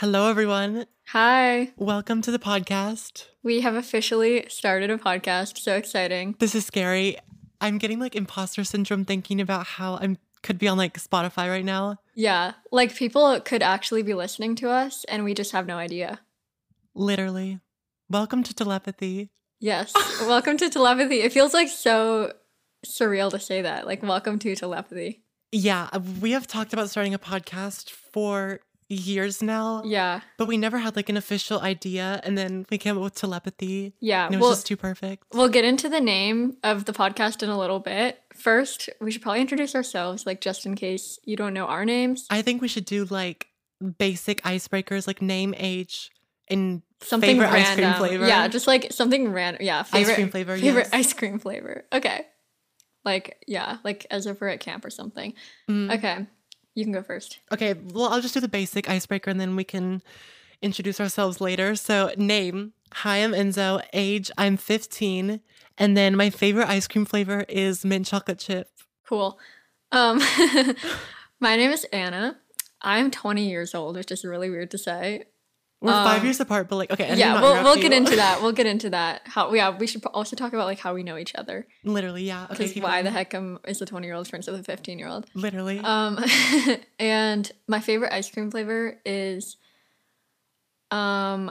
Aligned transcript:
Hello, 0.00 0.30
everyone. 0.30 0.86
Hi. 1.08 1.74
Welcome 1.76 2.22
to 2.22 2.30
the 2.30 2.38
podcast. 2.38 3.26
We 3.42 3.60
have 3.60 3.74
officially 3.74 4.46
started 4.48 4.88
a 4.88 4.96
podcast. 4.96 5.58
So 5.58 5.76
exciting. 5.76 6.36
This 6.38 6.54
is 6.54 6.64
scary. 6.64 7.18
I'm 7.60 7.76
getting 7.76 8.00
like 8.00 8.16
imposter 8.16 8.64
syndrome 8.64 9.04
thinking 9.04 9.42
about 9.42 9.66
how 9.66 9.98
I'm 10.00 10.16
could 10.42 10.58
be 10.58 10.68
on 10.68 10.78
like 10.78 10.96
Spotify 10.96 11.50
right 11.50 11.66
now. 11.66 11.98
Yeah. 12.14 12.54
Like 12.72 12.94
people 12.94 13.42
could 13.42 13.62
actually 13.62 14.02
be 14.02 14.14
listening 14.14 14.54
to 14.54 14.70
us 14.70 15.04
and 15.04 15.22
we 15.22 15.34
just 15.34 15.52
have 15.52 15.66
no 15.66 15.76
idea. 15.76 16.20
Literally. 16.94 17.60
Welcome 18.08 18.42
to 18.44 18.54
telepathy. 18.54 19.28
Yes. 19.58 19.92
welcome 20.22 20.56
to 20.56 20.70
telepathy. 20.70 21.20
It 21.20 21.34
feels 21.34 21.52
like 21.52 21.68
so 21.68 22.32
surreal 22.86 23.30
to 23.32 23.38
say 23.38 23.60
that. 23.60 23.86
Like, 23.86 24.02
welcome 24.02 24.38
to 24.38 24.56
telepathy. 24.56 25.24
Yeah. 25.52 25.94
We 26.22 26.30
have 26.30 26.46
talked 26.46 26.72
about 26.72 26.88
starting 26.88 27.12
a 27.12 27.18
podcast 27.18 27.90
for 27.90 28.60
years 28.92 29.40
now, 29.42 29.82
Yeah. 29.84 30.20
but 30.36 30.48
we 30.48 30.56
never 30.56 30.78
had 30.78 30.96
like 30.96 31.08
an 31.08 31.16
official 31.16 31.60
idea. 31.60 32.20
And 32.24 32.36
then 32.36 32.66
we 32.70 32.76
came 32.76 32.96
up 32.96 33.04
with 33.04 33.14
telepathy. 33.14 33.94
Yeah. 34.00 34.26
And 34.26 34.34
it 34.34 34.38
was 34.38 34.42
We'll, 34.42 34.50
just 34.52 34.66
too 34.66 34.76
perfect. 34.76 35.24
we'll 35.32 35.48
get 35.48 35.64
into 35.64 35.88
the 35.88 36.00
name 36.00 36.56
of 36.64 36.84
the 36.86 36.92
podcast 36.92 37.42
in 37.42 37.48
a 37.50 37.58
little 37.58 37.78
bit. 37.78 38.20
First, 38.34 38.88
we 39.00 39.10
should 39.12 39.22
probably 39.22 39.40
introduce 39.40 39.74
ourselves, 39.74 40.26
like, 40.26 40.40
just 40.40 40.66
in 40.66 40.74
case 40.74 41.18
you 41.24 41.36
don't 41.36 41.54
know 41.54 41.66
our 41.66 41.84
names. 41.84 42.26
I 42.30 42.42
think 42.42 42.60
we 42.60 42.68
should 42.68 42.84
do 42.84 43.04
like 43.04 43.46
basic 43.98 44.42
icebreakers 44.42 45.06
like 45.06 45.22
name, 45.22 45.54
age, 45.56 46.10
and 46.48 46.82
Something 47.02 47.30
favorite 47.36 47.52
random. 47.52 47.62
ice 47.62 47.74
cream 47.76 47.94
flavor. 47.94 48.26
Yeah. 48.26 48.48
Just 48.48 48.66
like 48.66 48.92
something 48.92 49.32
random. 49.32 49.62
Yeah. 49.64 49.84
Favorite, 49.84 50.10
ice 50.10 50.14
cream 50.16 50.28
flavor. 50.30 50.56
favorite 50.58 50.88
yes. 50.92 51.06
ice 51.06 51.12
cream 51.14 51.38
flavor. 51.38 51.84
Okay. 51.92 52.26
Like, 53.04 53.42
yeah. 53.46 53.78
Like 53.84 54.06
as 54.10 54.26
if 54.26 54.40
we're 54.40 54.48
at 54.48 54.60
camp 54.60 54.84
or 54.84 54.90
something. 54.90 55.32
Mm. 55.70 55.94
Okay. 55.96 56.26
You 56.74 56.84
can 56.84 56.92
go 56.92 57.02
first. 57.02 57.40
Okay, 57.52 57.74
well, 57.74 58.06
I'll 58.06 58.20
just 58.20 58.34
do 58.34 58.40
the 58.40 58.48
basic 58.48 58.88
icebreaker 58.88 59.30
and 59.30 59.40
then 59.40 59.56
we 59.56 59.64
can 59.64 60.02
introduce 60.62 61.00
ourselves 61.00 61.40
later. 61.40 61.74
So, 61.74 62.12
name 62.16 62.72
Hi, 62.92 63.18
I'm 63.18 63.32
Enzo. 63.32 63.82
Age 63.92 64.30
I'm 64.36 64.56
15. 64.56 65.40
And 65.78 65.96
then 65.96 66.16
my 66.16 66.28
favorite 66.28 66.68
ice 66.68 66.88
cream 66.88 67.04
flavor 67.04 67.44
is 67.48 67.84
mint 67.84 68.06
chocolate 68.06 68.38
chip. 68.38 68.68
Cool. 69.06 69.38
Um, 69.92 70.18
my 71.40 71.56
name 71.56 71.70
is 71.70 71.84
Anna. 71.92 72.36
I'm 72.82 73.10
20 73.10 73.48
years 73.48 73.74
old, 73.74 73.96
which 73.96 74.10
is 74.10 74.24
really 74.24 74.50
weird 74.50 74.70
to 74.72 74.78
say. 74.78 75.24
We're 75.82 75.92
five 75.92 76.18
Um, 76.20 76.26
years 76.26 76.38
apart, 76.40 76.68
but 76.68 76.76
like, 76.76 76.90
okay, 76.90 77.16
yeah, 77.16 77.40
we'll 77.40 77.62
we'll 77.64 77.76
you. 77.76 77.82
get 77.82 77.92
into 77.92 78.16
that. 78.16 78.42
We'll 78.42 78.52
get 78.52 78.66
into 78.66 78.90
that. 78.90 79.22
How 79.24 79.52
yeah, 79.54 79.70
we 79.76 79.86
should 79.86 80.04
also 80.06 80.36
talk 80.36 80.52
about 80.52 80.66
like 80.66 80.78
how 80.78 80.92
we 80.92 81.02
know 81.02 81.16
each 81.16 81.34
other. 81.34 81.66
Literally, 81.84 82.24
yeah. 82.24 82.46
Because 82.50 82.72
keep 82.72 82.82
why 82.82 83.00
the 83.00 83.10
heck 83.10 83.32
am 83.32 83.58
is 83.66 83.80
a 83.80 83.86
20 83.86 84.06
year 84.06 84.14
old 84.14 84.28
friends 84.28 84.46
with 84.46 84.60
a 84.60 84.62
15 84.62 84.98
year 84.98 85.08
old? 85.08 85.26
Literally. 85.34 85.78
Um, 85.80 86.22
and 86.98 87.50
my 87.66 87.80
favorite 87.80 88.12
ice 88.12 88.30
cream 88.30 88.50
flavor 88.50 88.98
is, 89.06 89.56
um, 90.90 91.50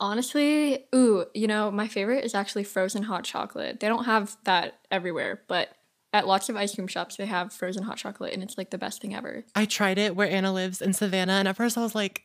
honestly, 0.00 0.86
ooh, 0.94 1.24
you 1.34 1.46
know, 1.46 1.70
my 1.70 1.88
favorite 1.88 2.24
is 2.24 2.34
actually 2.34 2.64
frozen 2.64 3.02
hot 3.04 3.24
chocolate. 3.24 3.80
They 3.80 3.88
don't 3.88 4.04
have 4.04 4.36
that 4.44 4.78
everywhere, 4.90 5.42
but 5.48 5.70
at 6.12 6.26
lots 6.26 6.48
of 6.48 6.56
ice 6.56 6.74
cream 6.74 6.86
shops 6.86 7.16
they 7.16 7.26
have 7.26 7.52
frozen 7.52 7.82
hot 7.82 7.96
chocolate, 7.96 8.32
and 8.32 8.42
it's 8.42 8.56
like 8.56 8.70
the 8.70 8.78
best 8.78 9.00
thing 9.00 9.14
ever. 9.14 9.44
I 9.54 9.64
tried 9.64 9.98
it 9.98 10.14
where 10.14 10.28
Anna 10.28 10.52
lives 10.52 10.80
in 10.80 10.92
Savannah. 10.92 11.32
And 11.32 11.48
at 11.48 11.56
first 11.56 11.76
I 11.76 11.82
was 11.82 11.94
like, 11.94 12.22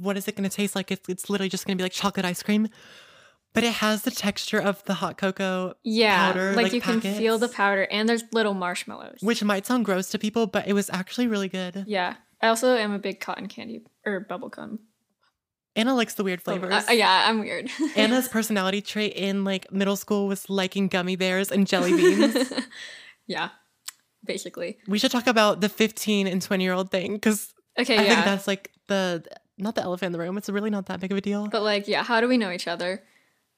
what 0.00 0.16
is 0.16 0.28
it 0.28 0.36
going 0.36 0.48
to 0.48 0.54
taste 0.54 0.74
like? 0.76 0.90
It's, 0.90 1.08
it's 1.08 1.28
literally 1.30 1.48
just 1.48 1.66
going 1.66 1.76
to 1.76 1.82
be 1.82 1.84
like 1.84 1.92
chocolate 1.92 2.24
ice 2.26 2.42
cream. 2.42 2.68
But 3.52 3.62
it 3.62 3.74
has 3.74 4.02
the 4.02 4.10
texture 4.10 4.58
of 4.60 4.82
the 4.84 4.94
hot 4.94 5.16
cocoa, 5.16 5.74
Yeah, 5.84 6.32
Powder, 6.32 6.52
like, 6.54 6.64
like 6.64 6.72
you 6.72 6.80
can 6.80 7.00
feel 7.00 7.38
the 7.38 7.46
powder, 7.48 7.82
and 7.88 8.08
there's 8.08 8.24
little 8.32 8.52
marshmallows. 8.54 9.18
which 9.20 9.44
might 9.44 9.64
sound 9.64 9.84
gross 9.84 10.08
to 10.08 10.18
people, 10.18 10.48
but 10.48 10.66
it 10.66 10.72
was 10.72 10.90
actually 10.90 11.28
really 11.28 11.48
good. 11.48 11.84
yeah, 11.86 12.16
I 12.42 12.48
also 12.48 12.74
am 12.76 12.92
a 12.92 12.98
big 12.98 13.20
cotton 13.20 13.46
candy 13.46 13.84
or 14.04 14.26
bubblegum. 14.28 14.80
Anna 15.76 15.94
likes 15.94 16.14
the 16.14 16.24
weird 16.24 16.42
flavors. 16.42 16.72
Uh, 16.88 16.92
yeah, 16.92 17.26
I'm 17.28 17.38
weird. 17.38 17.70
Anna's 17.96 18.26
personality 18.28 18.80
trait 18.80 19.12
in 19.14 19.44
like 19.44 19.70
middle 19.72 19.96
school 19.96 20.26
was 20.26 20.50
liking 20.50 20.88
gummy 20.88 21.14
bears 21.14 21.52
and 21.52 21.64
jelly 21.66 21.92
beans. 21.96 22.52
yeah, 23.28 23.50
basically. 24.24 24.78
we 24.88 24.98
should 24.98 25.10
talk 25.12 25.26
about 25.28 25.60
the 25.60 25.68
15 25.68 26.26
and 26.26 26.42
20 26.42 26.64
year 26.64 26.72
old 26.72 26.90
thing 26.90 27.14
because 27.14 27.52
Okay, 27.78 27.98
I 27.98 28.02
yeah. 28.02 28.14
think 28.14 28.24
that's 28.24 28.46
like 28.48 28.70
the 28.88 29.24
not 29.58 29.74
the 29.74 29.82
elephant 29.82 30.08
in 30.08 30.12
the 30.12 30.18
room. 30.18 30.36
It's 30.36 30.48
really 30.48 30.70
not 30.70 30.86
that 30.86 31.00
big 31.00 31.12
of 31.12 31.18
a 31.18 31.20
deal. 31.20 31.48
But 31.48 31.62
like, 31.62 31.88
yeah, 31.88 32.02
how 32.02 32.20
do 32.20 32.28
we 32.28 32.36
know 32.38 32.50
each 32.50 32.68
other? 32.68 33.02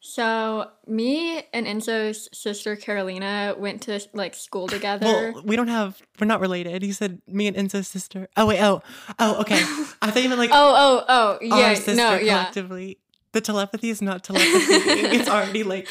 So 0.00 0.70
me 0.86 1.42
and 1.52 1.66
Enzo's 1.66 2.28
sister 2.32 2.76
Carolina 2.76 3.56
went 3.58 3.82
to 3.82 4.00
like 4.12 4.34
school 4.34 4.68
together. 4.68 5.32
well, 5.34 5.42
we 5.44 5.56
don't 5.56 5.68
have. 5.68 6.00
We're 6.20 6.26
not 6.26 6.40
related. 6.40 6.84
You 6.84 6.92
said 6.92 7.20
me 7.26 7.48
and 7.48 7.56
Enzo's 7.56 7.88
sister. 7.88 8.28
Oh 8.36 8.46
wait. 8.46 8.60
Oh. 8.60 8.82
Oh. 9.18 9.40
Okay. 9.40 9.56
I 10.02 10.10
thought 10.10 10.22
you 10.22 10.28
meant 10.28 10.38
like 10.38 10.50
oh, 10.52 10.74
oh, 10.76 11.04
oh, 11.08 11.38
yeah, 11.40 11.74
no, 11.88 12.14
yeah. 12.14 12.44
collectively. 12.44 12.98
The 13.32 13.40
telepathy 13.40 13.90
is 13.90 14.00
not 14.00 14.22
telepathy. 14.22 14.46
it's 15.16 15.28
already 15.28 15.64
like 15.64 15.88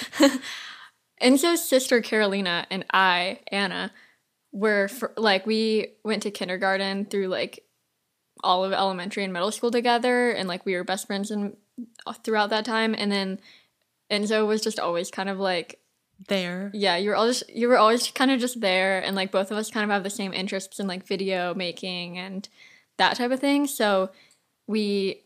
Enzo's 1.21 1.61
sister 1.61 2.01
Carolina 2.01 2.65
and 2.69 2.85
I, 2.93 3.39
Anna, 3.51 3.91
were 4.53 4.87
for, 4.87 5.11
like 5.17 5.45
we 5.45 5.89
went 6.03 6.23
to 6.23 6.31
kindergarten 6.31 7.05
through 7.05 7.27
like 7.27 7.64
all 8.43 8.63
of 8.65 8.73
elementary 8.73 9.23
and 9.23 9.33
middle 9.33 9.51
school 9.51 9.71
together, 9.71 10.31
and 10.31 10.47
like 10.47 10.65
we 10.65 10.75
were 10.75 10.83
best 10.83 11.07
friends 11.07 11.31
and 11.31 11.55
uh, 12.05 12.13
throughout 12.13 12.49
that 12.51 12.65
time. 12.65 12.95
And 12.97 13.11
then 13.11 13.39
Enzo 14.11 14.45
was 14.47 14.61
just 14.61 14.79
always 14.79 15.09
kind 15.11 15.29
of 15.29 15.39
like 15.39 15.79
there. 16.29 16.71
yeah 16.73 16.95
you 16.95 17.09
were 17.09 17.15
always 17.17 17.43
you 17.53 17.67
were 17.67 17.77
always 17.77 18.09
kind 18.11 18.31
of 18.31 18.39
just 18.39 18.61
there 18.61 19.03
and 19.03 19.17
like 19.17 19.31
both 19.31 19.51
of 19.51 19.57
us 19.57 19.69
kind 19.69 19.83
of 19.83 19.89
have 19.89 20.03
the 20.03 20.09
same 20.09 20.31
interests 20.33 20.79
in 20.79 20.87
like 20.87 21.05
video 21.05 21.53
making 21.53 22.17
and 22.17 22.47
that 22.97 23.17
type 23.17 23.31
of 23.31 23.41
thing 23.41 23.67
so 23.67 24.09
we 24.65 25.23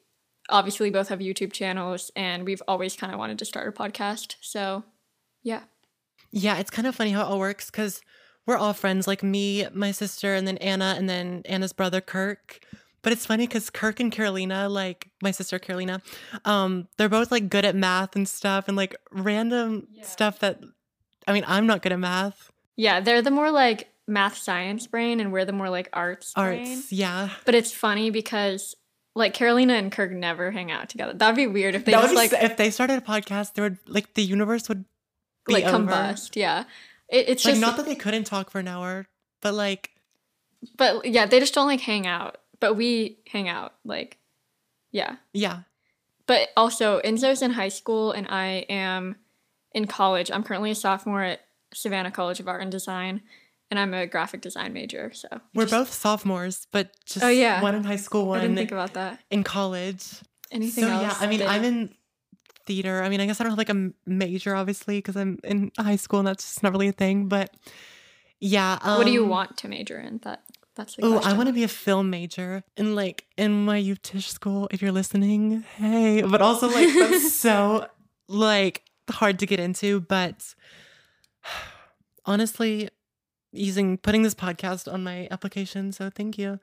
obviously 0.50 0.90
both 0.90 1.10
have 1.10 1.20
youtube 1.20 1.54
channels 1.54 2.10
and 2.16 2.44
we've 2.44 2.64
always 2.68 2.96
kind 2.96 3.14
of 3.14 3.20
wanted 3.20 3.38
to 3.38 3.46
start 3.46 3.68
a 3.68 3.72
podcast 3.72 4.34
so 4.42 4.84
yeah 5.44 5.62
Yeah, 6.32 6.58
it's 6.58 6.72
kind 6.72 6.88
of 6.88 6.96
funny 6.96 7.12
how 7.12 7.22
it 7.22 7.26
all 7.26 7.38
works 7.40 7.70
because 7.70 8.02
we're 8.48 8.58
all 8.58 8.74
friends, 8.74 9.08
like 9.08 9.22
me, 9.22 9.68
my 9.74 9.92
sister, 9.92 10.34
and 10.34 10.48
then 10.48 10.58
Anna, 10.58 10.96
and 10.98 11.08
then 11.08 11.44
Anna's 11.46 11.72
brother 11.74 12.02
Kirk. 12.02 12.60
But 13.02 13.14
it's 13.14 13.26
funny 13.26 13.48
because 13.48 13.70
Kirk 13.70 14.00
and 14.00 14.12
Carolina, 14.12 14.68
like 14.70 15.10
my 15.22 15.32
sister 15.32 15.58
Carolina, 15.60 16.02
um, 16.46 16.88
they're 16.98 17.10
both 17.10 17.32
like 17.32 17.50
good 17.50 17.66
at 17.66 17.76
math 17.76 18.16
and 18.16 18.28
stuff, 18.28 18.68
and 18.68 18.76
like 18.76 18.96
random 19.12 19.88
Yeah. 19.92 20.04
stuff 20.06 20.40
that, 20.40 20.60
I 21.28 21.34
mean, 21.34 21.44
I'm 21.48 21.66
not 21.68 21.82
good 21.82 21.92
at 21.94 22.00
math, 22.00 22.52
yeah 22.76 23.00
they're 23.02 23.22
the 23.22 23.32
more 23.32 23.52
like 23.52 23.90
math 24.08 24.38
science 24.38 24.88
brain 24.88 25.20
and 25.20 25.32
we're 25.32 25.46
the 25.46 25.52
more 25.54 25.70
like 25.70 25.88
arts 25.94 26.34
brain. 26.34 26.68
arts, 26.78 26.92
yeah. 26.92 27.30
but 27.46 27.54
it's 27.56 27.72
funny 27.72 28.10
because 28.10 28.76
like 29.16 29.34
carolina 29.34 29.74
and 29.74 29.92
kirk 29.92 30.12
never 30.12 30.50
hang 30.50 30.72
out 30.72 30.88
together 30.90 31.14
that'd 31.14 31.36
be 31.36 31.46
weird 31.46 31.76
if 31.76 31.84
they 31.86 31.92
that 31.92 32.02
just 32.02 32.14
would 32.14 32.18
like 32.18 32.32
if 32.34 32.58
they 32.58 32.70
started 32.72 32.98
a 32.98 33.02
podcast, 33.02 33.54
there 33.54 33.64
would 33.66 33.78
like 33.88 34.14
the 34.14 34.24
universe 34.24 34.68
would 34.70 34.86
be 35.46 35.54
like 35.54 35.66
over. 35.66 35.78
combust 35.78 36.36
yeah 36.36 36.64
it, 37.10 37.28
it's 37.30 37.44
Like 37.46 37.54
just 37.54 37.62
not 37.62 37.76
that 37.78 37.86
they 37.86 37.96
couldn't 37.96 38.24
talk 38.26 38.50
for 38.50 38.60
an 38.60 38.68
hour, 38.68 39.08
but 39.42 39.54
like 39.54 39.92
but 40.78 41.06
yeah 41.06 41.26
they 41.26 41.40
just 41.40 41.54
don't 41.54 41.68
like 41.68 41.82
hang 41.82 42.08
out 42.08 42.38
but 42.60 42.76
we 42.76 43.20
hang 43.28 43.48
out 43.50 43.74
like 43.86 44.18
yeah 44.92 45.16
yeah, 45.34 45.60
but 46.26 46.50
also 46.58 47.00
enzo's 47.02 47.42
in 47.42 47.52
high 47.52 47.70
school 47.70 48.12
and 48.12 48.28
i 48.30 48.66
am 48.70 49.16
in 49.74 49.86
college 49.88 50.32
i'm 50.32 50.44
currently 50.44 50.72
a 50.72 50.76
sophomore 50.76 51.24
at 51.24 51.42
savannah 51.74 52.12
college 52.12 52.40
of 52.40 52.48
art 52.48 52.62
and 52.62 52.72
design 52.72 53.22
and 53.70 53.80
i'm 53.80 53.94
a 53.94 54.08
graphic 54.08 54.42
design 54.42 54.74
major 54.74 55.12
so 55.14 55.28
we're 55.54 55.64
just- 55.66 55.72
both 55.74 55.94
sophomores, 55.94 56.68
but 56.72 56.90
just 57.06 57.24
Oh, 57.24 57.30
yeah. 57.30 57.62
one 57.62 57.76
in 57.76 57.84
high 57.84 57.96
school, 57.98 58.32
i 58.32 58.40
didn't 58.40 58.52
one 58.52 58.58
think 58.58 58.72
about 58.72 58.94
that 58.96 59.20
in 59.30 59.44
college. 59.44 60.04
anything 60.52 60.84
so 60.86 60.90
else 60.90 61.04
yeah, 61.04 61.16
I 61.20 61.28
mean, 61.28 61.42
I'm 61.44 61.64
in 61.64 61.94
theater. 62.66 63.02
I 63.04 63.10
mean, 63.10 63.20
I 63.20 63.26
guess 63.26 63.40
I 63.42 63.44
don't 63.44 63.52
have 63.52 63.58
like 63.58 63.70
a 63.70 63.92
major, 64.06 64.56
obviously, 64.56 64.98
because 65.00 65.16
I'm 65.18 65.40
in 65.44 65.72
high 65.80 65.96
school 65.96 66.20
and 66.20 66.28
that's 66.28 66.44
just 66.44 66.62
not 66.64 66.72
really 66.72 66.88
a 66.88 66.92
thing. 66.92 67.28
But 67.28 67.50
yeah, 68.40 68.78
um, 68.82 68.98
what 69.00 69.06
do 69.06 69.12
you 69.12 69.26
want 69.26 69.58
to 69.58 69.68
major 69.68 70.00
in 70.00 70.20
that 70.24 70.44
that's 70.80 70.96
the 70.96 71.06
Oh, 71.06 71.18
I 71.20 71.34
want 71.34 71.48
to 71.48 71.54
be 71.54 71.64
a 71.64 71.68
film 71.68 72.10
major 72.10 72.64
in 72.78 72.96
like 72.96 73.26
in 73.38 73.66
NYU 73.66 74.02
Tisch 74.02 74.32
school. 74.32 74.70
If 74.72 74.82
you're 74.82 74.94
listening, 74.94 75.66
hey. 75.76 76.22
But 76.22 76.42
also 76.42 76.68
like 76.68 76.88
that's 76.98 77.34
so 77.46 77.88
like 78.30 78.84
hard 79.10 79.40
to 79.40 79.46
get 79.46 79.60
into. 79.60 80.00
But 80.00 80.56
honestly, 82.26 82.90
using 83.52 83.98
putting 83.98 84.24
this 84.24 84.34
podcast 84.34 84.92
on 84.92 85.04
my 85.04 85.28
application. 85.32 85.92
So 85.92 86.10
thank 86.10 86.38
you. 86.38 86.60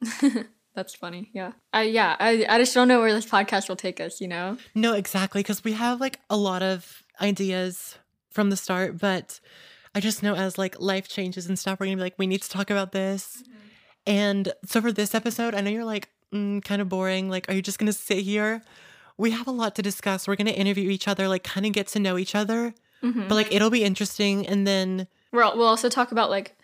That's 0.74 0.94
funny. 0.94 1.30
Yeah. 1.34 1.52
I 1.74 1.82
yeah, 1.82 2.16
I 2.18 2.46
I 2.48 2.58
just 2.58 2.72
don't 2.72 2.88
know 2.88 3.00
where 3.00 3.12
this 3.12 3.26
podcast 3.26 3.68
will 3.68 3.76
take 3.76 4.00
us, 4.00 4.18
you 4.18 4.28
know? 4.28 4.56
No, 4.74 4.94
exactly. 4.94 5.40
Because 5.40 5.62
we 5.62 5.72
have 5.72 6.00
like 6.00 6.20
a 6.30 6.36
lot 6.38 6.62
of 6.62 7.02
ideas 7.20 7.98
from 8.30 8.48
the 8.48 8.56
start, 8.56 8.96
but 8.96 9.40
I 9.94 10.00
just 10.00 10.22
know 10.22 10.34
as 10.34 10.56
like 10.58 10.80
life 10.80 11.08
changes 11.08 11.46
and 11.46 11.58
stuff, 11.58 11.78
we're 11.78 11.86
gonna 11.86 11.96
be 11.96 12.02
like, 12.02 12.18
we 12.18 12.26
need 12.26 12.42
to 12.42 12.48
talk 12.48 12.70
about 12.70 12.92
this. 12.92 13.42
And 14.06 14.52
so 14.66 14.80
for 14.80 14.90
this 14.92 15.14
episode, 15.14 15.54
I 15.54 15.60
know 15.60 15.70
you're 15.70 15.84
like, 15.84 16.08
mm, 16.32 16.64
kind 16.64 16.82
of 16.82 16.88
boring. 16.88 17.28
Like, 17.28 17.48
are 17.48 17.54
you 17.54 17.62
just 17.62 17.78
gonna 17.78 17.92
sit 17.92 18.18
here? 18.18 18.62
We 19.18 19.30
have 19.32 19.46
a 19.46 19.50
lot 19.52 19.74
to 19.76 19.82
discuss. 19.82 20.26
We're 20.26 20.36
gonna 20.36 20.50
interview 20.50 20.90
each 20.90 21.06
other, 21.06 21.28
like, 21.28 21.44
kind 21.44 21.66
of 21.66 21.72
get 21.72 21.86
to 21.88 22.00
know 22.00 22.18
each 22.18 22.34
other. 22.34 22.74
Mhm. 23.02 23.28
But 23.28 23.34
like, 23.34 23.52
it'll 23.52 23.70
be 23.70 23.84
interesting. 23.84 24.46
And 24.46 24.66
then 24.66 25.06
We're, 25.30 25.42
al- 25.42 25.56
we'll 25.56 25.66
also 25.66 25.88
talk 25.88 26.12
about 26.12 26.30
like 26.30 26.56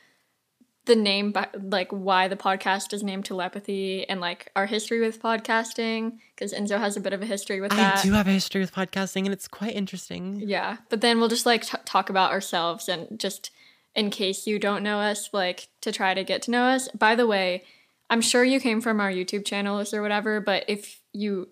the 0.88 0.96
name, 0.96 1.32
like 1.54 1.92
why 1.92 2.26
the 2.26 2.34
podcast 2.34 2.92
is 2.92 3.04
named 3.04 3.24
Telepathy 3.24 4.08
and 4.08 4.20
like 4.20 4.50
our 4.56 4.66
history 4.66 5.00
with 5.00 5.22
podcasting, 5.22 6.18
because 6.34 6.52
Enzo 6.52 6.80
has 6.80 6.96
a 6.96 7.00
bit 7.00 7.12
of 7.12 7.22
a 7.22 7.26
history 7.26 7.60
with 7.60 7.70
that. 7.70 7.98
I 7.98 8.02
do 8.02 8.12
have 8.12 8.26
a 8.26 8.32
history 8.32 8.60
with 8.60 8.74
podcasting, 8.74 9.24
and 9.24 9.32
it's 9.32 9.46
quite 9.46 9.76
interesting. 9.76 10.42
Yeah, 10.44 10.78
but 10.88 11.00
then 11.00 11.20
we'll 11.20 11.28
just 11.28 11.46
like 11.46 11.64
t- 11.64 11.78
talk 11.84 12.10
about 12.10 12.32
ourselves 12.32 12.88
and 12.88 13.20
just 13.20 13.52
in 13.94 14.10
case 14.10 14.46
you 14.46 14.58
don't 14.58 14.82
know 14.82 14.98
us, 14.98 15.30
like 15.32 15.68
to 15.82 15.92
try 15.92 16.14
to 16.14 16.24
get 16.24 16.42
to 16.42 16.50
know 16.50 16.64
us. 16.64 16.88
By 16.88 17.14
the 17.14 17.26
way, 17.26 17.62
I'm 18.10 18.20
sure 18.20 18.42
you 18.42 18.58
came 18.58 18.80
from 18.80 19.00
our 19.00 19.10
YouTube 19.10 19.44
channels 19.44 19.94
or 19.94 20.02
whatever, 20.02 20.40
but 20.40 20.64
if 20.66 21.00
you 21.12 21.48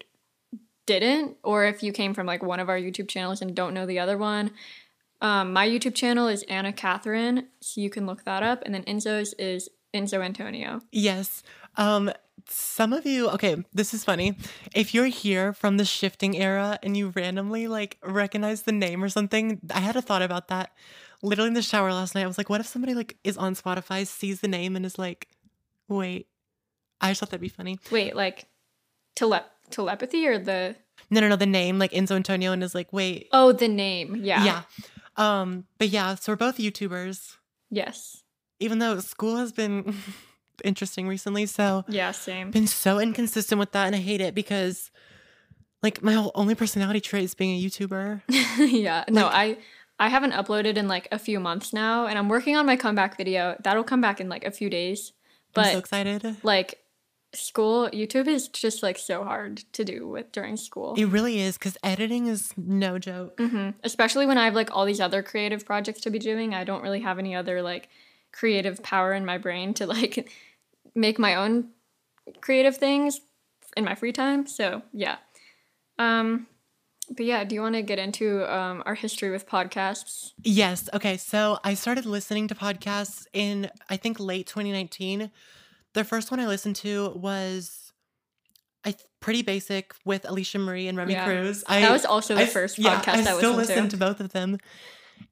didn't, 0.87 1.37
or 1.43 1.67
if 1.67 1.83
you 1.83 1.93
came 1.93 2.15
from 2.15 2.27
like 2.27 2.43
one 2.43 2.61
of 2.61 2.69
our 2.69 2.79
YouTube 2.79 3.09
channels 3.09 3.43
and 3.43 3.55
don't 3.55 3.75
know 3.75 3.87
the 3.87 3.99
other 3.99 4.17
one, 4.17 4.50
um, 5.20 5.52
my 5.52 5.68
YouTube 5.68 5.94
channel 5.94 6.28
is 6.28 6.42
Anna 6.44 6.72
Catherine, 6.72 7.48
so 7.60 7.80
you 7.80 7.90
can 7.90 8.06
look 8.06 8.24
that 8.24 8.42
up. 8.42 8.62
And 8.64 8.74
then 8.74 8.82
Enzo's 8.84 9.34
is 9.34 9.68
Enzo 9.94 10.24
Antonio. 10.24 10.80
Yes. 10.92 11.42
Um, 11.76 12.10
some 12.48 12.92
of 12.92 13.06
you, 13.06 13.28
okay, 13.30 13.64
this 13.72 13.92
is 13.94 14.04
funny. 14.04 14.36
If 14.74 14.94
you're 14.94 15.06
here 15.06 15.52
from 15.52 15.78
the 15.78 15.84
shifting 15.84 16.36
era 16.36 16.78
and 16.82 16.96
you 16.96 17.12
randomly 17.16 17.66
like 17.66 17.98
recognize 18.04 18.62
the 18.62 18.72
name 18.72 19.02
or 19.02 19.08
something, 19.08 19.60
I 19.74 19.80
had 19.80 19.96
a 19.96 20.02
thought 20.02 20.22
about 20.22 20.48
that. 20.48 20.72
Literally 21.22 21.48
in 21.48 21.54
the 21.54 21.62
shower 21.62 21.92
last 21.92 22.14
night, 22.14 22.24
I 22.24 22.26
was 22.26 22.38
like, 22.38 22.50
what 22.50 22.60
if 22.60 22.66
somebody 22.66 22.94
like 22.94 23.16
is 23.24 23.36
on 23.36 23.54
Spotify, 23.54 24.06
sees 24.06 24.40
the 24.40 24.48
name, 24.48 24.76
and 24.76 24.84
is 24.84 24.98
like, 24.98 25.28
wait, 25.88 26.28
I 27.00 27.10
just 27.10 27.20
thought 27.20 27.30
that'd 27.30 27.40
be 27.40 27.48
funny. 27.48 27.78
Wait, 27.90 28.14
like 28.14 28.46
tele- 29.14 29.46
telepathy 29.70 30.26
or 30.28 30.38
the 30.38 30.76
No, 31.10 31.20
no, 31.20 31.28
no, 31.28 31.36
the 31.36 31.46
name, 31.46 31.78
like 31.78 31.92
Enzo 31.92 32.12
Antonio, 32.12 32.52
and 32.52 32.62
is 32.62 32.74
like, 32.74 32.92
wait, 32.92 33.28
oh 33.32 33.52
the 33.52 33.66
name? 33.66 34.16
Yeah. 34.16 34.44
yeah. 34.44 34.62
Um, 35.16 35.64
but 35.78 35.88
yeah, 35.88 36.14
so 36.14 36.32
we're 36.32 36.36
both 36.36 36.58
YouTubers, 36.58 37.36
Yes. 37.70 38.22
even 38.60 38.78
though 38.78 38.98
school 39.00 39.36
has 39.36 39.52
been 39.52 39.94
interesting 40.64 41.08
recently. 41.08 41.46
So 41.46 41.84
Yeah. 41.88 42.10
Same. 42.12 42.50
been 42.50 42.66
so 42.66 42.98
inconsistent 42.98 43.58
with 43.58 43.72
that 43.72 43.86
and 43.86 43.96
I 43.96 43.98
hate 44.00 44.20
it 44.20 44.34
because 44.34 44.90
like 45.82 46.02
my 46.02 46.12
whole 46.12 46.32
only 46.34 46.54
personality 46.54 47.00
trait 47.00 47.24
is 47.24 47.34
being 47.34 47.58
a 47.58 47.62
YouTuber. 47.66 48.22
yeah. 48.58 49.04
No, 49.08 49.26
I 49.26 49.58
I 49.98 50.08
haven't 50.08 50.32
uploaded 50.32 50.76
in 50.76 50.88
like 50.88 51.08
a 51.10 51.18
few 51.18 51.40
months 51.40 51.72
now, 51.72 52.06
and 52.06 52.18
I'm 52.18 52.28
working 52.28 52.54
on 52.56 52.66
my 52.66 52.76
comeback 52.76 53.16
video. 53.16 53.56
That'll 53.62 53.84
come 53.84 54.02
back 54.02 54.20
in 54.20 54.28
like 54.28 54.44
a 54.44 54.50
few 54.50 54.68
days. 54.68 55.12
I'm 55.54 55.62
But 55.62 55.72
so 55.72 55.78
excited. 55.78 56.36
like 56.42 56.78
school, 57.37 57.88
YouTube 57.91 58.27
is 58.27 58.49
just 58.49 58.83
like 58.83 58.99
so 58.99 59.25
hard 59.25 59.59
to 59.73 59.85
do 59.85 60.09
with 60.09 60.33
during 60.33 60.56
school. 60.56 60.94
It 60.97 61.06
really 61.06 61.41
is 61.41 61.56
because 61.59 61.77
editing 61.83 62.27
is 62.27 62.53
no 62.56 62.99
joke. 62.99 63.38
hmm 63.38 63.71
Especially 63.85 64.27
when 64.27 64.38
I 64.38 64.44
have 64.44 64.55
like 64.55 64.75
all 64.75 64.85
these 64.85 65.00
other 65.00 65.23
creative 65.23 65.65
projects 65.65 66.00
to 66.03 66.11
be 66.11 66.19
doing. 66.19 66.55
I 66.55 66.65
don't 66.65 66.83
really 66.83 67.00
have 67.00 67.19
any 67.19 67.35
other 67.35 67.62
like 67.62 67.88
creative 68.33 68.83
power 68.83 69.12
in 69.12 69.25
my 69.25 69.38
brain 69.38 69.75
to 69.75 69.87
like 69.97 70.31
make 70.94 71.19
my 71.19 71.35
own 71.35 71.69
creative 72.41 72.77
things 72.77 73.21
in 73.77 73.85
my 73.85 73.94
free 73.94 74.12
time. 74.12 74.47
So 74.47 74.83
yeah. 74.93 75.17
Um 75.99 76.47
but 77.11 77.25
yeah, 77.25 77.44
do 77.44 77.55
you 77.55 77.61
want 77.61 77.75
to 77.75 77.83
get 77.83 77.99
into 77.99 78.53
um, 78.53 78.83
our 78.85 78.94
history 78.94 79.31
with 79.31 79.49
podcasts? 79.49 80.33
Yes. 80.43 80.88
Okay. 80.93 81.17
So 81.17 81.59
I 81.62 81.75
started 81.75 82.05
listening 82.05 82.49
to 82.49 82.55
podcasts 82.55 83.27
in, 83.33 83.71
I 83.88 83.97
think, 83.97 84.19
late 84.19 84.47
2019. 84.47 85.31
The 85.96 86.04
first 86.04 86.31
one 86.31 86.40
I 86.40 86.46
listened 86.46 86.76
to 86.76 87.08
was 87.16 87.90
I 88.84 88.94
pretty 89.20 89.40
basic 89.40 89.94
with 90.04 90.25
Alisha 90.25 90.60
Marie 90.60 90.88
and 90.88 90.96
Remi 90.98 91.14
Yeah. 91.14 91.25
Cruz. 91.25 91.64
I, 91.66 91.81
that 91.81 91.90
was 91.90 92.04
also 92.04 92.34
the 92.34 92.43
I- 92.43 92.46
first 92.46 92.78
yeah, 92.78 93.00
podcast 93.00 93.08
I, 93.08 93.16
was 93.16 93.16
listening 93.16 93.25
to. 93.25 93.31
I 93.34 93.38
still 93.38 93.52
listened 93.54 93.56
listen 93.76 93.84
to. 93.84 93.90
to 93.90 93.96
both 93.96 94.20
of 94.20 94.32
them. 94.32 94.58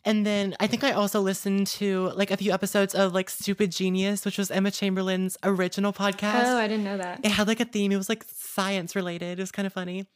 And 0.06 0.24
then 0.24 0.56
I 0.58 0.66
think 0.66 0.82
I 0.82 0.92
also 0.92 1.20
listened 1.20 1.66
to 1.78 2.10
like 2.16 2.30
a 2.30 2.38
few 2.38 2.50
episodes 2.50 2.94
of 2.94 3.12
like 3.12 3.28
Stupid 3.28 3.72
Genius, 3.72 4.24
which 4.24 4.38
was 4.38 4.50
Emma 4.50 4.70
Chamberlain's 4.70 5.36
original 5.44 5.92
podcast. 5.92 6.44
Oh, 6.46 6.56
I 6.56 6.66
didn't 6.66 6.84
know 6.84 6.96
that. 6.96 7.20
it 7.22 7.30
had 7.30 7.46
like 7.46 7.60
a 7.60 7.66
theme. 7.66 7.92
It 7.92 7.98
was 7.98 8.08
like 8.08 8.24
science 8.26 8.96
related. 8.96 9.38
It 9.38 9.42
was 9.42 9.52
kind 9.52 9.66
of 9.66 9.72
funny. 9.74 10.06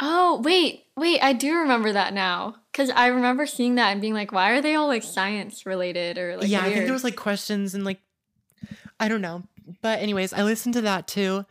Oh, 0.00 0.42
wait, 0.44 0.84
wait, 0.96 1.20
I 1.22 1.32
do 1.32 1.54
remember 1.54 1.92
that 1.92 2.12
now. 2.12 2.56
Because 2.72 2.90
I 2.90 3.06
remember 3.06 3.46
seeing 3.46 3.76
that 3.76 3.92
and 3.92 4.00
being 4.00 4.12
like, 4.12 4.32
why 4.32 4.50
are 4.50 4.60
they 4.60 4.74
all 4.74 4.88
like 4.88 5.04
science 5.04 5.64
related 5.64 6.18
or 6.18 6.36
like 6.36 6.48
yeah, 6.48 6.60
I 6.62 6.72
think 6.72 6.84
there 6.84 6.92
was 6.92 7.04
like 7.04 7.16
questions 7.16 7.74
and 7.74 7.84
like 7.84 8.00
I 9.00 9.08
don't 9.08 9.20
know. 9.20 9.42
But 9.82 10.00
anyways, 10.00 10.32
I 10.32 10.42
listened 10.42 10.74
to 10.74 10.82
that 10.82 11.06
too. 11.06 11.44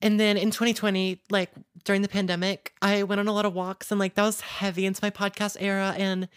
And 0.00 0.18
then 0.18 0.36
in 0.36 0.50
2020, 0.50 1.20
like 1.30 1.50
during 1.84 2.02
the 2.02 2.08
pandemic, 2.08 2.72
I 2.82 3.02
went 3.04 3.20
on 3.20 3.28
a 3.28 3.32
lot 3.32 3.46
of 3.46 3.54
walks 3.54 3.90
and 3.90 4.00
like 4.00 4.14
that 4.14 4.22
was 4.24 4.40
heavy 4.40 4.84
into 4.86 5.00
my 5.02 5.10
podcast 5.10 5.56
era 5.60 5.94
and 5.96 6.28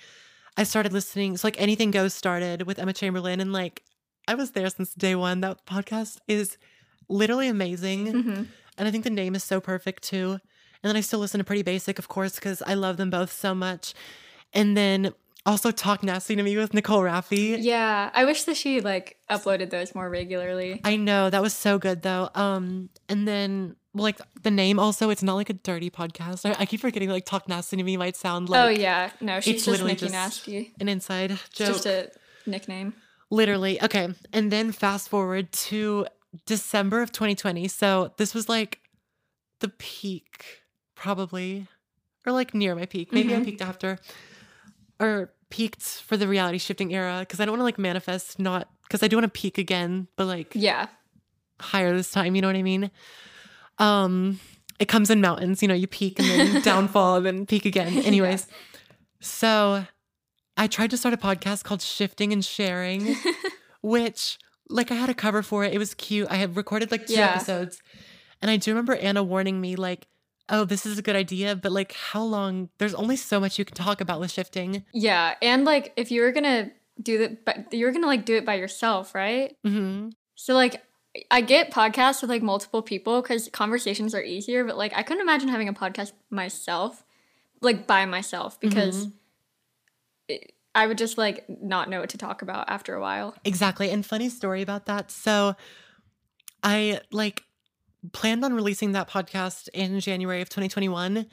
I 0.57 0.63
started 0.63 0.93
listening. 0.93 1.37
So 1.37 1.47
like 1.47 1.59
anything 1.59 1.91
goes 1.91 2.13
started 2.13 2.63
with 2.63 2.79
Emma 2.79 2.93
Chamberlain 2.93 3.39
and 3.39 3.51
like 3.51 3.83
I 4.27 4.35
was 4.35 4.51
there 4.51 4.69
since 4.69 4.93
day 4.93 5.15
one. 5.15 5.41
That 5.41 5.65
podcast 5.65 6.19
is 6.27 6.57
literally 7.09 7.47
amazing. 7.47 8.07
Mhm. 8.07 8.47
And 8.77 8.87
I 8.87 8.91
think 8.91 9.03
the 9.03 9.09
name 9.09 9.35
is 9.35 9.43
so 9.43 9.59
perfect 9.59 10.03
too. 10.03 10.31
And 10.31 10.89
then 10.89 10.95
I 10.95 11.01
still 11.01 11.19
listen 11.19 11.39
to 11.39 11.43
Pretty 11.43 11.63
Basic, 11.63 11.97
of 11.97 12.07
course, 12.07 12.35
because 12.35 12.61
I 12.67 12.75
love 12.75 12.97
them 12.97 13.09
both 13.09 13.31
so 13.31 13.55
much. 13.55 13.93
And 14.53 14.77
then 14.77 15.13
also 15.45 15.71
Talk 15.71 16.03
Nasty 16.03 16.36
to 16.36 16.44
Me 16.44 16.57
with 16.57 16.74
Nicole 16.74 17.01
Rafiee. 17.01 17.57
Yeah, 17.59 18.09
I 18.13 18.25
wish 18.25 18.44
that 18.44 18.57
she 18.57 18.81
like 18.81 19.18
uploaded 19.30 19.69
those 19.69 19.94
more 19.95 20.09
regularly. 20.09 20.81
I 20.83 20.95
know 20.95 21.30
that 21.30 21.42
was 21.42 21.53
so 21.53 21.77
good 21.77 22.01
though. 22.01 22.30
Um, 22.36 22.89
and 23.09 23.27
then 23.27 23.75
like 23.94 24.19
the 24.44 24.51
name 24.51 24.80
also, 24.80 25.09
it's 25.09 25.24
not 25.24 25.36
like 25.36 25.50
a 25.50 25.53
dirty 25.53 25.89
podcast. 25.89 26.50
I, 26.50 26.56
I 26.62 26.65
keep 26.65 26.81
forgetting 26.81 27.09
like 27.09 27.25
Talk 27.25 27.47
Nasty 27.47 27.77
to 27.77 27.83
Me 27.83 27.95
might 27.97 28.15
sound 28.15 28.50
like 28.50 28.65
oh 28.65 28.69
yeah, 28.69 29.12
no, 29.21 29.39
she's 29.39 29.56
just 29.56 29.68
literally 29.68 29.92
Nikki 29.94 30.06
just 30.07 30.13
Nasty. 30.13 30.74
an 30.80 30.89
inside 30.89 31.31
joke. 31.53 31.68
just 31.68 31.86
a 31.86 32.12
nickname. 32.45 32.94
Literally. 33.31 33.81
Okay. 33.81 34.09
And 34.33 34.51
then 34.51 34.71
fast 34.71 35.09
forward 35.09 35.51
to 35.51 36.06
December 36.45 37.01
of 37.01 37.12
2020. 37.12 37.68
So 37.68 38.13
this 38.18 38.33
was 38.36 38.47
like 38.50 38.80
the 39.62 39.69
peak, 39.69 40.44
probably, 40.95 41.68
or 42.25 42.33
like 42.33 42.53
near 42.53 42.75
my 42.75 42.86
peak. 42.86 43.12
Maybe 43.13 43.33
I 43.33 43.39
Mhm. 43.39 43.45
peaked 43.45 43.62
after, 43.62 43.97
or 45.00 45.33
peaked 45.50 45.81
for 45.83 46.18
the 46.18 46.27
reality 46.27 46.57
shifting 46.57 46.94
era 46.94 47.18
because 47.19 47.39
I 47.39 47.45
don't 47.45 47.53
want 47.53 47.62
to 47.62 47.65
like 47.65 47.77
manifest 47.80 48.39
not 48.39 48.68
because 48.83 49.01
I 49.03 49.07
do 49.07 49.15
want 49.18 49.24
to 49.33 49.39
peak 49.39 49.57
again, 49.57 50.07
but 50.15 50.25
like 50.25 50.51
Yeah, 50.56 50.88
higher 51.59 51.95
this 51.95 52.12
time. 52.12 52.36
You 52.36 52.42
know 52.42 52.47
what 52.47 52.56
I 52.56 52.63
mean? 52.63 52.92
Um, 53.77 54.39
it 54.80 54.88
comes 54.88 55.09
in 55.09 55.21
mountains. 55.21 55.62
You 55.62 55.68
know, 55.68 55.74
you 55.74 55.88
peak 55.88 56.19
and 56.19 56.30
then 56.30 56.62
downfall 56.63 57.18
and 57.18 57.25
then 57.25 57.45
peak 57.45 57.65
again. 57.65 57.97
Anyways, 58.00 58.47
so 59.19 59.86
I 60.57 60.68
tried 60.68 60.89
to 60.92 60.97
start 60.97 61.13
a 61.13 61.18
podcast 61.18 61.63
called 61.63 61.81
Shifting 61.81 62.31
and 62.33 62.44
Sharing, 62.44 63.15
which 63.81 64.38
like 64.69 64.92
I 64.92 64.95
had 64.95 65.09
a 65.09 65.13
cover 65.13 65.42
for 65.44 65.63
it. 65.63 65.74
It 65.74 65.77
was 65.77 65.94
cute. 65.94 66.27
I 66.30 66.36
had 66.36 66.56
recorded 66.56 66.92
like 66.92 67.06
two 67.07 67.14
Yeah. 67.14 67.31
episodes, 67.31 67.81
and 68.42 68.49
I 68.49 68.57
do 68.57 68.71
remember 68.71 68.95
Anna 68.95 69.23
warning 69.23 69.61
me 69.61 69.75
like. 69.75 70.07
Oh, 70.47 70.64
this 70.64 70.85
is 70.85 70.99
a 70.99 71.02
good 71.02 71.16
idea, 71.16 71.56
but 71.56 71.71
like 71.71 71.94
how 71.94 72.23
long? 72.23 72.69
There's 72.78 72.94
only 72.94 73.16
so 73.16 73.40
much 73.40 73.57
you 73.57 73.66
can 73.66 73.75
talk 73.75 74.02
about 74.02 74.19
with 74.19 74.31
shifting. 74.31 74.85
yeah, 74.94 75.35
and 75.42 75.66
like 75.66 75.94
if 75.95 76.11
you 76.11 76.21
were 76.21 76.31
gonna 76.31 76.71
do 77.02 77.18
that, 77.19 77.45
but 77.45 77.73
you 77.73 77.85
were 77.85 77.92
gonna 77.92 78.07
like 78.07 78.25
do 78.25 78.35
it 78.35 78.45
by 78.45 78.56
yourself, 78.56 79.16
right? 79.16 79.56
hmm 79.64 80.09
So 80.35 80.54
like 80.54 80.83
I 81.31 81.42
get 81.42 81.71
podcasts 81.71 82.21
with 82.21 82.30
like 82.30 82.44
multiple 82.44 82.81
people 82.81 83.21
because 83.21 83.49
conversations 83.52 84.14
are 84.14 84.21
easier, 84.21 84.64
but 84.66 84.78
like 84.78 84.94
I 84.95 85.02
couldn't 85.04 85.21
imagine 85.21 85.47
having 85.49 85.68
a 85.69 85.73
podcast 85.73 86.11
myself, 86.30 87.04
like 87.61 87.87
by 87.87 88.06
myself, 88.06 88.59
because 88.59 89.07
it, 90.28 90.54
I 90.73 90.87
would 90.87 90.97
just 90.97 91.18
like 91.18 91.45
not 91.49 91.90
know 91.90 92.02
what 92.02 92.09
to 92.09 92.18
talk 92.18 92.42
about 92.42 92.69
after 92.69 92.94
a 92.95 93.02
while. 93.02 93.35
Exactly. 93.45 93.90
And 93.90 94.06
funny 94.06 94.30
story 94.30 94.61
about 94.61 94.85
that. 94.87 95.09
So 95.09 95.56
I 96.64 96.99
like 97.11 97.44
planned 98.14 98.44
on 98.45 98.54
releasing 98.54 98.92
that 98.94 99.09
podcast 99.09 99.69
in 99.74 100.00
January 100.00 100.42
of 100.42 100.50
2021. 100.50 101.26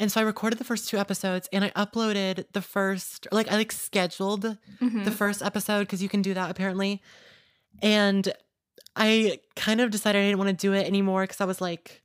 And 0.00 0.12
so 0.12 0.20
I 0.20 0.24
recorded 0.24 0.58
the 0.58 0.64
first 0.64 0.88
two 0.88 0.96
episodes 0.98 1.48
and 1.52 1.64
I 1.64 1.70
uploaded 1.70 2.44
the 2.52 2.62
first, 2.62 3.26
like 3.32 3.50
I 3.50 3.56
like 3.56 3.72
scheduled 3.72 4.56
Mhm. 4.80 5.04
the 5.04 5.10
first 5.10 5.42
episode 5.42 5.80
because 5.80 6.02
you 6.02 6.08
can 6.08 6.22
do 6.22 6.34
that 6.34 6.50
apparently. 6.50 7.02
And 7.82 8.32
I 8.96 9.40
kind 9.56 9.80
of 9.80 9.90
decided 9.90 10.20
I 10.20 10.26
didn't 10.26 10.38
want 10.38 10.50
to 10.50 10.66
do 10.66 10.72
it 10.72 10.86
anymore 10.86 11.22
because 11.22 11.40
I 11.40 11.44
was 11.46 11.60
like, 11.60 12.02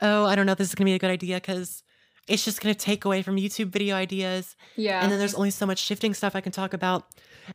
oh, 0.00 0.24
I 0.26 0.34
don't 0.34 0.46
know 0.46 0.52
if 0.52 0.58
this 0.58 0.68
is 0.68 0.74
going 0.74 0.86
to 0.86 0.90
be 0.90 0.94
a 0.94 0.98
good 0.98 1.10
idea 1.10 1.36
because 1.36 1.82
it's 2.28 2.44
just 2.44 2.60
going 2.60 2.74
to 2.74 2.78
take 2.78 3.04
away 3.04 3.22
from 3.22 3.36
YouTube 3.36 3.68
video 3.68 3.96
ideas. 3.96 4.56
yeah, 4.76 5.02
And 5.02 5.10
then 5.10 5.18
there's 5.18 5.34
only 5.34 5.50
so 5.50 5.66
much 5.66 5.78
shifting 5.78 6.14
stuff 6.14 6.36
I 6.36 6.40
can 6.40 6.52
talk 6.52 6.72
about. 6.74 7.06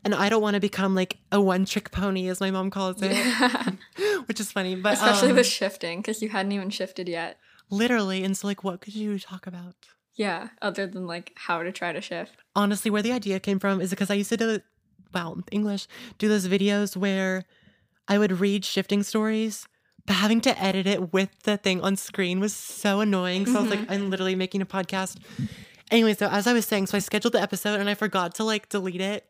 And 0.03 0.13
I 0.13 0.27
don't 0.29 0.41
want 0.41 0.55
to 0.55 0.60
become 0.60 0.95
like 0.95 1.17
a 1.31 1.39
one 1.39 1.63
trick 1.65 1.91
pony, 1.91 2.27
as 2.27 2.41
my 2.41 2.51
mom 2.51 2.69
calls 2.69 3.01
it, 3.01 3.12
Yeah. 3.12 3.72
which 4.25 4.39
is 4.39 4.51
funny. 4.51 4.75
But 4.75 4.93
especially 4.93 5.29
um, 5.29 5.36
with 5.38 5.48
shifting 5.48 6.00
because 6.01 6.22
you 6.22 6.29
hadn't 6.29 6.51
even 6.51 6.69
shifted 6.69 7.07
yet. 7.07 7.38
literally. 7.69 8.24
And 8.24 8.36
so, 8.36 8.48
like, 8.48 8.63
what 8.63 8.81
could 8.81 8.95
you 8.95 9.17
talk 9.19 9.48
about? 9.48 9.75
Yeah, 10.15 10.50
other 10.62 10.88
than 10.88 11.07
like 11.07 11.34
how 11.36 11.62
to 11.63 11.72
try 11.72 11.91
to 11.93 12.01
shift. 12.01 12.36
Honestly, 12.55 12.89
where 12.91 13.01
the 13.01 13.12
idea 13.12 13.39
came 13.39 13.60
from 13.60 13.81
is 13.81 13.89
because 13.89 14.10
I 14.10 14.13
used 14.15 14.29
to 14.29 14.38
do, 14.38 14.60
wow, 15.13 15.38
English, 15.51 15.88
do 16.17 16.27
those 16.29 16.48
videos 16.48 16.95
where 16.98 17.43
I 18.07 18.17
would 18.17 18.39
read 18.39 18.63
shifting 18.63 19.03
stories, 19.03 19.67
having 20.07 20.41
to 20.41 20.62
edit 20.62 20.85
it 20.88 21.13
with 21.13 21.29
the 21.43 21.57
thing 21.57 21.81
on 21.81 21.95
screen 21.95 22.39
was 22.39 22.53
so 22.53 23.00
annoying. 23.01 23.45
So 23.45 23.57
I 23.57 23.62
was 23.62 23.69
like, 23.71 23.79
mm-hmm. 23.79 23.91
I'm 23.91 24.09
literally 24.09 24.35
making 24.35 24.62
a 24.62 24.65
podcast. 24.65 25.17
Anyway, 25.91 26.13
so 26.13 26.27
as 26.27 26.47
I 26.47 26.53
was 26.53 26.65
saying, 26.65 26.88
so 26.88 26.97
I 26.97 27.00
scheduled 27.00 27.33
the 27.33 27.41
episode 27.41 27.79
and 27.79 27.89
I 27.89 27.93
forgot 27.95 28.35
to 28.35 28.43
like 28.43 28.69
delete 28.69 29.01
it. 29.01 29.25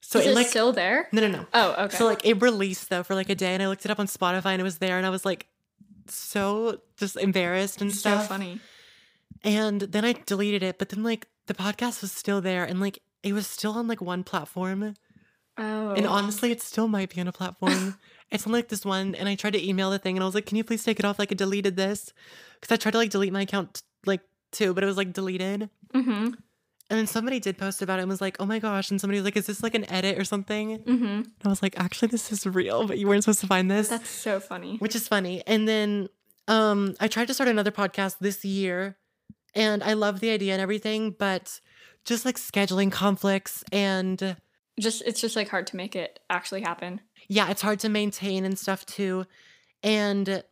So 0.00 0.18
Is 0.20 0.26
it 0.26 0.30
it 0.30 0.34
like 0.34 0.46
still 0.46 0.72
there? 0.72 1.08
no 1.12 1.22
no 1.22 1.28
no. 1.28 1.46
Oh, 1.52 1.84
okay. 1.86 1.96
So 1.96 2.04
like 2.06 2.24
it 2.24 2.40
released 2.40 2.88
though 2.88 3.02
for 3.02 3.14
like 3.16 3.28
a 3.30 3.34
day, 3.34 3.52
and 3.54 3.62
I 3.62 3.66
looked 3.68 3.84
it 3.84 3.90
up 3.90 3.98
on 3.98 4.06
Spotify, 4.06 4.52
and 4.52 4.60
it 4.60 4.64
was 4.64 4.78
there, 4.78 4.96
and 4.96 5.04
I 5.04 5.10
was 5.10 5.24
like 5.24 5.46
so 6.06 6.80
just 6.96 7.16
embarrassed 7.16 7.80
and 7.82 7.92
so 7.92 7.98
stuff. 8.10 8.28
funny. 8.28 8.60
And 9.44 9.80
then 9.82 10.04
I 10.04 10.12
deleted 10.12 10.62
it, 10.62 10.78
but 10.78 10.90
then 10.90 11.02
like 11.02 11.26
the 11.46 11.54
podcast 11.54 12.00
was 12.00 12.12
still 12.12 12.40
there, 12.40 12.64
and 12.64 12.80
like 12.80 13.00
it 13.24 13.32
was 13.32 13.46
still 13.46 13.72
on 13.72 13.88
like 13.88 14.00
one 14.00 14.22
platform, 14.24 14.94
Oh. 15.56 15.90
and 15.90 16.06
honestly, 16.06 16.52
it 16.52 16.60
still 16.62 16.86
might 16.86 17.12
be 17.12 17.20
on 17.20 17.26
a 17.28 17.32
platform. 17.32 17.96
it's 18.30 18.46
on 18.46 18.52
like 18.52 18.68
this 18.68 18.84
one, 18.84 19.14
and 19.14 19.28
I 19.28 19.34
tried 19.34 19.54
to 19.54 19.68
email 19.68 19.90
the 19.90 19.98
thing, 19.98 20.16
and 20.16 20.22
I 20.22 20.26
was 20.26 20.34
like, 20.34 20.46
"Can 20.46 20.56
you 20.56 20.64
please 20.64 20.84
take 20.84 20.98
it 20.98 21.04
off?" 21.04 21.18
Like 21.18 21.32
I 21.32 21.34
deleted 21.34 21.76
this 21.76 22.12
because 22.60 22.74
I 22.74 22.76
tried 22.76 22.92
to 22.92 22.98
like 22.98 23.10
delete 23.10 23.32
my 23.32 23.42
account 23.42 23.82
like 24.06 24.20
too, 24.52 24.74
but 24.74 24.82
it 24.82 24.86
was 24.86 24.96
like 24.96 25.12
deleted. 25.12 25.70
Mm-hmm. 25.94 26.34
And 26.90 26.98
then 26.98 27.06
somebody 27.06 27.38
did 27.38 27.58
post 27.58 27.82
about 27.82 27.98
it 27.98 28.02
and 28.02 28.08
was 28.10 28.20
like, 28.20 28.36
"Oh 28.40 28.46
my 28.46 28.58
gosh!" 28.58 28.90
And 28.90 29.00
somebody 29.00 29.18
was 29.18 29.24
like, 29.24 29.36
"Is 29.36 29.46
this 29.46 29.62
like 29.62 29.74
an 29.74 29.90
edit 29.90 30.18
or 30.18 30.24
something?" 30.24 30.78
Mm-hmm. 30.78 31.04
And 31.04 31.32
I 31.44 31.48
was 31.48 31.62
like, 31.62 31.78
"Actually, 31.78 32.08
this 32.08 32.32
is 32.32 32.46
real, 32.46 32.86
but 32.86 32.98
you 32.98 33.06
weren't 33.06 33.24
supposed 33.24 33.40
to 33.40 33.46
find 33.46 33.70
this." 33.70 33.88
That's 33.88 34.08
so 34.10 34.40
funny. 34.40 34.76
which 34.78 34.94
is 34.94 35.06
funny. 35.08 35.42
And 35.46 35.68
then 35.68 36.08
um 36.48 36.94
I 37.00 37.08
tried 37.08 37.28
to 37.28 37.34
start 37.34 37.48
another 37.48 37.70
podcast 37.70 38.18
this 38.20 38.42
year 38.44 38.96
and 39.54 39.82
I 39.82 39.92
love 39.94 40.20
the 40.20 40.30
idea 40.30 40.52
and 40.54 40.62
everything, 40.62 41.10
but 41.18 41.60
just 42.04 42.24
like 42.24 42.36
scheduling 42.36 42.90
conflicts 42.90 43.64
and 43.70 44.36
Just 44.80 45.02
it's 45.04 45.20
just 45.20 45.36
like 45.36 45.48
hard 45.50 45.66
to 45.68 45.76
make 45.76 45.94
it 45.94 46.20
actually 46.30 46.62
happen. 46.62 47.00
Yeah, 47.28 47.50
it's 47.50 47.62
hard 47.62 47.78
to 47.80 47.88
maintain 47.88 48.44
and 48.44 48.58
stuff 48.58 48.84
too. 48.86 49.26
And 49.82 50.42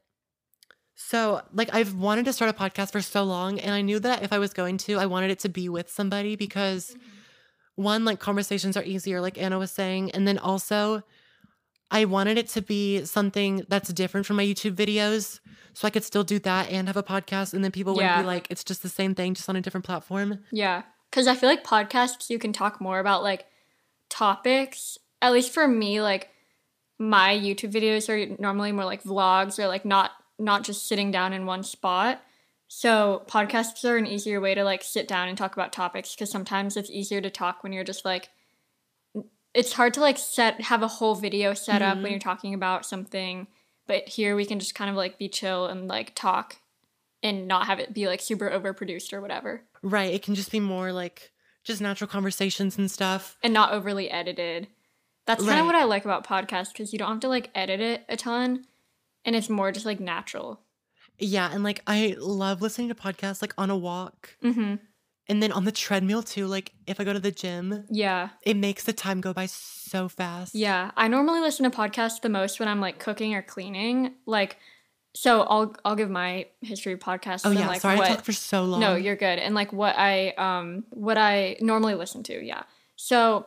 so 0.94 1.42
like 1.52 1.74
I've 1.74 1.94
wanted 1.94 2.24
to 2.26 2.32
start 2.32 2.50
a 2.50 2.58
podcast 2.58 2.92
for 2.92 3.00
so 3.02 3.22
long 3.22 3.58
and 3.60 3.74
I 3.74 3.82
knew 3.82 3.98
that 4.00 4.22
if 4.22 4.32
I 4.32 4.38
was 4.38 4.52
going 4.52 4.78
to, 4.78 4.98
I 4.98 5.06
wanted 5.06 5.30
it 5.30 5.38
to 5.40 5.48
be 5.48 5.68
with 5.68 5.90
somebody 5.90 6.36
because 6.36 6.90
mm-hmm. 6.90 7.82
one 7.82 8.04
like 8.04 8.18
conversations 8.18 8.76
are 8.76 8.82
easier 8.82 9.20
like 9.20 9.38
Anna 9.38 9.58
was 9.58 9.70
saying 9.70 10.10
and 10.12 10.26
then 10.26 10.38
also 10.38 11.02
I 11.90 12.04
wanted 12.04 12.38
it 12.38 12.48
to 12.48 12.62
be 12.62 13.04
something 13.04 13.64
that's 13.68 13.92
different 13.92 14.26
from 14.26 14.36
my 14.36 14.44
YouTube 14.44 14.74
videos 14.74 15.40
so 15.74 15.86
I 15.86 15.90
could 15.90 16.04
still 16.04 16.24
do 16.24 16.38
that 16.40 16.70
and 16.70 16.88
have 16.88 16.96
a 16.96 17.02
podcast 17.02 17.52
and 17.52 17.62
then 17.62 17.72
people 17.72 17.94
wouldn't 17.94 18.10
Yeah. 18.10 18.22
be 18.22 18.26
like 18.26 18.46
it's 18.50 18.64
just 18.64 18.82
the 18.82 18.88
same 18.88 19.14
thing 19.14 19.34
just 19.34 19.48
on 19.48 19.56
a 19.56 19.60
different 19.60 19.84
platform. 19.84 20.40
Yeah. 20.50 20.82
Cause 21.12 21.26
I 21.26 21.34
feel 21.34 21.48
like 21.48 21.64
podcasts 21.64 22.30
you 22.30 22.38
can 22.38 22.52
talk 22.52 22.80
more 22.80 22.98
about 22.98 23.22
like 23.22 23.46
topics. 24.08 24.98
At 25.22 25.32
least 25.32 25.52
for 25.52 25.68
me, 25.68 26.00
like 26.00 26.30
my 26.98 27.36
YouTube 27.36 27.72
videos 27.72 28.08
are 28.08 28.36
normally 28.40 28.72
more 28.72 28.84
like 28.84 29.02
vlogs 29.02 29.58
or 29.58 29.68
like 29.68 29.84
not 29.84 30.12
not 30.38 30.64
just 30.64 30.86
sitting 30.86 31.10
down 31.10 31.32
in 31.32 31.46
one 31.46 31.62
spot. 31.62 32.22
So 32.68 33.22
podcasts 33.28 33.84
are 33.88 33.96
an 33.96 34.06
easier 34.06 34.40
way 34.40 34.54
to 34.54 34.64
like 34.64 34.82
sit 34.82 35.06
down 35.06 35.28
and 35.28 35.38
talk 35.38 35.54
about 35.54 35.72
topics 35.72 36.14
because 36.14 36.30
sometimes 36.30 36.76
it's 36.76 36.90
easier 36.90 37.20
to 37.20 37.30
talk 37.30 37.62
when 37.62 37.72
you're 37.72 37.84
just 37.84 38.04
like 38.04 38.28
it's 39.54 39.72
hard 39.72 39.94
to 39.94 40.00
like 40.00 40.18
set 40.18 40.60
have 40.60 40.82
a 40.82 40.88
whole 40.88 41.14
video 41.14 41.54
set 41.54 41.80
up 41.80 41.96
when 41.96 42.06
Mhm. 42.06 42.10
you're 42.10 42.18
talking 42.20 42.52
about 42.54 42.84
something 42.84 43.46
but 43.86 44.08
here 44.08 44.36
we 44.36 44.44
can 44.44 44.58
just 44.58 44.74
kind 44.74 44.90
of 44.90 44.96
like 44.96 45.16
be 45.18 45.28
chill 45.28 45.66
and 45.66 45.88
like 45.88 46.14
talk 46.14 46.56
and 47.22 47.46
not 47.48 47.66
have 47.66 47.78
it 47.78 47.94
be 47.94 48.06
like 48.06 48.20
super 48.20 48.50
overproduced 48.50 49.12
or 49.12 49.20
whatever 49.20 49.62
Right, 49.82 50.12
it 50.12 50.22
can 50.22 50.34
just 50.34 50.50
be 50.50 50.60
more 50.60 50.92
like 50.92 51.32
just 51.64 51.80
natural 51.80 52.08
conversations 52.08 52.76
and 52.76 52.90
stuff. 52.90 53.36
and 53.42 53.54
not 53.54 53.72
overly 53.72 54.10
edited. 54.10 54.66
That's 55.26 55.40
kind 55.40 55.50
Right. 55.54 55.60
of 55.60 55.66
what 55.66 55.74
I 55.74 55.84
like 55.84 56.04
about 56.04 56.26
podcasts 56.26 56.72
because 56.72 56.92
you 56.92 56.98
don't 56.98 57.08
have 57.10 57.20
to 57.20 57.28
like 57.28 57.50
edit 57.54 57.80
it 57.80 58.04
a 58.08 58.16
ton, 58.16 58.64
and 59.24 59.34
it's 59.36 59.48
more 59.50 59.72
just 59.72 59.86
like 59.86 60.00
natural. 60.00 60.60
Yeah, 61.18 61.50
and 61.52 61.62
like 61.64 61.82
I 61.86 62.14
love 62.18 62.62
listening 62.62 62.88
to 62.88 62.94
podcasts 62.94 63.42
like 63.42 63.54
on 63.58 63.70
a 63.70 63.76
walk 63.76 64.36
Mm-hmm. 64.42 64.74
and 65.28 65.42
then 65.42 65.50
on 65.50 65.64
the 65.64 65.72
treadmill 65.72 66.22
too. 66.22 66.46
Like 66.46 66.72
if 66.86 67.00
I 67.00 67.04
go 67.04 67.12
to 67.12 67.18
the 67.18 67.32
gym, 67.32 67.84
Yeah, 67.90 68.28
it 68.42 68.56
makes 68.56 68.84
the 68.84 68.92
time 68.92 69.20
go 69.20 69.32
by 69.32 69.46
so 69.46 70.08
fast. 70.08 70.54
yeah. 70.54 70.90
I 70.96 71.08
normally 71.08 71.40
listen 71.40 71.68
to 71.68 71.76
podcasts 71.76 72.20
the 72.20 72.28
most 72.28 72.60
when 72.60 72.68
I'm 72.68 72.80
like 72.80 72.98
cooking 72.98 73.34
or 73.34 73.42
cleaning. 73.42 74.12
Like, 74.26 74.58
so 75.14 75.40
I'll 75.42 75.74
I'll 75.84 75.96
give 75.96 76.10
my 76.10 76.46
history 76.60 76.96
podcast. 76.96 77.42
Oh 77.46 77.50
yeah, 77.50 77.66
like, 77.66 77.80
sorry 77.80 77.96
what, 77.96 78.04
I 78.10 78.14
talked 78.14 78.26
for 78.26 78.32
so 78.32 78.62
long. 78.64 78.80
No, 78.80 78.94
you're 78.94 79.16
good. 79.16 79.38
And 79.38 79.54
like 79.54 79.72
what 79.72 79.96
I 79.96 80.34
um 80.36 80.84
what 80.90 81.16
I 81.18 81.56
normally 81.60 81.94
listen 81.94 82.22
to, 82.24 82.44
yeah. 82.44 82.62
So 82.96 83.46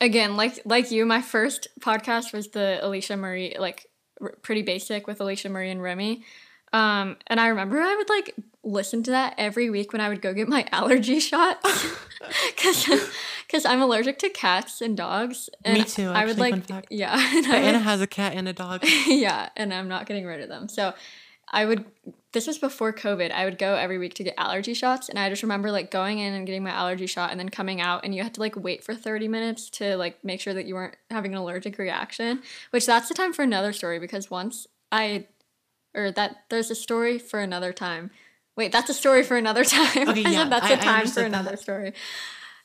again, 0.00 0.36
like 0.36 0.60
like 0.64 0.90
you, 0.90 1.04
my 1.06 1.22
first 1.22 1.68
podcast 1.80 2.32
was 2.32 2.48
the 2.48 2.80
Alisha 2.82 3.18
Marie 3.18 3.56
like 3.58 3.86
r- 4.20 4.34
pretty 4.42 4.62
basic 4.62 5.06
with 5.06 5.18
Alisha 5.18 5.50
Marie 5.50 5.70
and 5.70 5.82
Remi. 5.82 6.24
Um 6.72 7.16
and 7.26 7.40
I 7.40 7.48
remember 7.48 7.80
I 7.80 7.96
would 7.96 8.08
like 8.08 8.34
listen 8.62 9.02
to 9.04 9.10
that 9.12 9.34
every 9.38 9.70
week 9.70 9.92
when 9.92 10.00
I 10.00 10.08
would 10.08 10.20
go 10.22 10.32
get 10.34 10.46
my 10.48 10.66
allergy 10.72 11.18
shot 11.18 11.60
cuz 12.56 12.86
cuz 13.48 13.64
I'm 13.64 13.80
allergic 13.82 14.18
to 14.20 14.28
cats 14.28 14.80
and 14.80 14.96
dogs 14.96 15.48
and 15.64 15.78
Me 15.78 15.84
too, 15.84 16.08
I 16.10 16.26
would 16.26 16.38
like 16.38 16.54
yeah. 16.90 17.14
and 17.36 17.46
I 17.46 17.56
Anna 17.56 17.78
would- 17.78 17.84
has 17.84 18.00
a 18.00 18.06
cat 18.06 18.34
and 18.34 18.48
a 18.48 18.52
dog. 18.52 18.84
yeah, 19.06 19.48
and 19.56 19.72
I'm 19.74 19.88
not 19.88 20.06
getting 20.06 20.26
rid 20.26 20.40
of 20.40 20.48
them. 20.48 20.68
So 20.68 20.94
I 21.50 21.64
would 21.64 21.84
this 22.32 22.46
was 22.46 22.58
before 22.58 22.92
COVID. 22.92 23.32
I 23.32 23.44
would 23.44 23.58
go 23.58 23.74
every 23.74 23.98
week 23.98 24.14
to 24.14 24.24
get 24.24 24.34
allergy 24.38 24.74
shots 24.74 25.08
and 25.08 25.18
I 25.18 25.28
just 25.28 25.42
remember 25.42 25.70
like 25.70 25.90
going 25.90 26.18
in 26.18 26.32
and 26.32 26.46
getting 26.46 26.62
my 26.62 26.70
allergy 26.70 27.06
shot 27.06 27.30
and 27.30 27.40
then 27.40 27.48
coming 27.48 27.80
out 27.80 28.04
and 28.04 28.14
you 28.14 28.22
had 28.22 28.34
to 28.34 28.40
like 28.40 28.54
wait 28.56 28.84
for 28.84 28.94
30 28.94 29.26
minutes 29.28 29.68
to 29.70 29.96
like 29.96 30.24
make 30.24 30.40
sure 30.40 30.54
that 30.54 30.66
you 30.66 30.74
weren't 30.74 30.96
having 31.10 31.32
an 31.32 31.38
allergic 31.38 31.78
reaction, 31.78 32.42
which 32.70 32.86
that's 32.86 33.08
the 33.08 33.14
time 33.14 33.32
for 33.32 33.42
another 33.42 33.72
story 33.72 33.98
because 33.98 34.30
once 34.30 34.66
I 34.92 35.26
or 35.94 36.12
that 36.12 36.44
there's 36.50 36.70
a 36.70 36.74
story 36.74 37.18
for 37.18 37.40
another 37.40 37.72
time. 37.72 38.10
Wait, 38.56 38.72
that's 38.72 38.90
a 38.90 38.94
story 38.94 39.22
for 39.22 39.36
another 39.36 39.64
time. 39.64 40.08
Okay, 40.08 40.22
yeah, 40.30 40.48
that's 40.48 40.70
a 40.70 40.76
time 40.76 41.06
for 41.06 41.22
another 41.22 41.50
that. 41.50 41.60
story. 41.60 41.92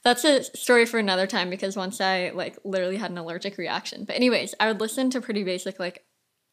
That's 0.04 0.24
a 0.24 0.44
story 0.44 0.86
for 0.86 1.00
another 1.00 1.26
time 1.26 1.50
because 1.50 1.76
once 1.76 2.00
I 2.00 2.32
like 2.36 2.58
literally 2.64 2.98
had 2.98 3.10
an 3.10 3.18
allergic 3.18 3.58
reaction. 3.58 4.06
But 4.06 4.16
anyways, 4.16 4.54
I 4.60 4.68
would 4.68 4.80
listen 4.80 5.10
to 5.12 5.22
pretty 5.22 5.44
basic 5.44 5.80
like 5.80 6.04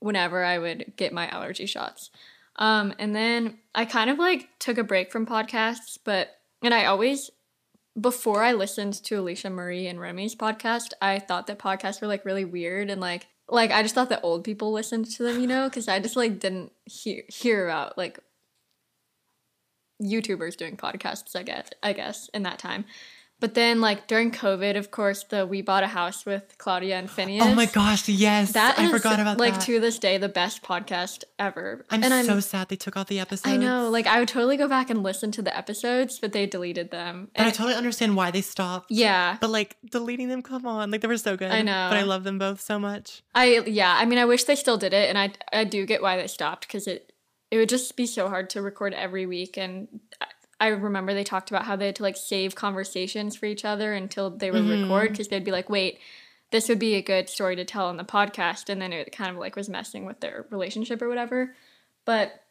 whenever 0.00 0.42
I 0.42 0.58
would 0.58 0.94
get 0.96 1.12
my 1.12 1.28
allergy 1.28 1.66
shots. 1.66 2.10
Um, 2.56 2.94
and 2.98 3.14
then 3.14 3.58
I 3.74 3.84
kind 3.84 4.10
of 4.10 4.18
like 4.18 4.48
took 4.58 4.78
a 4.78 4.84
break 4.84 5.10
from 5.10 5.26
podcasts, 5.26 5.98
but 6.02 6.36
and 6.62 6.74
I 6.74 6.84
always 6.84 7.30
before 8.00 8.42
I 8.42 8.52
listened 8.52 8.94
to 9.04 9.22
Alisha 9.22 9.52
Marie 9.52 9.86
and 9.86 9.98
Remi's 9.98 10.34
podcast, 10.34 10.92
I 11.00 11.18
thought 11.18 11.46
that 11.46 11.58
podcasts 11.58 12.00
were 12.00 12.06
like 12.06 12.24
really 12.24 12.44
weird 12.44 12.90
and 12.90 13.00
like 13.00 13.26
like 13.48 13.70
I 13.70 13.82
just 13.82 13.94
thought 13.94 14.08
that 14.08 14.20
old 14.22 14.44
people 14.44 14.72
listened 14.72 15.06
to 15.12 15.22
them, 15.22 15.40
you 15.40 15.46
know, 15.46 15.68
because 15.68 15.88
I 15.88 16.00
just 16.00 16.16
like 16.16 16.38
didn't 16.38 16.72
hear 16.84 17.22
hear 17.28 17.66
about 17.66 17.98
like 17.98 18.18
YouTubers 20.02 20.56
doing 20.56 20.76
podcasts, 20.76 21.36
I 21.36 21.42
guess, 21.42 21.68
I 21.82 21.92
guess, 21.92 22.28
in 22.34 22.42
that 22.44 22.58
time. 22.58 22.84
But 23.42 23.54
then, 23.54 23.80
like 23.80 24.06
during 24.06 24.30
COVID, 24.30 24.76
of 24.76 24.92
course, 24.92 25.24
the 25.24 25.44
We 25.44 25.62
Bought 25.62 25.82
a 25.82 25.88
House 25.88 26.24
with 26.24 26.54
Claudia 26.58 26.96
and 26.96 27.08
Finneas. 27.08 27.40
Oh 27.42 27.52
my 27.56 27.66
gosh, 27.66 28.08
yes. 28.08 28.52
That 28.52 28.78
I 28.78 28.84
is, 28.84 28.90
forgot 28.92 29.18
about 29.18 29.36
like 29.36 29.54
that. 29.54 29.62
to 29.62 29.80
this 29.80 29.98
day 29.98 30.16
the 30.16 30.28
best 30.28 30.62
podcast 30.62 31.24
ever. 31.40 31.84
I'm 31.90 32.04
and 32.04 32.24
so 32.24 32.38
sad 32.38 32.68
they 32.68 32.76
took 32.76 32.96
off 32.96 33.08
the 33.08 33.18
episodes. 33.18 33.52
I 33.52 33.56
know, 33.56 33.90
like 33.90 34.06
I 34.06 34.20
would 34.20 34.28
totally 34.28 34.56
go 34.56 34.68
back 34.68 34.90
and 34.90 35.02
listen 35.02 35.32
to 35.32 35.42
the 35.42 35.56
episodes, 35.56 36.20
but 36.20 36.32
they 36.32 36.46
deleted 36.46 36.92
them. 36.92 37.30
But 37.36 37.48
I 37.48 37.50
totally 37.50 37.74
understand 37.74 38.14
why 38.14 38.30
they 38.30 38.42
stopped. 38.42 38.92
yeah, 38.92 39.38
But 39.40 39.50
like 39.50 39.76
deleting 39.90 40.28
them, 40.28 40.42
come 40.42 40.64
on. 40.64 40.92
Like 40.92 41.00
they 41.00 41.08
were 41.08 41.16
so 41.16 41.36
good. 41.36 41.50
I 41.50 41.62
know. 41.62 41.88
But 41.90 41.98
I 41.98 42.02
love 42.02 42.22
them 42.22 42.38
both 42.38 42.60
so 42.60 42.78
much. 42.78 43.22
I 43.34 43.58
yeah, 43.66 43.92
I 43.98 44.04
mean, 44.04 44.20
I 44.20 44.24
wish 44.24 44.44
they 44.44 44.54
still 44.54 44.78
did 44.78 44.92
it, 44.92 45.08
and 45.08 45.18
I 45.18 45.32
I 45.52 45.64
do 45.64 45.84
get 45.84 46.00
why 46.00 46.16
they 46.16 46.28
stopped 46.28 46.68
because 46.68 46.86
it 46.86 47.12
it 47.50 47.56
would 47.56 47.68
just 47.68 47.96
be 47.96 48.06
so 48.06 48.28
hard 48.28 48.50
to 48.50 48.62
record 48.62 48.94
every 48.94 49.26
week, 49.26 49.58
and 49.58 49.88
uh, 50.20 50.26
I, 50.62 50.68
remember 50.68 51.12
they 51.12 51.24
talked 51.24 51.50
about 51.50 51.64
how 51.64 51.76
they 51.76 51.86
had 51.86 51.96
to 51.96 52.02
like 52.04 52.16
save 52.16 52.54
conversations 52.54 53.34
for 53.36 53.46
each 53.46 53.64
other 53.64 53.92
until 53.92 54.30
they 54.30 54.50
would 54.50 54.62
Mhm. 54.62 54.82
record 54.82 55.10
because 55.10 55.28
they'd 55.28 55.44
be 55.44 55.50
like, 55.50 55.68
wait, 55.68 55.98
this 56.50 56.68
would 56.68 56.78
be 56.78 56.94
a 56.94 57.02
good 57.02 57.28
story 57.28 57.56
to 57.56 57.64
tell 57.64 57.86
on 57.86 57.96
the 57.96 58.04
podcast, 58.04 58.68
and 58.68 58.80
then 58.80 58.92
it 58.92 59.10
kind 59.10 59.30
of 59.30 59.36
like 59.38 59.56
was 59.56 59.68
messing 59.68 60.04
with 60.04 60.20
their 60.20 60.46
relationship 60.50 61.02
or 61.02 61.08
whatever. 61.08 61.56
But 62.04 62.42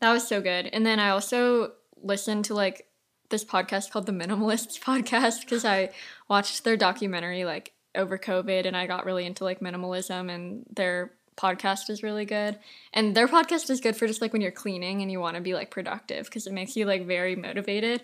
that 0.00 0.12
was 0.12 0.26
so 0.28 0.40
good, 0.40 0.66
and 0.72 0.84
then 0.84 1.00
I 1.00 1.10
also 1.10 1.72
listened 2.02 2.44
to 2.46 2.54
like 2.54 2.86
this 3.30 3.44
podcast 3.44 3.90
called 3.90 4.06
the 4.06 4.12
Minimalists 4.12 4.78
podcast 4.90 5.40
because 5.42 5.64
I 5.64 5.90
watched 6.28 6.64
their 6.64 6.76
documentary 6.76 7.44
like 7.44 7.72
over 7.94 8.18
COVID 8.18 8.66
and 8.66 8.76
I 8.76 8.86
got 8.86 9.04
really 9.06 9.24
into 9.26 9.44
like 9.44 9.60
minimalism 9.60 10.30
and 10.30 10.64
their 10.74 11.12
podcast 11.38 11.88
is 11.88 12.02
really 12.02 12.24
good. 12.24 12.58
And 12.92 13.14
their 13.14 13.28
podcast 13.28 13.70
is 13.70 13.80
good 13.80 13.96
for 13.96 14.06
just 14.06 14.20
like 14.20 14.32
when 14.32 14.42
you're 14.42 14.50
cleaning 14.50 15.00
and 15.00 15.10
you 15.10 15.20
want 15.20 15.36
to 15.36 15.40
be 15.40 15.54
like 15.54 15.70
productive 15.70 16.26
because 16.26 16.46
it 16.46 16.52
makes 16.52 16.76
you 16.76 16.84
like 16.84 17.06
very 17.06 17.36
motivated. 17.36 18.02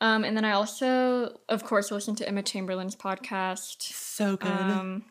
Um, 0.00 0.24
and 0.24 0.36
then 0.36 0.44
I 0.44 0.52
also, 0.52 1.40
of 1.48 1.64
course, 1.64 1.90
listen 1.90 2.14
to 2.16 2.28
Emma 2.28 2.42
Chamberlain's 2.42 2.96
podcast. 2.96 3.82
So 3.82 4.36
good. 4.36 4.48
Um, 4.48 5.04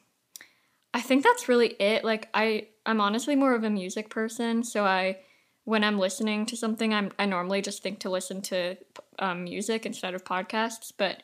I 0.94 1.01
think 1.01 1.24
that's 1.24 1.48
really 1.48 1.75
it. 1.80 2.04
Like 2.04 2.30
I, 2.34 2.68
I'm 2.86 3.00
honestly 3.00 3.36
more 3.36 3.54
of 3.54 3.63
a 3.63 3.70
music 3.70 4.10
person, 4.10 4.63
so 4.63 4.86
I, 4.86 5.18
when 5.66 5.84
I'm 5.84 6.00
listening 6.00 6.48
to 6.48 6.58
something, 6.58 6.96
I'm 6.96 7.12
I 7.20 7.28
normally 7.28 7.62
just 7.62 7.84
think 7.84 8.00
to 8.00 8.10
listen 8.10 8.42
to 8.44 8.75
um, 9.20 9.44
music 9.44 9.86
instead 9.86 10.16
of 10.16 10.24
podcasts. 10.24 10.92
But 10.98 11.22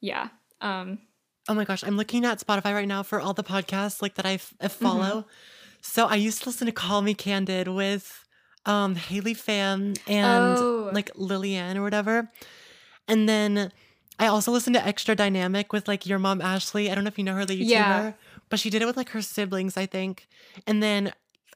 yeah, 0.00 0.28
um, 0.62 1.00
oh 1.46 1.54
my 1.54 1.66
gosh, 1.66 1.84
I'm 1.84 1.98
looking 1.98 2.24
at 2.24 2.38
Spotify 2.38 2.72
right 2.72 2.88
now 2.88 3.02
for 3.02 3.20
all 3.20 3.34
the 3.34 3.44
podcasts 3.44 4.00
like 4.00 4.14
that 4.14 4.24
I 4.24 4.34
f- 4.34 4.54
I 4.60 4.68
follow. 4.68 5.26
So 5.82 6.06
I 6.06 6.14
used 6.14 6.42
to 6.42 6.48
listen 6.48 6.66
to 6.66 6.72
Call 6.72 7.02
Me 7.02 7.12
Candid 7.14 7.68
with 7.68 8.24
um 8.64 8.94
Haley 8.94 9.34
Pham 9.34 9.98
and 10.06 10.56
Oh. 10.60 10.90
like 10.92 11.10
Lillian 11.16 11.76
or 11.76 11.82
whatever. 11.82 12.28
And 13.08 13.28
then 13.28 13.72
I 14.18 14.26
also 14.28 14.52
listened 14.52 14.74
to 14.76 14.86
Extra 14.86 15.16
Dynamic 15.16 15.72
with 15.72 15.88
like 15.88 16.06
your 16.06 16.18
mom 16.20 16.40
Ashley. 16.40 16.90
I 16.90 16.94
don't 16.94 17.02
know 17.04 17.08
if 17.08 17.18
you 17.18 17.24
know 17.24 17.34
her, 17.34 17.44
the 17.44 17.60
YouTuber, 17.60 17.66
Yeah. 17.68 18.12
but 18.48 18.60
she 18.60 18.70
did 18.70 18.80
it 18.82 18.86
with 18.86 18.96
like 18.96 19.08
her 19.10 19.22
siblings, 19.22 19.76
I 19.76 19.86
think. 19.86 20.28
And 20.66 20.80
then, 20.82 21.12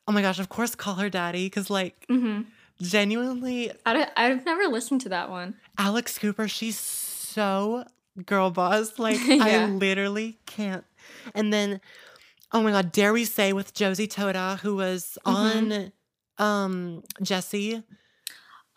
oh 0.09 0.12
my 0.12 0.23
gosh, 0.23 0.40
of 0.40 0.49
course, 0.49 0.75
call 0.75 0.95
her 0.97 1.09
daddy 1.09 1.47
because 1.47 1.71
like 1.71 2.04
hmm 2.09 2.42
genuinely, 2.83 3.71
I 3.87 4.09
I've 4.16 4.45
never 4.45 4.66
listened 4.66 5.00
to 5.02 5.09
that 5.11 5.30
one. 5.30 5.54
Alex 5.78 6.18
Cooper, 6.18 6.49
she's 6.49 6.78
so 6.78 7.85
girl 8.25 8.50
boss. 8.50 8.99
Like 8.99 9.21
I 9.30 9.64
literally 9.66 10.38
can't. 10.47 10.85
And 11.35 11.52
then, 11.52 11.80
oh 12.53 12.62
my 12.62 12.71
god, 12.71 12.93
dare 12.93 13.12
we 13.12 13.25
say 13.25 13.53
with 13.53 13.75
Josie 13.75 14.09
Totah, 14.09 14.59
who 14.61 14.76
was 14.76 15.19
Mhm. 15.26 15.35
on 15.35 15.93
um 16.38 17.03
Jessie. 17.23 17.83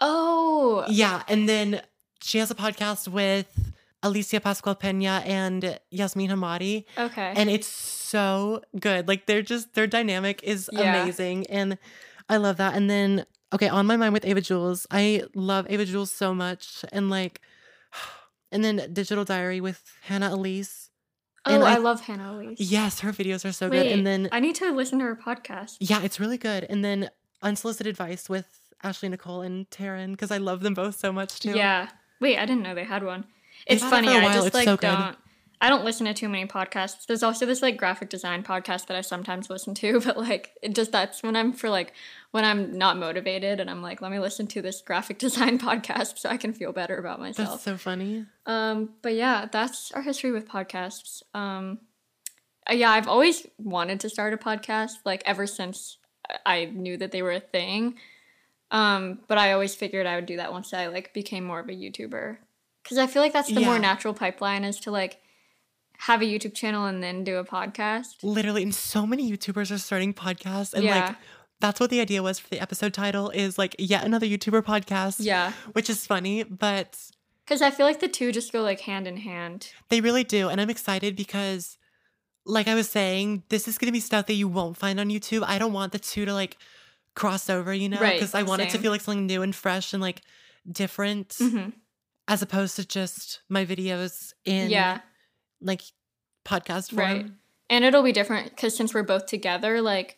Oh, 0.01 0.85
Yeah, 0.87 1.23
and 1.27 1.47
then 1.47 1.81
she 2.21 2.37
has 2.37 2.49
a 2.51 2.55
podcast 2.55 3.07
with 3.07 3.73
Alycia 4.01 4.41
Pascual 4.41 4.75
Pena 4.75 5.21
and 5.25 5.77
Yasmin 5.91 6.29
Hamadi, 6.29 6.85
okay. 6.97 7.33
and 7.35 7.49
it's 7.49 7.67
so 7.67 8.61
good. 8.79 9.07
Like 9.09 9.25
they're 9.25 9.41
just 9.41 9.73
their 9.73 9.87
dynamic 9.87 10.41
is 10.43 10.69
Yeah. 10.71 10.89
amazing, 10.89 11.47
and 11.47 11.77
I 12.29 12.37
love 12.37 12.57
that. 12.57 12.75
And 12.75 12.89
then 12.89 13.25
okay, 13.51 13.67
on 13.67 13.85
my 13.87 13.97
mind 13.97 14.13
with 14.13 14.25
Ava 14.25 14.41
Jules, 14.41 14.87
I 14.91 15.23
love 15.35 15.65
Ava 15.69 15.83
Jules 15.83 16.11
so 16.11 16.33
much, 16.33 16.85
and 16.93 17.09
like, 17.09 17.41
and 18.53 18.63
then 18.63 18.89
Digital 18.93 19.25
Diary 19.25 19.59
with 19.59 19.83
Hannah 20.03 20.33
Elise. 20.33 20.78
Oh, 21.49 21.55
and 21.55 21.63
I, 21.63 21.75
I- 21.75 21.77
love 21.77 22.01
Hannah 22.01 22.33
Elise. 22.33 22.59
Yes, 22.59 22.99
her 23.01 23.11
videos 23.11 23.45
are 23.45 23.51
so 23.51 23.69
Wait, 23.69 23.83
good. 23.83 23.91
And 23.91 24.05
then 24.07 24.29
I 24.31 24.39
need 24.39 24.55
to 24.55 24.71
listen 24.71 24.99
to 24.99 25.05
her 25.05 25.15
podcast. 25.15 25.77
yeah, 25.79 26.01
it's 26.01 26.19
really 26.19 26.37
good. 26.37 26.65
And 26.69 26.83
then 26.83 27.09
Unsolicited 27.41 27.87
Advice 27.89 28.29
with 28.29 28.47
Ashley 28.83 29.09
Nicole 29.09 29.41
and 29.41 29.69
Taryn 29.69 30.11
because 30.11 30.31
I 30.31 30.37
love 30.37 30.61
them 30.61 30.73
both 30.73 30.97
so 30.97 31.11
much 31.11 31.39
too. 31.39 31.51
Yeah. 31.51 31.89
Wait, 32.21 32.37
I 32.37 32.45
didn't 32.45 32.63
know 32.63 32.75
they 32.75 32.83
had 32.83 33.03
one. 33.03 33.25
It's 33.67 33.83
funny. 33.83 34.07
I 34.09 34.33
just 34.33 34.47
it's 34.47 34.53
like 34.53 34.65
so 34.65 34.77
good. 34.77 35.15
I 35.61 35.67
don't 35.67 35.83
listen 35.83 36.05
to 36.05 36.13
too 36.13 36.29
many 36.29 36.47
podcasts. 36.47 37.05
There's 37.05 37.21
also 37.21 37.45
this 37.45 37.61
like 37.61 37.75
graphic 37.75 38.09
design 38.09 38.43
podcast 38.43 38.87
that 38.87 38.95
I 38.95 39.01
sometimes 39.01 39.49
listen 39.49 39.73
to, 39.75 39.99
but 40.05 40.17
like 40.17 40.51
it 40.61 40.73
just 40.73 40.91
that's 40.91 41.21
when 41.21 41.35
I'm 41.35 41.51
for 41.51 41.69
like 41.69 41.93
when 42.31 42.45
I'm 42.45 42.77
not 42.77 42.97
motivated 42.97 43.59
and 43.59 43.69
I'm 43.69 43.81
like, 43.81 44.01
let 44.01 44.11
me 44.11 44.19
listen 44.19 44.47
to 44.47 44.61
this 44.61 44.81
graphic 44.81 45.19
design 45.19 45.59
podcast 45.59 46.19
so 46.19 46.29
I 46.29 46.37
can 46.37 46.53
feel 46.53 46.71
better 46.71 46.97
about 46.97 47.19
myself. 47.19 47.49
That's 47.49 47.63
so 47.63 47.77
funny. 47.77 48.25
Um, 48.45 48.91
but 49.01 49.15
yeah, 49.15 49.47
that's 49.51 49.91
our 49.91 50.01
history 50.01 50.31
with 50.31 50.47
podcasts. 50.47 51.23
Um, 51.33 51.79
uh, 52.69 52.73
yeah, 52.73 52.91
I've 52.91 53.07
always 53.07 53.45
wanted 53.57 53.99
to 54.01 54.09
start 54.09 54.33
a 54.33 54.37
podcast, 54.37 54.91
like 55.03 55.23
ever 55.25 55.45
since 55.45 55.97
I 56.45 56.65
knew 56.65 56.97
that 56.97 57.11
they 57.11 57.21
were 57.21 57.31
a 57.31 57.39
thing. 57.39 57.95
Um, 58.71 59.19
but 59.27 59.37
I 59.37 59.53
always 59.53 59.73
figured 59.75 60.05
I 60.05 60.15
would 60.15 60.27
do 60.27 60.37
that 60.37 60.51
once 60.51 60.73
I 60.73 60.87
like 60.87 61.13
became 61.13 61.43
more 61.43 61.59
of 61.59 61.67
a 61.69 61.73
YouTuber, 61.73 62.37
because 62.83 62.97
I 62.97 63.07
feel 63.07 63.21
like 63.21 63.33
that's 63.33 63.51
the 63.51 63.61
more 63.61 63.79
natural 63.79 64.13
pipeline 64.13 64.63
is 64.63 64.79
to 64.81 64.91
like 64.91 65.19
have 66.03 66.21
a 66.21 66.25
YouTube 66.25 66.53
channel 66.53 66.85
and 66.85 67.03
then 67.03 67.23
do 67.23 67.37
a 67.37 67.43
podcast. 67.45 68.15
Literally, 68.23 68.63
and 68.63 68.73
so 68.73 69.05
many 69.05 69.29
YouTubers 69.31 69.71
are 69.73 69.77
starting 69.77 70.13
podcasts, 70.13 70.73
and 70.73 70.83
Yeah. 70.85 71.07
like 71.07 71.15
that's 71.61 71.79
what 71.79 71.89
the 71.89 71.99
idea 71.99 72.23
was 72.23 72.39
for 72.39 72.47
the 72.49 72.59
episode 72.61 72.93
title 72.93 73.29
is 73.31 73.57
like 73.57 73.75
yet 73.77 74.05
another 74.05 74.25
YouTuber 74.25 74.61
podcast. 74.63 75.17
Yeah, 75.19 75.51
which 75.73 75.89
is 75.89 76.05
funny, 76.07 76.43
but 76.43 76.97
because 77.45 77.61
I 77.61 77.69
feel 77.71 77.85
like 77.85 77.99
the 77.99 78.07
two 78.07 78.31
just 78.31 78.53
go 78.53 78.61
like 78.61 78.79
hand 78.81 79.07
in 79.07 79.17
hand. 79.17 79.71
they 79.89 79.99
really 80.01 80.23
do, 80.23 80.47
and 80.49 80.61
I'm 80.61 80.69
excited 80.69 81.15
because, 81.17 81.77
like 82.45 82.67
I 82.69 82.75
was 82.75 82.89
saying, 82.89 83.43
this 83.49 83.67
is 83.67 83.77
gonna 83.77 83.91
be 83.91 83.99
stuff 83.99 84.25
that 84.27 84.35
you 84.35 84.47
won't 84.47 84.77
find 84.77 84.99
on 84.99 85.09
YouTube. 85.09 85.43
I 85.45 85.59
don't 85.59 85.73
want 85.73 85.91
the 85.91 85.99
two 85.99 86.23
to 86.25 86.33
like 86.33 86.57
cross 87.15 87.49
over, 87.49 87.73
you 87.73 87.89
know, 87.89 87.99
Right, 87.99 88.17
because 88.17 88.33
I 88.33 88.43
want 88.43 88.61
it 88.61 88.69
to 88.69 88.77
feel 88.77 88.91
like 88.91 89.01
something 89.01 89.25
new 89.25 89.41
and 89.41 89.53
fresh 89.53 89.91
and 89.93 90.01
like 90.01 90.21
different, 90.71 91.35
hmm 91.37 91.69
as 92.29 92.43
opposed 92.43 92.75
to 92.75 92.85
just 92.85 93.41
my 93.49 93.65
videos 93.65 94.33
in 94.45 94.69
Yeah, 94.69 94.99
like 95.61 95.81
podcast 96.45 96.89
form. 96.91 96.99
Right. 96.99 97.25
And 97.69 97.85
it'll 97.85 98.03
be 98.03 98.11
different 98.11 98.49
because 98.49 98.75
since 98.75 98.93
we're 98.93 99.03
both 99.03 99.25
together, 99.27 99.81
like 99.81 100.17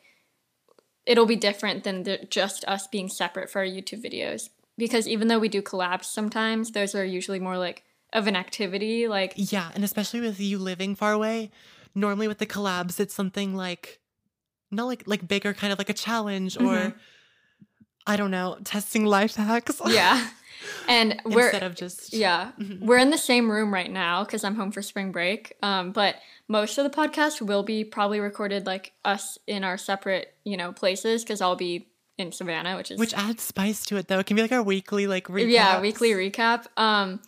it'll 1.05 1.25
be 1.25 1.35
different 1.35 1.83
than 1.83 2.03
the, 2.03 2.19
just 2.29 2.63
us 2.65 2.87
being 2.87 3.09
separate 3.09 3.49
for 3.49 3.59
our 3.59 3.65
YouTube 3.65 4.03
videos. 4.03 4.49
Because 4.77 5.07
even 5.07 5.27
though 5.27 5.39
we 5.39 5.49
do 5.49 5.61
collabs 5.61 6.05
sometimes, 6.05 6.71
those 6.71 6.95
are 6.95 7.03
usually 7.03 7.39
more 7.39 7.57
like 7.57 7.83
of 8.13 8.27
an 8.27 8.35
activity. 8.35 9.07
Like, 9.07 9.33
Yeah, 9.35 9.69
and 9.75 9.83
especially 9.83 10.21
with 10.21 10.39
you 10.39 10.57
living 10.59 10.95
far 10.95 11.11
away, 11.11 11.51
normally 11.95 12.27
with 12.27 12.37
the 12.37 12.45
collabs, 12.45 12.99
it's 12.99 13.13
something 13.13 13.55
like 13.55 13.99
not 14.69 14.85
like 14.85 15.03
like 15.05 15.27
bigger, 15.27 15.53
kind 15.53 15.73
of 15.73 15.79
like 15.79 15.89
a 15.89 15.93
challenge 15.93 16.55
or 16.57 16.61
Mhm. 16.75 16.95
I 18.07 18.15
don't 18.17 18.31
know, 18.31 18.57
testing 18.63 19.05
life 19.05 19.35
hacks. 19.35 19.79
yeah. 19.87 20.29
And 20.87 21.21
we're, 21.25 21.49
instead 21.49 21.63
of 21.63 21.75
just 21.75 22.13
yeah, 22.13 22.51
Mhm. 22.59 22.79
we're 22.81 22.97
in 22.97 23.09
the 23.09 23.17
same 23.17 23.49
room 23.51 23.73
right 23.73 23.89
now 23.91 24.23
because 24.23 24.43
I'm 24.43 24.55
home 24.55 24.71
for 24.71 24.81
spring 24.81 25.11
break. 25.11 25.53
Um, 25.63 25.91
but 25.91 26.15
most 26.47 26.77
of 26.77 26.83
the 26.83 26.89
podcast 26.95 27.41
will 27.41 27.63
be 27.63 27.83
probably 27.83 28.19
recorded 28.19 28.65
like 28.65 28.91
us 29.05 29.37
in 29.47 29.63
our 29.63 29.77
separate, 29.77 30.33
you 30.43 30.57
know, 30.57 30.71
places 30.73 31.23
because 31.23 31.41
I'll 31.41 31.55
be 31.55 31.87
in 32.17 32.31
Savannah, 32.31 32.75
which 32.77 32.91
is 32.91 32.99
which 32.99 33.13
adds 33.13 33.41
spice 33.41 33.85
to 33.85 33.97
it 33.97 34.07
though. 34.07 34.19
It 34.19 34.25
can 34.27 34.35
be 34.35 34.41
like 34.41 34.51
our 34.51 34.61
weekly 34.61 35.07
like 35.07 35.27
recap. 35.27 35.49
yeah 35.51 35.81
weekly 35.81 36.11
recap 36.11 36.65
um 36.77 37.19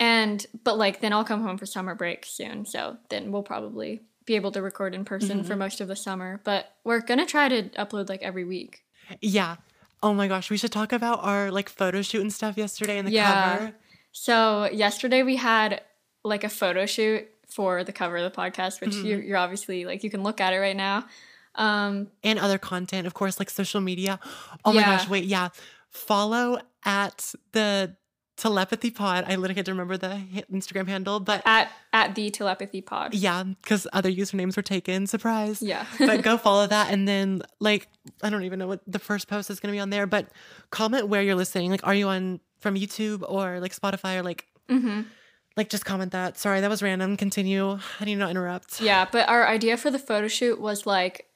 and 0.00 0.46
but 0.64 0.76
like 0.76 1.00
then 1.00 1.12
i'll 1.12 1.24
come 1.24 1.42
home 1.42 1.56
for 1.56 1.66
summer 1.66 1.94
break 1.94 2.24
soon 2.26 2.66
so 2.66 2.96
then 3.10 3.30
we'll 3.30 3.42
probably 3.44 4.00
be 4.26 4.34
able 4.34 4.50
to 4.50 4.60
record 4.62 4.92
in 4.94 5.04
person 5.04 5.38
Mm-hmm. 5.38 5.46
for 5.46 5.54
most 5.56 5.80
of 5.80 5.86
the 5.88 5.94
summer 5.94 6.40
but 6.42 6.72
we're 6.82 7.00
gonna 7.00 7.26
try 7.26 7.48
to 7.48 7.64
upload 7.78 8.08
like 8.08 8.22
every 8.22 8.44
week 8.44 8.82
Yeah. 9.20 9.56
Oh 10.04 10.12
my 10.12 10.28
gosh, 10.28 10.50
we 10.50 10.58
should 10.58 10.70
talk 10.72 10.92
about 10.92 11.18
our 11.24 11.50
like 11.50 11.68
photo 11.68 12.02
shoot 12.02 12.20
and 12.20 12.32
stuff 12.32 12.56
yesterday 12.58 12.98
in 12.98 13.04
the 13.06 13.10
Yeah. 13.12 13.56
cover. 13.58 13.74
so 14.12 14.68
yesterday 14.72 15.22
we 15.22 15.36
had 15.36 15.80
like 16.22 16.44
a 16.44 16.48
photo 16.48 16.84
shoot 16.86 17.26
for 17.48 17.84
the 17.84 17.92
cover 17.92 18.16
of 18.18 18.24
the 18.30 18.36
podcast 18.42 18.80
which 18.80 18.90
Mm-hmm. 18.90 19.06
you're, 19.06 19.22
you're 19.22 19.36
obviously 19.38 19.84
like 19.86 20.04
you 20.04 20.10
can 20.10 20.22
look 20.22 20.40
at 20.40 20.52
it 20.52 20.58
right 20.58 20.76
now 20.76 21.06
um 21.56 22.08
And 22.22 22.38
other 22.38 22.58
content, 22.58 23.06
of 23.06 23.14
course, 23.14 23.38
like 23.40 23.48
social 23.50 23.80
media. 23.80 24.18
Oh 24.64 24.72
my 24.72 24.82
gosh, 24.82 25.08
wait, 25.08 25.24
yeah. 25.24 25.48
Follow 25.90 26.58
at 26.84 27.32
the 27.52 27.96
telepathy 28.36 28.90
pod. 28.90 29.24
I 29.26 29.36
literally 29.36 29.54
had 29.54 29.66
to 29.66 29.72
remember 29.72 29.96
the 29.96 30.20
Instagram 30.52 30.88
handle, 30.88 31.20
but 31.20 31.42
at 31.44 31.70
at 31.92 32.14
the 32.14 32.30
telepathy 32.30 32.80
pod 32.80 33.14
yeah, 33.14 33.42
because 33.42 33.86
other 33.92 34.10
usernames 34.10 34.56
were 34.56 34.62
taken. 34.62 35.06
Surprise. 35.06 35.62
yeah 35.62 35.86
but 35.98 36.22
go 36.22 36.36
follow 36.46 36.66
that 36.66 36.90
and 36.90 37.06
then 37.06 37.42
like 37.60 37.88
I 38.22 38.30
don't 38.30 38.44
even 38.44 38.58
know 38.58 38.66
what 38.66 38.80
the 38.86 38.98
first 38.98 39.28
post 39.28 39.50
is 39.50 39.60
gonna 39.60 39.72
be 39.72 39.78
on 39.78 39.90
there, 39.90 40.06
but 40.06 40.28
comment 40.70 41.08
where 41.08 41.22
you're 41.22 41.34
listening. 41.34 41.70
Like 41.70 41.86
are 41.86 41.94
you 41.94 42.08
on 42.08 42.40
from 42.60 42.74
YouTube 42.74 43.24
or 43.28 43.60
like 43.60 43.74
Spotify 43.74 44.18
or 44.18 44.22
like 44.22 44.46
hmm 44.68 45.02
like 45.56 45.68
just 45.68 45.84
comment 45.84 46.10
that. 46.12 46.36
Sorry, 46.36 46.60
that 46.60 46.68
was 46.70 46.82
random. 46.82 47.16
Continue. 47.16 47.78
I 48.00 48.04
need 48.04 48.16
not 48.16 48.30
interrupt. 48.30 48.80
Yeah, 48.80 49.06
but 49.10 49.28
our 49.28 49.46
idea 49.46 49.76
for 49.76 49.88
the 49.88 50.00
photo 50.00 50.26
shoot 50.26 50.60
was 50.60 50.84
like 50.84 51.26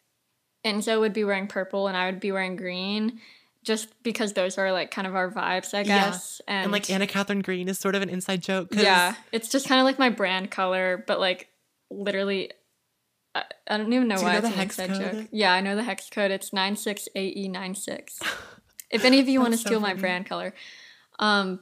Enzo 0.64 0.98
would 0.98 1.12
be 1.12 1.22
wearing 1.22 1.46
purple 1.46 1.86
and 1.86 1.96
I 1.96 2.06
would 2.06 2.18
be 2.18 2.32
wearing 2.32 2.56
green, 2.56 3.20
just 3.68 4.02
because 4.02 4.32
those 4.32 4.58
are 4.58 4.72
like 4.72 4.90
kind 4.90 5.06
of 5.06 5.14
our 5.14 5.30
vibes, 5.30 5.74
I 5.74 5.82
Yeah. 5.82 6.10
guess. 6.10 6.40
And, 6.48 6.64
And, 6.64 6.72
like 6.72 6.90
Anna 6.90 7.06
Catherine 7.06 7.40
Green 7.42 7.68
is 7.68 7.78
sort 7.78 7.94
of 7.94 8.02
an 8.02 8.08
inside 8.08 8.42
joke. 8.42 8.74
yeah, 8.74 9.14
it's 9.30 9.48
just 9.48 9.68
kind 9.68 9.80
of 9.80 9.84
like 9.84 9.98
my 9.98 10.08
brand 10.10 10.50
color, 10.50 11.04
but 11.06 11.20
like 11.20 11.48
literally, 11.90 12.50
I, 13.34 13.44
I 13.68 13.76
don't 13.76 13.92
even 13.92 14.08
know 14.08 14.16
Do 14.16 14.22
you 14.22 14.26
why 14.26 14.32
know 14.32 14.38
it's 14.38 14.46
an 14.48 14.52
hex 14.54 14.78
inside 14.78 14.98
code? 14.98 15.12
joke. 15.18 15.28
Yeah, 15.30 15.52
I 15.52 15.60
know 15.60 15.76
the 15.76 15.84
hex 15.84 16.08
code. 16.10 16.30
It's 16.32 16.52
nine 16.52 16.74
six 16.74 17.08
AE96. 17.14 18.20
if 18.90 19.04
any 19.04 19.20
of 19.20 19.28
you 19.28 19.38
want 19.40 19.52
to 19.52 19.58
so 19.58 19.68
steal 19.68 19.80
my 19.80 19.94
brand 19.94 20.26
color, 20.26 20.54
um, 21.18 21.60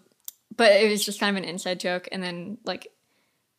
but 0.57 0.73
it 0.73 0.89
was 0.89 1.05
just 1.05 1.21
kind 1.21 1.37
of 1.37 1.43
an 1.43 1.49
inside 1.49 1.81
joke, 1.81 2.09
and 2.13 2.23
then 2.23 2.59
like 2.65 2.89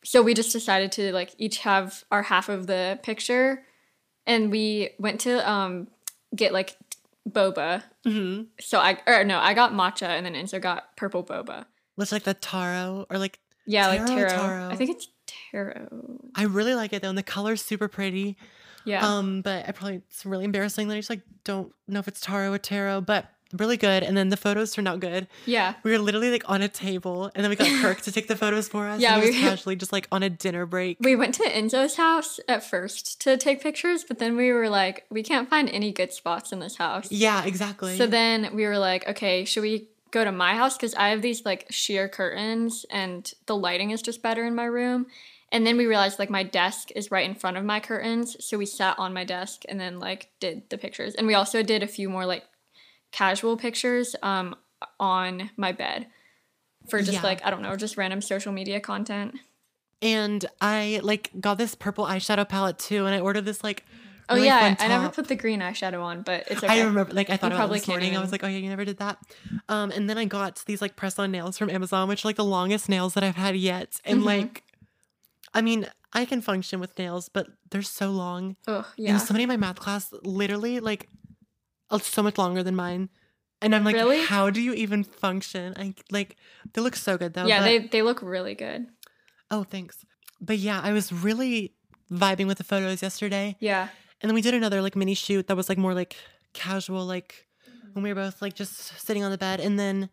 so 0.03 0.21
we 0.21 0.33
just 0.33 0.53
decided 0.53 0.91
to 0.93 1.11
like 1.11 1.35
each 1.37 1.59
have 1.59 2.03
our 2.11 2.23
half 2.23 2.47
of 2.47 2.65
the 2.67 2.97
picture 3.03 3.63
and 4.25 4.51
we 4.51 4.91
went 4.99 5.19
to 5.21 5.49
um 5.49 5.87
get 6.35 6.53
like 6.53 6.77
boba 7.27 7.83
Mhm. 8.05 8.47
so 8.59 8.79
i 8.79 8.97
or 9.07 9.23
no 9.23 9.37
i 9.39 9.53
got 9.53 9.73
matcha 9.73 10.07
and 10.07 10.25
then 10.25 10.33
enzo 10.33 10.61
got 10.61 10.95
purple 10.97 11.23
boba 11.23 11.65
Looks 11.97 12.11
like 12.11 12.23
the 12.23 12.33
taro 12.35 13.05
or 13.09 13.17
like 13.17 13.39
yeah 13.65 13.87
like 13.87 14.05
Taro 14.05 14.21
or 14.21 14.27
taro 14.29 14.37
taro? 14.37 14.69
i 14.71 14.75
think 14.75 14.91
it's 14.91 15.07
taro 15.51 16.19
I 16.35 16.43
really 16.43 16.75
like 16.75 16.93
it 16.93 17.01
though, 17.01 17.09
and 17.09 17.17
the 17.17 17.23
color's 17.23 17.61
super 17.61 17.87
pretty. 17.87 18.37
yeah 18.85 19.05
Um, 19.05 19.41
but 19.41 19.67
I 19.67 19.71
probably 19.71 19.95
it's 20.09 20.25
really 20.25 20.45
embarrassing 20.45 20.87
that 20.87 20.93
I 20.95 20.99
just 20.99 21.09
like 21.09 21.23
don't 21.43 21.71
know 21.87 21.99
if 21.99 22.07
it's 22.07 22.19
taro 22.21 22.53
or 22.53 22.57
taro, 22.59 23.01
but 23.01 23.25
really 23.53 23.77
good. 23.77 24.03
And 24.03 24.15
then 24.17 24.29
the 24.29 24.37
photos 24.37 24.73
turned 24.73 24.87
out 24.87 24.99
good. 24.99 25.27
yeah 25.45 25.73
We 25.83 25.91
were 25.91 25.99
literally 25.99 26.31
like 26.31 26.43
on 26.49 26.61
a 26.61 26.67
table, 26.67 27.31
and 27.35 27.43
then 27.43 27.49
we 27.49 27.55
got 27.55 27.67
Kirk 27.81 28.01
to 28.01 28.11
take 28.11 28.27
the 28.27 28.35
photos 28.35 28.67
for 28.67 28.87
us. 28.87 28.99
Yeah, 29.07 29.13
and 29.15 29.23
he 29.23 29.29
was 29.29 29.35
we- 29.35 29.41
casually 29.41 29.75
just 29.75 29.91
like 29.91 30.07
on 30.11 30.23
a 30.23 30.29
dinner 30.29 30.65
break. 30.65 30.97
we 30.99 31.15
went 31.15 31.35
to 31.35 31.43
enzo's 31.43 31.95
house 31.95 32.39
at 32.47 32.63
first 32.63 33.21
to 33.21 33.37
take 33.37 33.61
pictures 33.61 34.03
but 34.03 34.19
then 34.19 34.35
we 34.35 34.51
were 34.51 34.69
like 34.69 35.05
we 35.09 35.21
can't 35.23 35.49
find 35.49 35.69
any 35.69 35.91
good 35.91 36.11
spots 36.11 36.51
in 36.51 36.59
this 36.59 36.75
house 36.77 37.07
yeah, 37.11 37.45
exactly. 37.45 37.97
So 37.97 38.07
then 38.07 38.55
we 38.55 38.65
were 38.65 38.77
like, 38.77 39.07
okay, 39.07 39.45
should 39.45 39.61
we 39.61 39.87
go 40.11 40.23
to 40.23 40.31
my 40.31 40.55
house? 40.55 40.75
Because 40.77 40.93
I 40.95 41.09
have 41.09 41.21
these 41.21 41.45
like 41.45 41.67
sheer 41.69 42.07
curtains 42.07 42.85
and 42.89 43.31
the 43.45 43.55
lighting 43.55 43.91
is 43.91 44.01
just 44.01 44.21
better 44.21 44.45
in 44.45 44.55
my 44.55 44.65
room. 44.65 45.07
And 45.51 45.65
then 45.65 45.77
we 45.77 45.85
realized 45.85 46.19
like 46.19 46.29
my 46.29 46.43
desk 46.43 46.91
is 46.95 47.09
right 47.11 47.27
in 47.27 47.35
front 47.35 47.57
of 47.57 47.63
my 47.63 47.79
curtains. 47.79 48.35
So 48.45 48.57
we 48.57 48.65
sat 48.65 48.97
on 48.99 49.13
my 49.13 49.23
desk 49.23 49.63
and 49.69 49.79
then 49.79 49.99
like 49.99 50.29
did 50.39 50.69
the 50.69 50.77
pictures. 50.77 51.15
And 51.15 51.25
we 51.27 51.33
also 51.35 51.63
did 51.63 51.83
a 51.83 51.87
few 51.87 52.09
more 52.09 52.25
like 52.25 52.43
casual 53.11 53.57
pictures 53.57 54.15
um, 54.23 54.55
on 54.99 55.49
my 55.57 55.71
bed 55.71 56.07
for 56.89 56.99
just 56.99 57.13
Yeah. 57.13 57.23
like 57.23 57.45
I 57.45 57.49
don't 57.49 57.61
know, 57.61 57.75
just 57.75 57.97
random 57.97 58.21
social 58.21 58.51
media 58.51 58.79
content. 58.79 59.35
And 60.01 60.45
I 60.61 60.99
like 61.03 61.31
got 61.39 61.57
this 61.57 61.75
purple 61.75 62.05
eyeshadow 62.05 62.47
palette 62.47 62.77
too, 62.79 63.05
and 63.05 63.15
I 63.15 63.19
ordered 63.19 63.45
this 63.45 63.63
like. 63.63 63.83
Oh 64.29 64.35
really 64.35 64.47
yeah, 64.47 64.75
I, 64.77 64.87
never 64.89 65.07
put 65.09 65.29
the 65.29 65.35
green 65.35 65.61
eyeshadow 65.61 66.03
on, 66.03 66.21
but 66.21 66.43
it's 66.51 66.61
okay. 66.61 66.81
I 66.81 66.83
remember, 66.83 67.13
like, 67.13 67.29
I 67.29 67.37
thought 67.37 67.47
You 67.47 67.55
about 67.55 67.59
probably 67.59 67.77
it 67.77 67.81
this 67.81 67.87
morning. 67.87 68.17
I 68.17 68.19
was 68.19 68.29
like, 68.33 68.43
oh 68.43 68.47
yeah, 68.47 68.57
you 68.57 68.67
never 68.67 68.83
did 68.83 68.97
that. 68.97 69.17
Um, 69.69 69.89
and 69.91 70.09
then 70.09 70.17
I 70.17 70.25
got 70.25 70.61
these 70.65 70.81
like 70.81 70.97
press-on 70.97 71.31
nails 71.31 71.57
from 71.57 71.69
Amazon, 71.69 72.09
which 72.09 72.25
are 72.25 72.27
like 72.27 72.35
the 72.35 72.43
longest 72.43 72.89
nails 72.89 73.13
that 73.13 73.23
I've 73.23 73.37
had 73.37 73.55
yet. 73.55 74.01
And 74.03 74.19
Mhm. 74.19 74.25
like, 74.25 74.63
I 75.53 75.61
mean, 75.61 75.87
I 76.11 76.25
can 76.25 76.41
function 76.41 76.81
with 76.81 76.97
nails, 76.99 77.29
but 77.29 77.47
they're 77.71 77.81
so 77.81 78.11
long. 78.11 78.57
Ugh, 78.67 78.85
And 78.97 79.21
somebody 79.21 79.43
in 79.43 79.47
my 79.49 79.55
math 79.57 79.79
class 79.79 80.13
literally 80.23 80.81
like, 80.81 81.07
so 82.01 82.21
much 82.23 82.37
longer 82.37 82.63
than 82.63 82.75
mine. 82.75 83.09
And 83.61 83.73
I'm 83.73 83.83
like, 83.83 83.95
Really? 83.95 84.23
how 84.23 84.49
do 84.51 84.61
you 84.61 84.73
even 84.73 85.03
function? 85.03 85.73
I 85.77 85.95
like, 86.11 86.35
they 86.73 86.81
look 86.81 86.95
so 86.95 87.17
good 87.17 87.33
though. 87.33 87.45
yeah, 87.47 87.59
but- 87.59 87.65
they 87.65 87.77
they 87.79 88.01
look 88.01 88.21
really 88.21 88.53
good. 88.55 88.87
Oh, 89.49 89.63
thanks. 89.63 90.05
But 90.41 90.57
yeah, 90.59 90.79
I 90.83 90.91
was 90.91 91.11
really 91.11 91.73
vibing 92.11 92.47
with 92.47 92.57
the 92.59 92.63
photos 92.63 93.01
yesterday. 93.01 93.55
Yeah. 93.59 93.87
And 94.21 94.29
then 94.29 94.35
we 94.35 94.41
did 94.41 94.53
another 94.53 94.81
like 94.81 94.95
mini 94.95 95.13
shoot 95.15 95.47
that 95.47 95.55
was 95.57 95.69
like 95.69 95.77
more 95.77 95.93
like 95.93 96.15
casual, 96.53 97.05
like 97.05 97.47
when 97.93 98.03
we 98.03 98.09
were 98.09 98.15
both 98.21 98.41
like 98.41 98.53
just 98.53 98.75
sitting 98.99 99.23
on 99.23 99.31
the 99.31 99.37
bed. 99.37 99.59
And 99.59 99.79
then, 99.79 100.09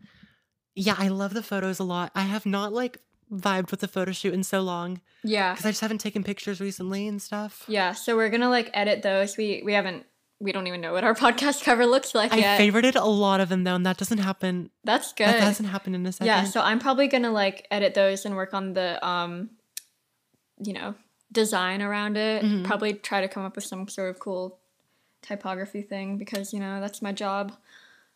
yeah, 0.75 0.95
I 0.99 1.09
love 1.09 1.35
the 1.35 1.43
photos 1.43 1.79
a 1.79 1.85
lot. 1.85 2.13
I 2.15 2.23
have 2.23 2.47
not 2.47 2.73
like 2.73 2.99
vibed 3.33 3.71
with 3.71 3.81
the 3.81 3.89
photo 3.89 4.13
shoot 4.13 4.33
in 4.35 4.43
so 4.45 4.61
long 4.61 5.01
Yeah. 5.23 5.53
because 5.53 5.67
I 5.67 5.71
just 5.71 5.81
haven't 5.81 5.99
taken 5.99 6.23
pictures 6.25 6.61
recently 6.61 7.07
and 7.09 7.21
stuff. 7.21 7.65
Yeah. 7.69 7.93
So 7.93 8.17
we're 8.17 8.29
gonna 8.31 8.51
like 8.51 8.71
edit 8.73 9.03
those. 9.03 9.37
We 9.37 9.63
we 9.65 9.73
haven't 9.75 10.07
we 10.41 10.53
don't 10.53 10.67
even 10.67 10.81
know 10.81 10.93
what 10.93 11.05
our 11.05 11.15
podcast 11.27 11.63
cover 11.65 11.87
looks 11.87 12.15
like 12.15 12.33
I 12.33 12.37
yet. 12.37 12.61
favorited 12.61 12.97
a 13.01 13.05
lot 13.09 13.41
of 13.41 13.49
them 13.49 13.65
though, 13.65 13.75
and 13.75 13.87
that 13.87 13.97
doesn't 13.97 14.19
happen. 14.19 14.71
That's 14.85 15.13
good. 15.13 15.27
That 15.27 15.41
hasn't 15.41 15.69
happened 15.69 15.95
in 15.97 16.07
a 16.07 16.13
second. 16.13 16.27
Yeah, 16.27 16.45
so 16.45 16.61
I'm 16.61 16.79
probably 16.79 17.09
gonna 17.09 17.31
like 17.31 17.67
edit 17.71 17.95
those 17.95 18.25
and 18.25 18.37
work 18.37 18.53
on 18.55 18.75
the 18.75 19.05
um 19.07 19.51
you 20.63 20.73
know, 20.73 20.95
design 21.33 21.83
around 21.83 22.17
it. 22.17 22.45
Mhm. 22.45 22.65
Probably 22.65 22.95
try 22.95 23.21
to 23.21 23.29
come 23.29 23.45
up 23.45 23.57
with 23.57 23.65
some 23.65 23.89
sort 23.89 24.11
of 24.11 24.21
cool 24.21 24.59
typography 25.21 25.83
thing 25.83 26.17
because, 26.17 26.53
you 26.53 26.61
know, 26.61 26.81
that's 26.81 27.03
my 27.03 27.11
job. 27.13 27.53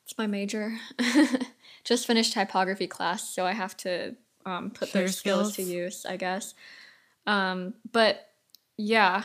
It's 0.05 0.17
my 0.17 0.27
major. 0.27 0.79
Just 1.85 2.07
finished 2.07 2.33
typography 2.33 2.87
class, 2.87 3.29
so 3.29 3.45
I 3.45 3.53
have 3.53 3.77
to 3.79 4.15
um, 4.47 4.71
put 4.71 4.89
Share 4.91 5.03
those 5.03 5.17
skills 5.17 5.57
to 5.57 5.63
use, 5.63 6.07
I 6.07 6.17
guess. 6.17 6.55
Um, 7.27 7.75
but 7.93 8.29
yeah, 8.77 9.25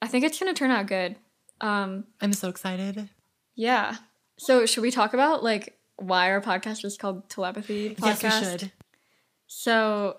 I 0.00 0.06
think 0.08 0.24
it's 0.24 0.38
gonna 0.38 0.54
turn 0.54 0.70
out 0.70 0.86
good. 0.86 1.16
Um, 1.64 2.04
I'm 2.20 2.32
so 2.34 2.48
excited. 2.48 3.08
yeah. 3.54 3.96
So 4.36 4.66
should 4.66 4.82
we 4.82 4.90
talk 4.90 5.14
about 5.14 5.42
like 5.44 5.78
why 5.96 6.30
our 6.30 6.40
podcast 6.40 6.84
is 6.84 6.96
called 6.98 7.28
Telepathy 7.28 7.94
Podcast? 7.94 8.22
Yes, 8.22 8.42
we 8.42 8.58
should. 8.58 8.72
So, 9.46 10.18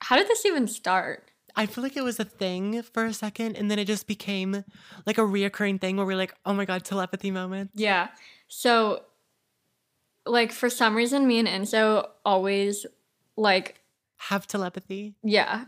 how 0.00 0.16
did 0.16 0.28
this 0.28 0.44
even 0.44 0.68
start? 0.68 1.30
I 1.56 1.66
feel 1.66 1.82
like 1.82 1.96
it 1.96 2.02
was 2.04 2.20
a 2.20 2.24
thing 2.24 2.82
for 2.82 3.04
a 3.06 3.14
second, 3.14 3.56
and 3.56 3.70
then 3.70 3.78
it 3.78 3.86
just 3.86 4.06
became 4.06 4.64
like 5.06 5.16
a 5.18 5.22
reoccurring 5.22 5.80
thing 5.80 5.96
where 5.96 6.04
we're 6.04 6.16
like, 6.16 6.34
oh 6.44 6.52
my 6.52 6.64
god, 6.66 6.84
telepathy 6.84 7.30
moment. 7.30 7.70
Yeah. 7.74 8.08
So, 8.48 9.02
like, 10.26 10.52
for 10.52 10.68
some 10.68 10.94
reason, 10.94 11.26
me 11.26 11.38
and 11.38 11.48
Enzo 11.48 12.08
always, 12.24 12.84
like, 13.36 13.80
Have 14.28 14.46
telepathy. 14.46 15.14
yeah. 15.22 15.64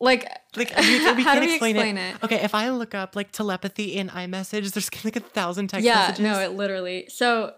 Like, 0.00 0.28
Like 0.56 0.76
we, 0.78 0.84
we 0.86 0.98
how 1.04 1.14
can't 1.14 1.34
do 1.34 1.40
we 1.40 1.52
explain, 1.54 1.76
explain 1.76 1.96
it. 1.98 2.14
it? 2.16 2.24
Okay, 2.24 2.36
if 2.36 2.54
I 2.54 2.70
look 2.70 2.94
up 2.94 3.16
like 3.16 3.32
telepathy 3.32 3.96
in 3.96 4.08
iMessage, 4.10 4.72
there's 4.72 5.04
like 5.04 5.16
a 5.16 5.20
thousand 5.20 5.68
text 5.68 5.84
yeah, 5.84 5.94
messages. 6.08 6.20
no, 6.20 6.38
it 6.40 6.52
literally. 6.52 7.06
So, 7.08 7.54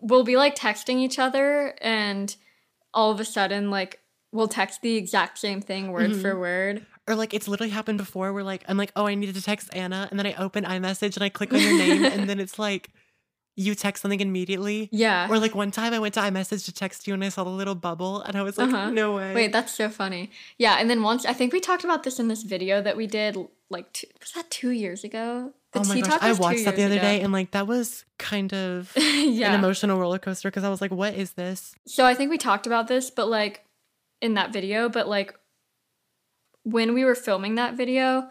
we'll 0.00 0.24
be 0.24 0.36
like 0.36 0.54
texting 0.56 0.96
each 0.98 1.18
other, 1.18 1.74
and 1.80 2.34
all 2.94 3.10
of 3.10 3.18
a 3.20 3.24
sudden, 3.24 3.70
like, 3.70 3.98
we'll 4.32 4.48
text 4.48 4.82
the 4.82 4.94
exact 4.96 5.38
same 5.38 5.60
thing 5.60 5.90
word 5.90 6.12
Mhm. 6.12 6.22
for 6.22 6.38
word. 6.38 6.86
or 7.08 7.16
like 7.16 7.34
it's 7.34 7.48
literally 7.48 7.70
happened 7.70 7.98
before 7.98 8.32
where 8.32 8.44
like 8.44 8.62
I'm 8.68 8.76
like, 8.76 8.92
oh, 8.94 9.06
I 9.08 9.16
needed 9.16 9.34
to 9.34 9.42
text 9.42 9.68
Anna, 9.72 10.06
and 10.12 10.18
then 10.18 10.26
I 10.26 10.34
open 10.34 10.62
iMessage 10.64 11.16
and 11.16 11.24
I 11.24 11.28
click 11.28 11.52
on 11.52 11.60
your 11.60 11.76
name, 11.76 12.04
and 12.04 12.28
then 12.30 12.38
it's 12.38 12.56
like 12.56 12.90
you 13.56 13.74
text 13.74 14.02
something 14.02 14.20
immediately. 14.20 14.88
Yeah. 14.92 15.28
Or 15.28 15.38
like 15.38 15.54
one 15.54 15.70
time 15.70 15.92
I 15.92 15.98
went 15.98 16.14
to 16.14 16.20
iMessage 16.20 16.64
to 16.66 16.72
text 16.72 17.06
you 17.06 17.14
and 17.14 17.22
I 17.24 17.28
saw 17.28 17.44
the 17.44 17.50
little 17.50 17.74
bubble 17.74 18.22
and 18.22 18.36
I 18.36 18.42
was 18.42 18.56
like, 18.56 18.72
Uh-huh. 18.72 18.90
no 18.90 19.16
way. 19.16 19.34
Wait, 19.34 19.52
that's 19.52 19.72
so 19.74 19.88
funny. 19.90 20.30
Yeah, 20.58 20.76
and 20.78 20.88
then 20.88 21.02
once 21.02 21.26
I 21.26 21.32
think 21.32 21.52
we 21.52 21.60
talked 21.60 21.84
about 21.84 22.02
this 22.04 22.18
in 22.18 22.28
this 22.28 22.42
video 22.42 22.80
that 22.80 22.96
we 22.96 23.06
did 23.06 23.36
like 23.68 23.92
two, 23.92 24.06
was 24.20 24.32
that 24.32 24.50
two 24.50 24.70
years 24.70 25.04
ago? 25.04 25.52
The 25.72 25.80
oh 25.80 25.84
my 25.84 26.00
gosh, 26.00 26.18
I 26.22 26.32
watched 26.32 26.64
that 26.64 26.74
the 26.76 26.84
other 26.84 26.94
ago. 26.94 27.02
day 27.02 27.20
and 27.20 27.32
like 27.32 27.50
that 27.52 27.66
was 27.66 28.04
kind 28.18 28.52
of 28.54 28.92
yeah. 28.96 29.52
an 29.52 29.58
emotional 29.58 29.98
roller 29.98 30.18
coaster 30.18 30.48
because 30.50 30.64
I 30.64 30.68
was 30.68 30.80
like, 30.80 30.90
what 30.90 31.14
is 31.14 31.32
this? 31.32 31.74
So 31.86 32.04
I 32.06 32.14
think 32.14 32.30
we 32.30 32.38
talked 32.38 32.66
about 32.66 32.88
this, 32.88 33.10
but 33.10 33.28
like 33.28 33.64
in 34.22 34.34
that 34.34 34.52
video, 34.52 34.88
but 34.88 35.06
like 35.08 35.34
when 36.62 36.94
we 36.94 37.04
were 37.04 37.14
filming 37.14 37.54
that 37.56 37.74
video, 37.74 38.28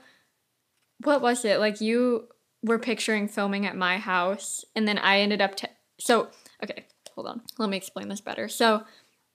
what 1.03 1.21
was 1.21 1.45
it? 1.45 1.59
Like 1.59 1.81
you 1.81 2.27
were 2.63 2.79
picturing 2.79 3.27
filming 3.27 3.65
at 3.65 3.75
my 3.75 3.97
house, 3.97 4.65
and 4.75 4.87
then 4.87 4.97
I 4.97 5.19
ended 5.19 5.41
up. 5.41 5.55
Te- 5.55 5.67
so 5.99 6.29
okay, 6.63 6.85
hold 7.15 7.27
on. 7.27 7.41
Let 7.57 7.69
me 7.69 7.77
explain 7.77 8.09
this 8.09 8.21
better. 8.21 8.47
So 8.47 8.83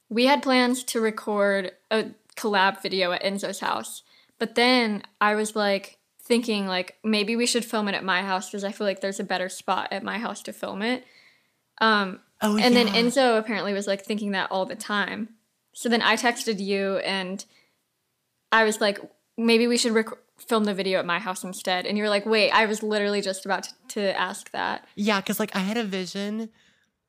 we 0.08 0.26
had 0.26 0.42
plans 0.42 0.84
to 0.84 1.00
record 1.00 1.72
a 1.90 2.06
collab 2.36 2.82
video 2.82 3.12
at 3.12 3.22
Enzo's 3.22 3.60
house, 3.60 4.02
but 4.38 4.54
then 4.54 5.02
I 5.20 5.34
was 5.34 5.56
like 5.56 5.98
thinking 6.22 6.66
like 6.66 6.96
maybe 7.04 7.36
we 7.36 7.46
should 7.46 7.64
film 7.64 7.88
it 7.88 7.94
at 7.94 8.04
my 8.04 8.22
house 8.22 8.48
because 8.48 8.64
I 8.64 8.72
feel 8.72 8.86
like 8.86 9.00
there's 9.00 9.20
a 9.20 9.24
better 9.24 9.48
spot 9.48 9.88
at 9.92 10.02
my 10.02 10.18
house 10.18 10.42
to 10.42 10.52
film 10.52 10.82
it. 10.82 11.04
Um, 11.80 12.20
Oh, 12.42 12.58
and 12.58 12.76
then. 12.76 12.88
Enzo 12.88 13.38
apparently 13.38 13.72
was 13.72 13.86
like 13.86 14.04
thinking 14.04 14.32
that 14.32 14.50
all 14.50 14.66
the 14.66 14.76
time. 14.76 15.30
So 15.72 15.88
then 15.88 16.02
I 16.02 16.16
texted 16.16 16.62
you 16.62 16.98
and 16.98 17.42
I 18.52 18.64
was 18.64 18.82
like, 18.82 18.98
maybe 19.38 19.66
we 19.66 19.78
should 19.78 19.92
rec- 19.92 20.18
film 20.36 20.64
the 20.64 20.74
video 20.74 20.98
at 20.98 21.06
my 21.06 21.18
house 21.18 21.44
instead. 21.44 21.86
And 21.86 21.96
you 21.96 22.04
were 22.04 22.10
like, 22.10 22.26
wait, 22.26 22.50
I 22.50 22.66
was 22.66 22.82
literally 22.82 23.20
just 23.20 23.44
about 23.44 23.64
to, 23.64 23.74
to 23.88 24.18
ask 24.18 24.50
that. 24.50 24.86
Yeah, 24.96 25.20
because 25.20 25.38
like 25.40 25.54
I 25.54 25.60
had 25.60 25.76
a 25.76 25.84
vision. 25.84 26.50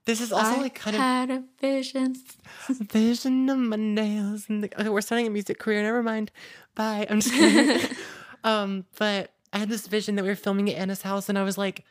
This 0.06 0.22
is 0.22 0.32
also 0.32 0.60
I 0.60 0.62
like 0.62 0.76
kind 0.76 0.96
of 0.96 1.02
had 1.02 1.32
a 1.32 1.44
vision. 1.60 2.16
vision 2.70 3.50
of 3.50 3.58
my 3.58 3.76
nails. 3.76 4.46
And 4.50 4.64
the, 4.64 4.80
okay, 4.80 4.90
we're 4.90 5.02
starting 5.02 5.26
a 5.26 5.32
music 5.32 5.58
career. 5.58 5.82
Never 5.82 6.04
mind. 6.04 6.32
Bye. 6.76 7.08
I'm 7.10 7.22
just 7.22 7.34
kidding. 7.34 7.96
um, 8.44 8.86
but 9.00 9.32
I 9.52 9.58
had 9.58 9.70
this 9.70 9.88
vision 9.88 10.16
that 10.16 10.24
we 10.24 10.30
were 10.30 10.36
filming 10.36 10.70
at 10.70 10.78
Anna's 10.78 11.02
house, 11.02 11.28
and 11.30 11.38
I 11.40 11.44
was 11.44 11.58
like, 11.58 11.86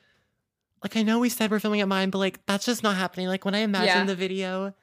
like 0.82 0.96
I 0.96 1.02
know 1.02 1.18
we 1.18 1.28
said 1.30 1.50
we're 1.50 1.58
filming 1.60 1.80
at 1.80 1.88
mine, 1.88 2.10
but 2.10 2.18
like 2.18 2.44
that's 2.46 2.66
just 2.66 2.82
not 2.82 2.94
happening. 2.96 3.26
Like 3.26 3.44
when 3.44 3.54
I 3.54 3.60
imagined 3.60 3.88
Yeah. 4.00 4.04
the 4.04 4.14
video, 4.14 4.74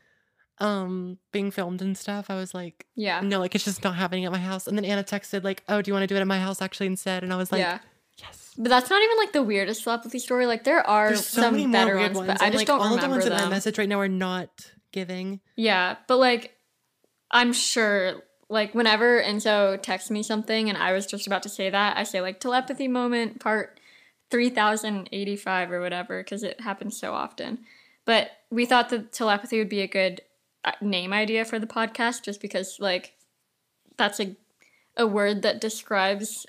um, 0.62 1.18
being 1.32 1.52
filmed 1.52 1.82
and 1.82 1.98
stuff, 1.98 2.30
I 2.30 2.36
was 2.36 2.54
like, 2.54 2.86
Yeah. 2.96 3.22
no, 3.22 3.40
like 3.40 3.56
it's 3.56 3.66
just 3.66 3.84
not 3.84 3.96
happening 3.96 4.26
at 4.26 4.32
my 4.32 4.38
house. 4.38 4.68
And 4.68 4.78
then 4.78 4.86
Anna 4.86 5.04
texted 5.04 5.44
like, 5.44 5.64
oh, 5.68 5.82
do 5.82 5.90
you 5.90 5.94
want 5.94 6.04
to 6.04 6.08
do 6.08 6.16
it 6.16 6.22
at 6.22 6.28
my 6.28 6.40
house 6.40 6.62
actually 6.62 6.88
instead? 6.88 7.24
And 7.24 7.34
I 7.34 7.38
was 7.38 7.52
like, 7.52 7.60
yeah. 7.60 7.80
yes. 8.18 8.54
But 8.58 8.70
that's 8.70 8.90
not 8.90 9.02
even 9.02 9.18
like 9.18 9.34
the 9.34 9.44
weirdest 9.44 9.84
telepathy 9.84 10.20
story. 10.20 10.46
Like 10.46 10.64
there 10.64 10.86
are 10.88 11.16
so 11.16 11.42
some 11.42 11.72
better 11.72 11.96
weird 11.96 12.14
ones, 12.16 12.18
ones. 12.18 12.28
but 12.28 12.42
I 12.42 12.50
just 12.50 12.58
like, 12.60 12.68
don't 12.68 12.80
all 12.80 12.86
of 12.86 13.02
the 13.02 13.08
remember 13.08 13.16
ones 13.16 13.26
in 13.26 13.32
them. 13.32 13.44
my 13.46 13.50
message 13.50 13.78
right 13.78 13.90
now 13.90 14.00
are 14.00 14.08
not 14.08 14.50
giving. 14.92 15.40
Yeah, 15.56 15.96
but 16.08 16.18
like, 16.18 16.54
I'm 17.32 17.54
sure, 17.54 18.24
like, 18.50 18.76
whenever 18.76 19.22
Enzo 19.24 19.82
texts 19.82 20.12
me 20.12 20.22
something 20.22 20.68
and 20.68 20.78
I 20.78 20.92
was 20.92 21.06
just 21.06 21.28
about 21.28 21.44
to 21.44 21.50
say 21.50 21.70
that, 21.70 21.96
I 21.96 22.04
say, 22.04 22.20
like, 22.20 22.42
telepathy 22.42 22.90
moment 22.90 23.40
part 23.40 23.80
3085 24.32 25.72
or 25.72 25.80
whatever, 25.82 26.22
because 26.22 26.44
it 26.44 26.60
happens 26.62 27.00
so 27.00 27.14
often. 27.14 27.60
But 28.06 28.32
we 28.50 28.66
thought 28.66 28.90
that 28.90 29.14
telepathy 29.14 29.60
would 29.60 29.70
be 29.70 29.82
a 29.82 29.88
good 29.88 30.22
name 30.82 31.14
idea 31.14 31.46
for 31.46 31.60
the 31.60 31.68
podcast 31.68 32.24
just 32.24 32.42
because, 32.42 32.78
like, 32.80 33.16
that's 33.98 34.20
a, 34.20 34.36
a 34.98 35.06
word 35.08 35.42
that 35.42 35.62
describes 35.62 36.46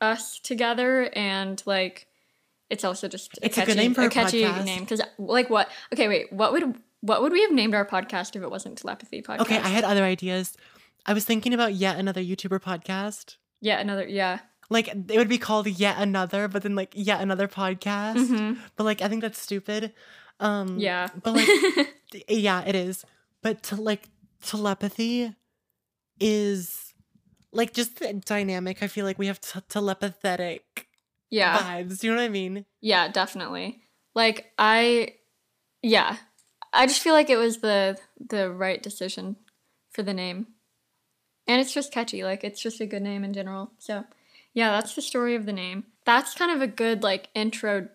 us 0.00 0.38
together 0.40 1.10
and, 1.14 1.62
like, 1.66 2.06
it's 2.68 2.84
also 2.84 3.08
just 3.08 3.36
a 3.38 3.46
It's 3.46 3.56
a 3.56 3.60
catchy, 3.60 3.72
good 3.72 3.78
name 3.78 3.94
for 3.94 4.02
a 4.02 4.08
catchy 4.10 4.44
podcast. 4.44 4.64
name 4.64 4.84
because 4.84 5.02
like 5.18 5.50
what 5.50 5.68
okay 5.92 6.06
wait 6.06 6.32
what 6.32 6.52
would 6.52 6.76
what 7.00 7.20
would 7.20 7.32
we 7.32 7.42
have 7.42 7.50
named 7.50 7.74
our 7.74 7.84
podcast 7.84 8.36
if 8.36 8.42
it 8.42 8.50
wasn't 8.50 8.78
telepathy 8.78 9.22
podcast 9.22 9.40
Okay, 9.40 9.56
I 9.58 9.68
had 9.68 9.82
other 9.82 10.04
ideas. 10.04 10.56
I 11.04 11.12
was 11.12 11.24
thinking 11.24 11.52
about 11.52 11.74
yet 11.74 11.98
another 11.98 12.20
YouTuber 12.22 12.60
podcast. 12.60 13.38
yeah 13.60 13.80
another 13.80 14.06
yeah 14.06 14.38
Like 14.68 14.86
it 14.86 15.16
would 15.18 15.28
be 15.28 15.36
called 15.38 15.66
yet 15.66 15.96
another, 15.98 16.46
but 16.46 16.62
then 16.62 16.76
like 16.76 16.92
yet 16.94 17.20
another 17.20 17.48
podcast. 17.48 18.18
Mhm. 18.28 18.58
But 18.76 18.84
like 18.84 19.02
I 19.02 19.08
think 19.08 19.22
that's 19.22 19.40
stupid. 19.42 19.92
Um 20.38 20.78
yeah 20.78 21.08
But 21.24 21.32
like 21.34 21.48
yeah, 22.28 22.62
it 22.64 22.76
is. 22.76 23.04
But 23.42 23.62
to 23.64 23.76
like 23.76 24.08
telepathy 24.44 25.34
is 26.20 26.92
like 27.52 27.72
just 27.72 27.98
the 27.98 28.12
dynamic. 28.12 28.82
I 28.82 28.86
feel 28.86 29.04
like 29.04 29.18
we 29.18 29.26
have 29.26 29.40
t- 29.40 29.60
telepathetic 29.68 30.60
yeah 31.30 31.58
vibes. 31.58 32.02
You 32.02 32.10
know 32.10 32.16
what 32.16 32.24
I 32.24 32.28
mean? 32.28 32.64
yeah 32.80 33.08
definitely 33.08 33.80
like 34.14 34.50
i 34.58 35.14
yeah 35.82 36.16
i 36.72 36.86
just 36.86 37.00
feel 37.02 37.14
like 37.14 37.30
it 37.30 37.36
was 37.36 37.58
the 37.58 37.96
the 38.28 38.50
right 38.50 38.82
decision 38.82 39.36
for 39.90 40.02
the 40.02 40.12
name 40.14 40.48
and 41.46 41.60
it's 41.60 41.72
just 41.72 41.92
catchy 41.92 42.24
like 42.24 42.42
it's 42.42 42.60
just 42.60 42.80
a 42.80 42.86
good 42.86 43.02
name 43.02 43.22
in 43.22 43.32
general 43.32 43.70
so 43.78 44.04
yeah 44.54 44.72
that's 44.72 44.94
the 44.94 45.02
story 45.02 45.34
of 45.36 45.46
the 45.46 45.52
name 45.52 45.84
that's 46.04 46.34
kind 46.34 46.50
of 46.50 46.60
a 46.60 46.66
good 46.66 47.02
like 47.02 47.28
intro 47.34 47.88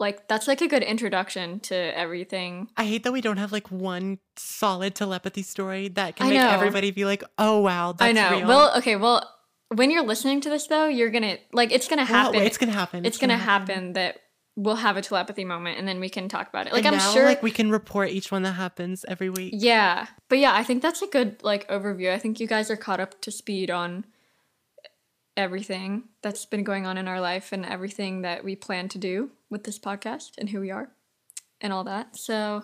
like 0.00 0.26
that's 0.26 0.48
like 0.48 0.60
a 0.62 0.66
good 0.66 0.82
introduction 0.82 1.60
to 1.60 1.74
everything. 1.96 2.68
I 2.76 2.84
hate 2.84 3.04
that 3.04 3.12
we 3.12 3.20
don't 3.20 3.36
have 3.36 3.52
like 3.52 3.70
one 3.70 4.18
solid 4.36 4.94
telepathy 4.94 5.42
story 5.42 5.88
that 5.88 6.16
can 6.16 6.26
I 6.26 6.30
make 6.30 6.38
know. 6.40 6.48
everybody 6.48 6.90
be 6.90 7.04
like, 7.04 7.22
oh 7.38 7.60
wow, 7.60 7.92
that's 7.92 8.08
I 8.08 8.12
know. 8.12 8.38
real. 8.38 8.48
Well, 8.48 8.78
okay, 8.78 8.96
well, 8.96 9.28
when 9.68 9.90
you're 9.90 10.02
listening 10.02 10.40
to 10.40 10.50
this 10.50 10.66
though, 10.66 10.88
you're 10.88 11.10
gonna 11.10 11.36
like 11.52 11.70
it's 11.70 11.86
gonna 11.86 12.02
Well, 12.02 12.24
happen. 12.24 12.40
it's 12.42 12.58
gonna 12.58 12.72
happen. 12.72 13.04
it's 13.04 13.18
gonna 13.18 13.36
happen 13.36 13.92
that 13.92 14.18
we'll 14.56 14.76
have 14.76 14.96
a 14.96 15.02
telepathy 15.02 15.44
moment 15.44 15.78
and 15.78 15.86
then 15.86 16.00
we 16.00 16.08
can 16.08 16.28
talk 16.28 16.48
about 16.48 16.66
it. 16.66 16.72
Like 16.72 16.84
And 16.84 16.94
I'm 16.96 16.98
now, 16.98 17.12
sure 17.12 17.24
like 17.24 17.42
we 17.42 17.50
can 17.52 17.70
report 17.70 18.08
each 18.10 18.32
one 18.32 18.42
that 18.42 18.52
happens 18.52 19.04
every 19.06 19.30
week. 19.30 19.54
Yeah. 19.56 20.06
But 20.28 20.38
yeah, 20.38 20.54
I 20.54 20.64
think 20.64 20.82
that's 20.82 21.02
a 21.02 21.06
good 21.06 21.42
like 21.42 21.68
overview. 21.68 22.12
I 22.12 22.18
think 22.18 22.40
you 22.40 22.46
guys 22.46 22.70
are 22.70 22.76
caught 22.76 23.00
up 23.00 23.20
to 23.22 23.30
speed 23.30 23.70
on 23.70 24.04
everything 25.36 26.04
that's 26.22 26.44
been 26.44 26.64
going 26.64 26.86
on 26.86 26.98
in 26.98 27.06
our 27.08 27.20
life 27.20 27.52
and 27.52 27.64
everything 27.64 28.22
that 28.22 28.44
we 28.44 28.56
plan 28.56 28.88
to 28.88 28.98
do 28.98 29.30
with 29.50 29.64
this 29.64 29.78
podcast 29.78 30.32
and 30.38 30.48
who 30.48 30.60
we 30.60 30.70
are 30.70 30.90
and 31.60 31.72
all 31.72 31.84
that. 31.84 32.16
So 32.16 32.62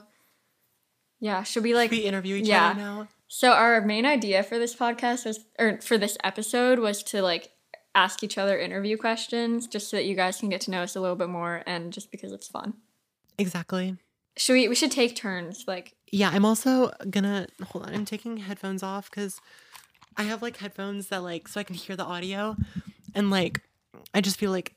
yeah, 1.20 1.42
should 1.42 1.62
we 1.62 1.75
like 1.75 1.90
should 1.90 1.99
we 1.99 2.05
interview 2.05 2.37
each 2.37 2.49
yeah. 2.49 2.70
other 2.70 2.81
now. 2.81 3.09
so 3.29 3.53
our 3.53 3.81
main 3.81 4.07
idea 4.07 4.42
for 4.42 4.59
this 4.59 4.75
podcast 4.75 5.27
was 5.27 5.44
or 5.59 5.81
for 5.81 5.99
this 5.99 6.16
episode 6.22 6.79
was 6.79 7.03
to 7.05 7.22
like 7.22 7.51
ask 7.94 8.22
each 8.22 8.37
other 8.37 8.59
interview 8.59 8.96
questions 8.96 9.66
just 9.66 9.88
so 9.88 9.96
that 9.96 10.05
you 10.05 10.14
guys 10.14 10.38
can 10.38 10.51
get 10.51 10.61
to 10.62 10.70
know 10.70 10.83
us 10.83 10.96
a 10.96 11.01
little 11.01 11.16
bit 11.16 11.31
more 11.31 11.62
and 11.66 11.92
just 11.92 12.11
because 12.11 12.33
it's 12.33 12.46
fun. 12.46 12.75
Exactly. 13.38 13.96
Should 14.37 14.53
we 14.53 14.68
we 14.68 14.75
should 14.75 14.90
take 14.90 15.16
turns 15.16 15.64
like 15.66 15.94
Yeah, 16.12 16.31
I'm 16.33 16.44
also 16.44 16.92
gonna 17.11 17.49
hold 17.68 17.87
on. 17.87 17.94
I'm 17.94 18.05
taking 18.05 18.37
headphones 18.37 18.83
off 18.83 19.11
because 19.11 19.40
I 20.16 20.25
have 20.25 20.42
like 20.42 20.59
headphones 20.59 21.09
that 21.09 21.22
like 21.22 21.49
so 21.49 21.61
I 21.61 21.64
can 21.64 21.77
hear 21.77 21.96
the 21.96 22.05
audio, 22.05 22.57
and 23.14 23.31
like 23.31 23.62
I 24.14 24.20
just 24.20 24.38
feel 24.38 24.51
like 24.51 24.76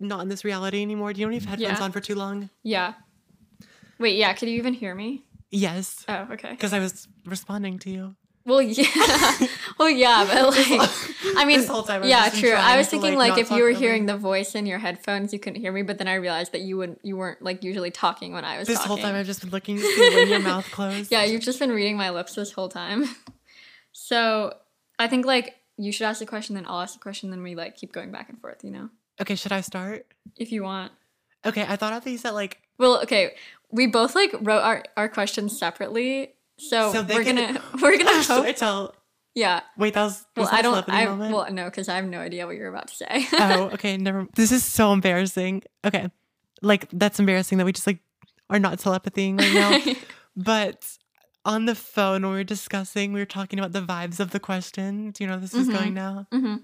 not 0.00 0.20
in 0.20 0.28
this 0.28 0.44
reality 0.44 0.82
anymore. 0.82 1.12
Do 1.12 1.20
you 1.20 1.26
don't 1.26 1.34
have 1.34 1.44
headphones 1.44 1.78
Yeah. 1.78 1.84
on 1.84 1.92
for 1.92 2.00
too 2.00 2.14
long? 2.14 2.50
yeah. 2.62 2.94
Wait, 3.98 4.16
yeah, 4.16 4.32
could 4.32 4.48
you 4.48 4.56
even 4.58 4.74
hear 4.74 4.94
me? 4.94 5.24
Yes, 5.50 6.04
Oh, 6.08 6.28
okay. 6.32 6.50
because 6.50 6.72
I 6.72 6.78
was 6.78 7.08
responding 7.24 7.80
to 7.80 7.90
you. 7.90 8.14
Well, 8.44 8.62
yeah. 8.62 8.86
well, 9.78 9.90
yeah, 9.90 10.24
but 10.24 10.50
like, 10.56 10.90
I 11.36 11.44
mean, 11.44 11.58
This 11.58 11.68
whole 11.68 11.82
time 11.82 12.04
yeah, 12.04 12.28
true. 12.30 12.52
I 12.52 12.76
was 12.76 12.86
thinking 12.88 13.16
like, 13.18 13.32
like, 13.32 13.40
if 13.40 13.50
you 13.50 13.62
were 13.64 13.72
hearing 13.72 14.02
you. 14.02 14.06
the 14.08 14.16
voice 14.16 14.54
in 14.54 14.66
your 14.66 14.78
headphones, 14.78 15.32
you 15.32 15.38
couldn't 15.40 15.60
hear 15.60 15.72
me. 15.72 15.82
But 15.82 15.98
then 15.98 16.06
I 16.08 16.14
realized 16.14 16.52
that 16.52 16.60
you 16.62 16.76
wouldn't, 16.76 17.00
you 17.02 17.16
weren't 17.16 17.42
like 17.42 17.64
usually 17.64 17.90
talking 17.90 18.32
when 18.32 18.44
I 18.44 18.58
was 18.58 18.68
This 18.68 18.78
talking. 18.78 18.88
whole 18.88 18.98
time 18.98 19.14
I've 19.16 19.26
just 19.26 19.40
been 19.40 19.50
looking 19.50 19.76
when 19.78 20.28
your 20.28 20.38
mouth 20.40 20.70
closed. 20.70 21.10
yeah, 21.10 21.24
you've 21.24 21.42
just 21.42 21.58
been 21.58 21.70
reading 21.72 21.96
my 21.96 22.10
lips 22.10 22.34
this 22.36 22.52
whole 22.52 22.68
time. 22.68 23.04
so 23.92 24.54
I 24.98 25.08
think 25.08 25.26
like 25.26 25.56
you 25.76 25.92
should 25.92 26.06
ask 26.06 26.20
a 26.22 26.26
question, 26.26 26.54
then 26.54 26.64
I'll 26.68 26.80
ask 26.80 26.94
a 26.96 27.00
question, 27.00 27.30
then 27.30 27.42
we 27.42 27.54
like 27.54 27.76
keep 27.76 27.92
going 27.92 28.12
back 28.12 28.28
and 28.28 28.40
forth. 28.40 28.62
You 28.64 28.70
know, 28.70 28.88
Okay, 29.20 29.34
should 29.34 29.52
I 29.52 29.60
start? 29.60 30.06
if 30.36 30.52
you 30.52 30.62
want. 30.62 30.92
Okay, 31.46 31.64
I 31.68 31.76
thought 31.76 31.92
of 31.92 32.04
these 32.04 32.24
at 32.24 32.34
like 32.34 32.58
Well, 32.78 33.02
okay, 33.02 33.34
we 33.70 33.86
both 33.86 34.14
like 34.14 34.32
wrote 34.40 34.60
our 34.62 34.82
our 34.96 35.08
questions 35.08 35.58
separately. 35.58 36.34
So, 36.58 36.92
So 36.92 37.02
we're 37.02 37.24
can- 37.24 37.36
gonna 37.36 37.62
we're 37.82 37.98
gonna 37.98 38.22
should 38.22 38.30
I 38.44 38.46
hope. 38.46 38.56
tell? 38.56 38.94
Yeah. 39.34 39.60
Wait, 39.76 39.94
that 39.94 40.02
was. 40.04 40.26
Well, 40.36 40.44
was 40.44 40.50
that 40.50 40.58
I 40.58 40.62
don't. 40.62 40.84
I 40.88 41.04
moment? 41.06 41.32
well 41.34 41.46
no, 41.52 41.64
because 41.66 41.88
I 41.88 41.96
have 41.96 42.04
no 42.06 42.18
idea 42.20 42.46
what 42.46 42.56
you're 42.56 42.68
about 42.68 42.88
to 42.88 42.94
say. 42.94 43.26
oh, 43.34 43.70
okay, 43.74 43.96
never. 43.96 44.26
This 44.34 44.50
is 44.52 44.64
so 44.64 44.92
embarrassing. 44.92 45.62
Okay, 45.84 46.10
like 46.62 46.88
that's 46.92 47.20
embarrassing 47.20 47.58
that 47.58 47.64
we 47.64 47.72
just 47.72 47.86
like 47.86 48.00
are 48.50 48.58
not 48.58 48.78
telepathying 48.78 49.38
right 49.38 49.52
now. 49.54 49.94
but 50.36 50.84
on 51.44 51.66
the 51.66 51.74
phone 51.74 52.22
when 52.22 52.32
we 52.32 52.38
were 52.38 52.44
discussing, 52.44 53.12
we 53.12 53.20
were 53.20 53.26
talking 53.26 53.58
about 53.58 53.72
the 53.72 53.80
vibes 53.82 54.18
of 54.20 54.30
the 54.32 54.40
question. 54.40 55.12
Do 55.12 55.22
you 55.24 55.30
know 55.30 55.38
this 55.38 55.54
is 55.54 55.68
Mhm. 55.68 55.72
going 55.72 55.94
now? 55.94 56.26
hmm 56.32 56.56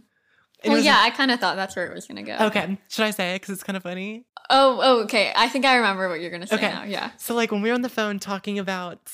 And 0.64 0.70
Well, 0.72 0.79
was- 0.79 0.85
yeah, 0.85 0.98
I 1.00 1.11
kind 1.11 1.31
of 1.31 1.38
thought 1.40 1.57
that's 1.57 1.77
where 1.77 1.87
it 1.87 1.94
was 1.94 2.07
gonna 2.07 2.22
go. 2.22 2.37
Okay, 2.40 2.79
should 2.88 3.05
I 3.05 3.11
say 3.11 3.35
it 3.35 3.42
because 3.42 3.55
it's 3.55 3.62
kind 3.62 3.77
of 3.77 3.83
funny? 3.83 4.24
Oh, 4.50 4.81
oh, 4.83 5.03
okay. 5.05 5.33
I 5.37 5.48
think 5.48 5.64
I 5.64 5.77
remember 5.77 6.09
what 6.09 6.20
you're 6.20 6.31
gonna 6.31 6.46
say 6.46 6.57
Okay. 6.57 6.68
now. 6.68 6.85
Yeah. 6.85 7.11
So 7.16 7.35
like 7.35 7.50
when 7.53 7.62
we 7.62 7.68
were 7.70 7.74
on 7.74 7.83
the 7.83 7.88
phone 7.88 8.18
talking 8.18 8.59
about 8.59 9.12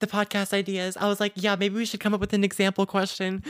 the 0.00 0.06
podcast 0.06 0.52
ideas, 0.52 0.96
I 0.96 1.08
was 1.08 1.18
like, 1.20 1.32
yeah, 1.36 1.56
maybe 1.56 1.74
we 1.76 1.84
should 1.84 2.00
come 2.00 2.14
up 2.14 2.20
with 2.20 2.32
an 2.32 2.44
example 2.44 2.86
question 2.86 3.42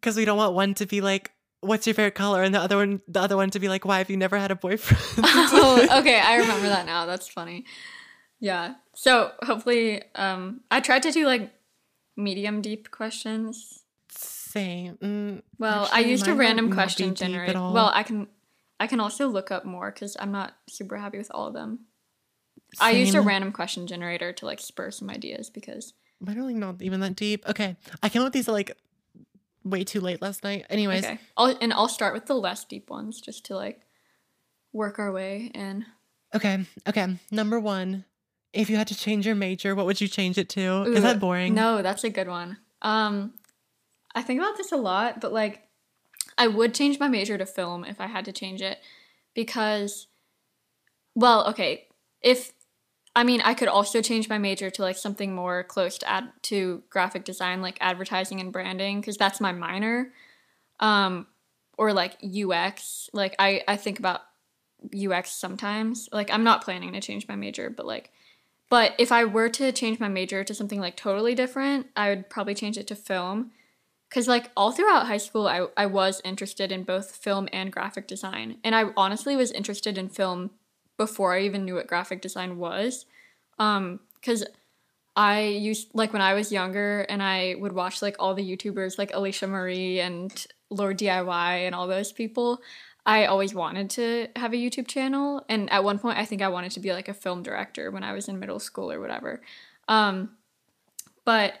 because 0.00 0.16
we 0.16 0.24
don't 0.24 0.36
want 0.38 0.54
one 0.54 0.74
to 0.74 0.86
be 0.86 1.00
like, 1.00 1.32
"What's 1.60 1.86
your 1.86 1.94
favorite 1.94 2.14
color?" 2.14 2.42
and 2.44 2.54
the 2.54 2.60
other 2.60 2.76
one, 2.76 3.00
the 3.08 3.20
other 3.20 3.36
one 3.36 3.50
to 3.50 3.58
be 3.58 3.68
like, 3.68 3.84
"Why 3.84 3.98
have 3.98 4.08
you 4.10 4.16
never 4.16 4.38
had 4.38 4.50
a 4.52 4.54
boyfriend?" 4.56 5.02
oh, 5.24 5.98
okay. 6.00 6.20
I 6.20 6.36
remember 6.36 6.68
that 6.68 6.86
now. 6.86 7.06
That's 7.06 7.26
funny. 7.26 7.64
Yeah. 8.38 8.74
So 8.94 9.32
hopefully, 9.42 10.02
um, 10.14 10.60
I 10.70 10.78
tried 10.80 11.02
to 11.02 11.10
do 11.10 11.26
like 11.26 11.52
medium 12.16 12.60
deep 12.62 12.90
questions. 12.92 13.82
Same. 14.48 14.96
Mm, 14.96 15.42
Well, 15.58 15.84
actually, 15.84 16.04
I 16.04 16.08
used 16.08 16.26
a 16.26 16.32
random 16.34 16.66
might 16.70 16.76
not 16.76 16.76
be 16.76 16.82
question 16.82 17.14
generator. 17.14 17.58
Well, 17.58 17.90
I 17.92 18.02
can, 18.02 18.28
I 18.80 18.86
can 18.86 18.98
also 18.98 19.28
look 19.28 19.50
up 19.50 19.66
more 19.66 19.90
because 19.90 20.16
I'm 20.18 20.32
not 20.32 20.54
super 20.68 20.96
happy 20.96 21.18
with 21.18 21.30
all 21.32 21.46
of 21.46 21.52
them. 21.54 21.80
I 22.80 22.92
used 22.92 23.14
a 23.14 23.20
random 23.20 23.52
question 23.52 23.86
generator 23.86 24.32
to 24.32 24.46
like 24.46 24.60
spur 24.60 24.90
some 24.90 25.10
ideas 25.10 25.50
because 25.50 25.92
are 26.26 26.34
not 26.34 26.80
even 26.80 27.00
that 27.00 27.14
deep. 27.16 27.46
Okay, 27.48 27.76
I 28.02 28.08
came 28.08 28.22
up 28.22 28.26
with 28.26 28.32
these 28.32 28.48
like 28.48 28.76
way 29.64 29.84
too 29.84 30.00
late 30.00 30.22
last 30.22 30.44
night. 30.44 30.64
Anyways, 30.70 31.04
okay. 31.04 31.18
I'll, 31.36 31.56
and 31.60 31.72
I'll 31.72 31.88
start 31.88 32.14
with 32.14 32.26
the 32.26 32.34
less 32.34 32.64
deep 32.64 32.88
ones 32.90 33.20
just 33.20 33.44
to 33.46 33.54
like 33.56 33.82
work 34.72 34.98
our 34.98 35.12
way 35.12 35.50
in. 35.54 35.84
okay, 36.34 36.64
okay. 36.88 37.16
Number 37.30 37.60
one, 37.60 38.04
if 38.52 38.70
you 38.70 38.76
had 38.76 38.88
to 38.88 38.96
change 38.96 39.26
your 39.26 39.34
major, 39.34 39.74
what 39.74 39.84
would 39.86 40.00
you 40.00 40.08
change 40.08 40.38
it 40.38 40.48
to? 40.50 40.60
Ooh, 40.60 40.94
Is 40.94 41.02
that 41.02 41.20
boring? 41.20 41.54
No, 41.54 41.82
that's 41.82 42.04
a 42.04 42.10
good 42.10 42.28
one. 42.28 42.58
Um, 42.82 43.34
I 44.18 44.22
think 44.22 44.40
about 44.40 44.56
this 44.56 44.72
a 44.72 44.76
lot, 44.76 45.20
but 45.20 45.32
like, 45.32 45.62
I 46.36 46.48
would 46.48 46.74
change 46.74 46.98
my 46.98 47.06
major 47.06 47.38
to 47.38 47.46
film 47.46 47.84
if 47.84 48.00
I 48.00 48.06
had 48.06 48.24
to 48.24 48.32
change 48.32 48.60
it, 48.62 48.78
because, 49.32 50.08
well, 51.14 51.46
okay, 51.50 51.86
if 52.20 52.52
I 53.14 53.22
mean, 53.22 53.40
I 53.42 53.54
could 53.54 53.68
also 53.68 54.02
change 54.02 54.28
my 54.28 54.38
major 54.38 54.70
to 54.70 54.82
like 54.82 54.96
something 54.96 55.36
more 55.36 55.62
close 55.62 55.98
to 55.98 56.10
ad 56.10 56.30
to 56.42 56.82
graphic 56.90 57.24
design, 57.24 57.62
like 57.62 57.78
advertising 57.80 58.40
and 58.40 58.52
branding, 58.52 59.00
because 59.00 59.16
that's 59.16 59.40
my 59.40 59.52
minor, 59.52 60.12
um, 60.80 61.28
or 61.76 61.92
like 61.92 62.16
UX. 62.20 63.08
Like 63.12 63.36
I 63.38 63.62
I 63.68 63.76
think 63.76 64.00
about 64.00 64.22
UX 64.92 65.30
sometimes. 65.30 66.08
Like 66.10 66.32
I'm 66.32 66.42
not 66.42 66.64
planning 66.64 66.92
to 66.94 67.00
change 67.00 67.28
my 67.28 67.36
major, 67.36 67.70
but 67.70 67.86
like 67.86 68.10
but 68.68 68.94
if 68.98 69.12
I 69.12 69.24
were 69.26 69.48
to 69.50 69.70
change 69.70 70.00
my 70.00 70.08
major 70.08 70.42
to 70.42 70.54
something 70.54 70.80
like 70.80 70.96
totally 70.96 71.36
different, 71.36 71.86
I 71.96 72.10
would 72.10 72.28
probably 72.28 72.54
change 72.54 72.76
it 72.78 72.88
to 72.88 72.96
film. 72.96 73.52
Cause 74.10 74.26
like 74.26 74.50
all 74.56 74.72
throughout 74.72 75.06
high 75.06 75.18
school, 75.18 75.46
I, 75.46 75.66
I 75.76 75.86
was 75.86 76.22
interested 76.24 76.72
in 76.72 76.82
both 76.82 77.14
film 77.14 77.48
and 77.52 77.70
graphic 77.70 78.06
design. 78.06 78.56
And 78.64 78.74
I 78.74 78.86
honestly 78.96 79.36
was 79.36 79.52
interested 79.52 79.98
in 79.98 80.08
film 80.08 80.50
before 80.96 81.34
I 81.34 81.42
even 81.42 81.64
knew 81.64 81.74
what 81.74 81.86
graphic 81.86 82.22
design 82.22 82.56
was. 82.56 83.04
Um, 83.58 84.00
cause 84.22 84.44
I 85.14 85.42
used 85.42 85.88
like 85.94 86.12
when 86.12 86.22
I 86.22 86.34
was 86.34 86.52
younger 86.52 87.00
and 87.08 87.22
I 87.22 87.56
would 87.58 87.72
watch 87.72 88.00
like 88.00 88.16
all 88.18 88.34
the 88.34 88.56
YouTubers 88.56 88.98
like 88.98 89.12
Alisha 89.12 89.48
Marie 89.48 90.00
and 90.00 90.46
LaurDIY 90.72 91.66
and 91.66 91.74
all 91.74 91.86
those 91.86 92.12
people. 92.12 92.62
I 93.04 93.24
always 93.24 93.54
wanted 93.54 93.90
to 93.90 94.28
have 94.36 94.52
a 94.52 94.56
YouTube 94.56 94.86
channel. 94.86 95.44
And 95.48 95.70
at 95.72 95.82
one 95.82 95.98
point, 95.98 96.18
I 96.18 96.24
think 96.24 96.42
I 96.42 96.48
wanted 96.48 96.72
to 96.72 96.80
be 96.80 96.92
like 96.92 97.08
a 97.08 97.14
film 97.14 97.42
director 97.42 97.90
when 97.90 98.04
I 98.04 98.12
was 98.12 98.28
in 98.28 98.38
middle 98.38 98.58
school 98.58 98.92
or 98.92 99.00
whatever. 99.00 99.40
Um, 99.88 100.36
but 101.24 101.54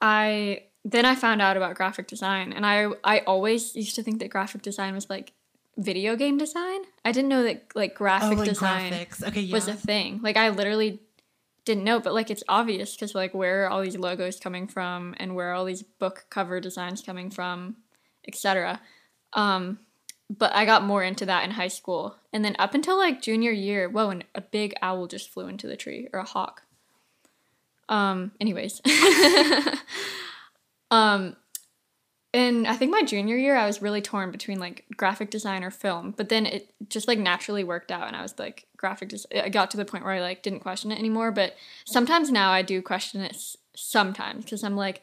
I 0.00 0.62
then 0.84 1.04
I 1.04 1.14
found 1.14 1.40
out 1.40 1.56
about 1.56 1.74
graphic 1.74 2.06
design, 2.06 2.52
and 2.52 2.66
I 2.66 2.88
I 3.02 3.20
always 3.20 3.74
used 3.74 3.94
to 3.96 4.02
think 4.02 4.18
that 4.20 4.28
graphic 4.30 4.62
design 4.62 4.94
was 4.94 5.08
like 5.08 5.32
video 5.76 6.14
game 6.16 6.38
design. 6.38 6.80
I 7.04 7.12
didn't 7.12 7.28
know 7.28 7.42
that 7.42 7.64
like 7.74 7.92
Oh, 7.94 7.98
graphic 7.98 8.38
like 8.38 8.48
design. 8.48 8.92
Okay, 8.92 9.40
yeah. 9.40 9.54
was 9.54 9.68
a 9.68 9.74
thing. 9.74 10.20
Like 10.22 10.36
I 10.36 10.50
literally 10.50 11.00
didn't 11.64 11.84
know, 11.84 12.00
but 12.00 12.12
like 12.12 12.30
it's 12.30 12.44
obvious 12.48 12.94
because 12.94 13.14
like 13.14 13.34
where 13.34 13.64
are 13.64 13.70
all 13.70 13.82
these 13.82 13.96
logos 13.96 14.38
coming 14.38 14.66
from 14.66 15.14
and 15.18 15.34
where 15.34 15.50
are 15.50 15.54
all 15.54 15.64
these 15.64 15.82
book 15.82 16.26
cover 16.30 16.60
designs 16.60 17.02
coming 17.02 17.30
from, 17.30 17.76
etc. 18.28 18.80
Um, 19.32 19.78
but 20.30 20.54
I 20.54 20.64
got 20.64 20.84
more 20.84 21.02
into 21.02 21.26
that 21.26 21.44
in 21.44 21.52
high 21.52 21.68
school, 21.68 22.16
and 22.32 22.44
then 22.44 22.56
up 22.58 22.74
until 22.74 22.98
like 22.98 23.22
junior 23.22 23.50
year, 23.52 23.88
whoa, 23.88 24.10
and 24.10 24.24
a 24.34 24.40
big 24.40 24.74
owl 24.82 25.06
just 25.06 25.30
flew 25.30 25.48
into 25.48 25.66
the 25.66 25.76
tree 25.76 26.08
or 26.12 26.20
a 26.20 26.24
hawk. 26.24 26.62
Um. 27.88 28.32
Anyways, 28.40 28.80
um, 30.94 31.36
and 32.32 32.66
I 32.66 32.74
think 32.74 32.90
my 32.90 33.02
junior 33.02 33.36
year, 33.36 33.56
I 33.56 33.66
was 33.66 33.80
really 33.80 34.02
torn 34.02 34.32
between 34.32 34.58
like 34.58 34.84
graphic 34.96 35.30
design 35.30 35.62
or 35.62 35.70
film, 35.70 36.14
but 36.16 36.28
then 36.28 36.46
it 36.46 36.74
just 36.88 37.06
like 37.06 37.18
naturally 37.18 37.62
worked 37.62 37.92
out, 37.92 38.08
and 38.08 38.16
I 38.16 38.22
was 38.22 38.36
like 38.38 38.66
graphic. 38.76 39.10
Des- 39.10 39.40
I 39.40 39.48
got 39.50 39.70
to 39.70 39.76
the 39.76 39.84
point 39.84 40.04
where 40.04 40.14
I 40.14 40.20
like 40.20 40.42
didn't 40.42 40.60
question 40.60 40.90
it 40.90 40.98
anymore, 40.98 41.30
but 41.30 41.54
sometimes 41.84 42.30
now 42.32 42.50
I 42.50 42.62
do 42.62 42.82
question 42.82 43.20
it. 43.20 43.34
s- 43.34 43.56
Sometimes 43.76 44.44
because 44.44 44.62
I'm 44.62 44.76
like, 44.76 45.02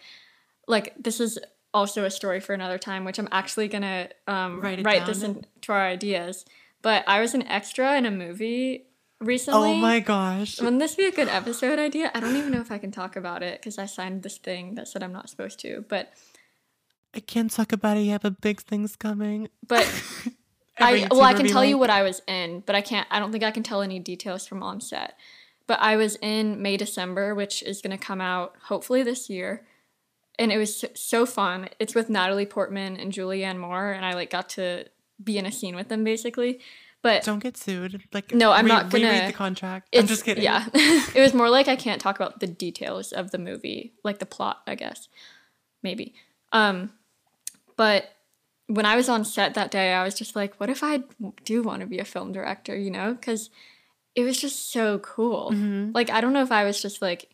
like 0.67 0.93
this 0.97 1.19
is 1.19 1.37
also 1.73 2.05
a 2.05 2.11
story 2.11 2.39
for 2.39 2.53
another 2.53 2.77
time, 2.77 3.03
which 3.05 3.19
I'm 3.19 3.27
actually 3.31 3.67
gonna 3.67 4.07
um, 4.27 4.61
Write 4.61 4.83
write, 4.85 5.05
this 5.05 5.23
into 5.23 5.45
our 5.69 5.85
ideas. 5.85 6.45
But 6.81 7.03
I 7.07 7.19
was 7.21 7.33
an 7.33 7.45
extra 7.47 7.97
in 7.97 8.05
a 8.05 8.11
movie 8.11 8.85
recently. 9.21 9.71
oh 9.71 9.75
my 9.75 9.99
gosh. 9.99 10.59
Wouldn't 10.59 10.79
this 10.79 10.95
be 10.95 11.05
a 11.05 11.11
good 11.11 11.29
episode 11.29 11.79
idea? 11.79 12.11
I 12.13 12.19
don't 12.19 12.35
even 12.35 12.51
know 12.51 12.59
if 12.59 12.71
I 12.71 12.77
can 12.77 12.91
talk 12.91 13.15
about 13.15 13.43
it 13.43 13.59
because 13.59 13.77
I 13.77 13.85
signed 13.85 14.23
this 14.23 14.37
thing 14.37 14.75
that 14.75 14.87
said 14.87 15.03
I'm 15.03 15.13
not 15.13 15.29
supposed 15.29 15.59
to. 15.61 15.85
But 15.87 16.11
I 17.13 17.19
can't 17.19 17.51
talk 17.51 17.71
about 17.71 17.97
it 17.97 18.01
yet, 18.01 18.21
but 18.21 18.41
big 18.41 18.61
things 18.61 18.95
coming. 18.95 19.49
but 19.67 19.87
I 20.79 21.07
well, 21.11 21.21
I 21.21 21.33
can 21.33 21.47
tell 21.47 21.63
you 21.63 21.77
what 21.77 21.89
I 21.89 22.01
was 22.01 22.21
in, 22.27 22.63
but 22.65 22.75
I 22.75 22.81
can't. 22.81 23.07
I 23.11 23.19
don't 23.19 23.31
think 23.31 23.43
I 23.43 23.51
can 23.51 23.63
tell 23.63 23.81
any 23.81 23.99
details 23.99 24.47
from 24.47 24.63
on 24.63 24.81
set. 24.81 25.17
But 25.67 25.79
I 25.79 25.95
was 25.95 26.17
in 26.21 26.61
May 26.61 26.75
December, 26.75 27.33
which 27.35 27.63
is 27.63 27.81
going 27.81 27.97
to 27.97 28.03
come 28.03 28.19
out 28.19 28.55
hopefully 28.63 29.03
this 29.03 29.29
year, 29.29 29.65
and 30.39 30.51
it 30.51 30.57
was 30.57 30.83
so 30.95 31.25
fun. 31.25 31.69
It's 31.79 31.95
with 31.95 32.09
Natalie 32.09 32.45
Portman 32.45 32.97
and 32.97 33.13
Julianne 33.13 33.57
Moore, 33.57 33.91
and 33.91 34.03
I 34.03 34.13
like 34.13 34.31
got 34.31 34.49
to 34.49 34.85
be 35.23 35.37
in 35.37 35.45
a 35.45 35.51
scene 35.51 35.75
with 35.75 35.87
them 35.87 36.03
basically. 36.03 36.59
But 37.03 37.23
Don't 37.23 37.39
get 37.39 37.57
sued. 37.57 38.03
Like 38.13 38.33
No, 38.33 38.51
I'm 38.51 38.67
not 38.67 38.89
gonna- 38.91 39.09
read 39.09 39.27
the 39.29 39.33
contract. 39.33 39.89
I'm 39.95 40.05
just 40.07 40.23
kidding. 40.23 40.43
Yeah, 40.43 40.67
it 40.73 41.19
was 41.19 41.33
more 41.33 41.49
like 41.49 41.67
I 41.67 41.75
can't 41.75 41.99
talk 42.01 42.15
about 42.17 42.39
the 42.39 42.47
details 42.47 43.11
of 43.11 43.31
the 43.31 43.39
movie, 43.39 43.93
like 44.03 44.19
the 44.19 44.25
plot, 44.27 44.61
I 44.67 44.75
guess, 44.75 45.07
maybe. 45.81 46.13
Um, 46.51 46.91
but 47.75 48.05
when 48.67 48.85
I 48.85 48.95
was 48.95 49.09
on 49.09 49.25
set 49.25 49.55
that 49.55 49.71
day, 49.71 49.93
I 49.93 50.03
was 50.03 50.13
just 50.13 50.35
like, 50.35 50.55
what 50.59 50.69
if 50.69 50.83
I 50.83 51.01
do 51.43 51.63
want 51.63 51.81
to 51.81 51.87
be 51.87 51.97
a 51.99 52.05
film 52.05 52.31
director? 52.31 52.77
You 52.77 52.91
know, 52.91 53.13
because 53.15 53.49
it 54.13 54.23
was 54.23 54.39
just 54.39 54.71
so 54.71 54.99
cool. 54.99 55.51
Mhm. 55.51 55.95
Like 55.95 56.09
I 56.11 56.21
don't 56.21 56.33
know 56.33 56.43
if 56.43 56.51
I 56.51 56.63
was 56.65 56.81
just 56.81 57.01
like, 57.01 57.29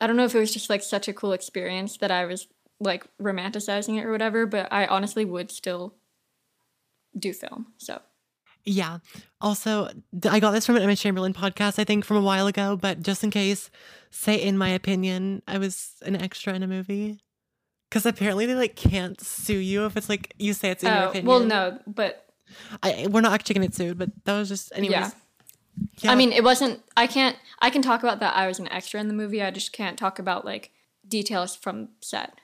I 0.00 0.06
don't 0.06 0.16
know 0.16 0.24
if 0.24 0.34
it 0.34 0.38
was 0.40 0.52
just 0.52 0.68
like 0.68 0.82
such 0.82 1.08
a 1.08 1.14
cool 1.14 1.32
experience 1.32 1.96
that 1.98 2.10
I 2.10 2.26
was 2.26 2.46
like 2.78 3.06
romanticizing 3.18 3.98
it 3.98 4.04
or 4.04 4.12
whatever. 4.12 4.44
But 4.44 4.70
I 4.70 4.84
honestly 4.86 5.24
would 5.24 5.50
still 5.50 5.94
do 7.18 7.32
film. 7.32 7.68
So 7.78 8.02
Yeah. 8.66 8.98
Also, 9.40 9.88
I 10.28 10.40
got 10.40 10.50
this 10.50 10.66
from 10.66 10.76
an 10.76 10.82
Emma 10.82 10.96
Chamberlain 10.96 11.32
podcast, 11.32 11.78
I 11.78 11.84
think, 11.84 12.04
from 12.04 12.16
a 12.16 12.20
while 12.20 12.46
ago. 12.48 12.76
But 12.76 13.02
just 13.02 13.22
in 13.24 13.30
case, 13.30 13.70
say 14.10 14.34
in 14.36 14.58
my 14.58 14.68
opinion, 14.70 15.42
I 15.46 15.58
was 15.58 15.92
an 16.02 16.16
extra 16.20 16.52
in 16.52 16.62
a 16.62 16.66
movie. 16.66 17.20
Because 17.88 18.04
apparently 18.04 18.46
they 18.46 18.56
like 18.56 18.74
can't 18.74 19.20
sue 19.20 19.58
you 19.58 19.86
if 19.86 19.96
it's 19.96 20.08
like 20.08 20.34
you 20.38 20.52
say 20.52 20.70
it's 20.70 20.82
in 20.82 20.92
your 20.92 21.04
oh 21.04 21.08
opinion. 21.10 21.26
well, 21.26 21.40
no, 21.40 21.78
but 21.86 22.26
I, 22.82 23.06
we're 23.08 23.20
not 23.20 23.32
actually 23.32 23.54
gonna 23.54 23.66
get 23.68 23.76
sued, 23.76 23.96
but 23.96 24.10
that 24.24 24.36
was 24.36 24.48
just 24.48 24.72
anyways. 24.74 24.90
Yeah. 24.90 25.10
Yeah. 25.98 26.10
I 26.10 26.14
mean, 26.16 26.32
it 26.32 26.42
wasn't. 26.42 26.80
I 26.96 27.06
can't. 27.06 27.36
I 27.60 27.70
can 27.70 27.82
talk 27.82 28.02
about 28.02 28.18
that. 28.20 28.34
I 28.34 28.48
was 28.48 28.58
an 28.58 28.66
extra 28.72 28.98
in 28.98 29.06
the 29.08 29.14
movie. 29.14 29.40
I 29.42 29.52
just 29.52 29.72
can't 29.72 29.96
talk 29.96 30.18
about 30.18 30.44
like 30.44 30.72
details 31.06 31.54
from 31.54 31.90
set. 32.00 32.34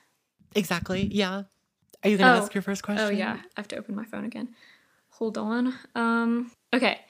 exactly. 0.54 1.08
Yeah. 1.12 1.42
Are 2.04 2.08
you 2.10 2.16
gonna 2.18 2.38
Oh. 2.38 2.42
ask 2.42 2.54
your 2.54 2.62
first 2.62 2.82
question? 2.84 3.04
Oh 3.04 3.10
yeah, 3.10 3.38
I 3.40 3.60
have 3.60 3.68
to 3.68 3.76
open 3.76 3.96
my 3.96 4.04
phone 4.04 4.24
again. 4.24 4.50
Hold 5.12 5.38
on. 5.38 5.74
Um. 5.94 6.50
Okay. 6.74 7.00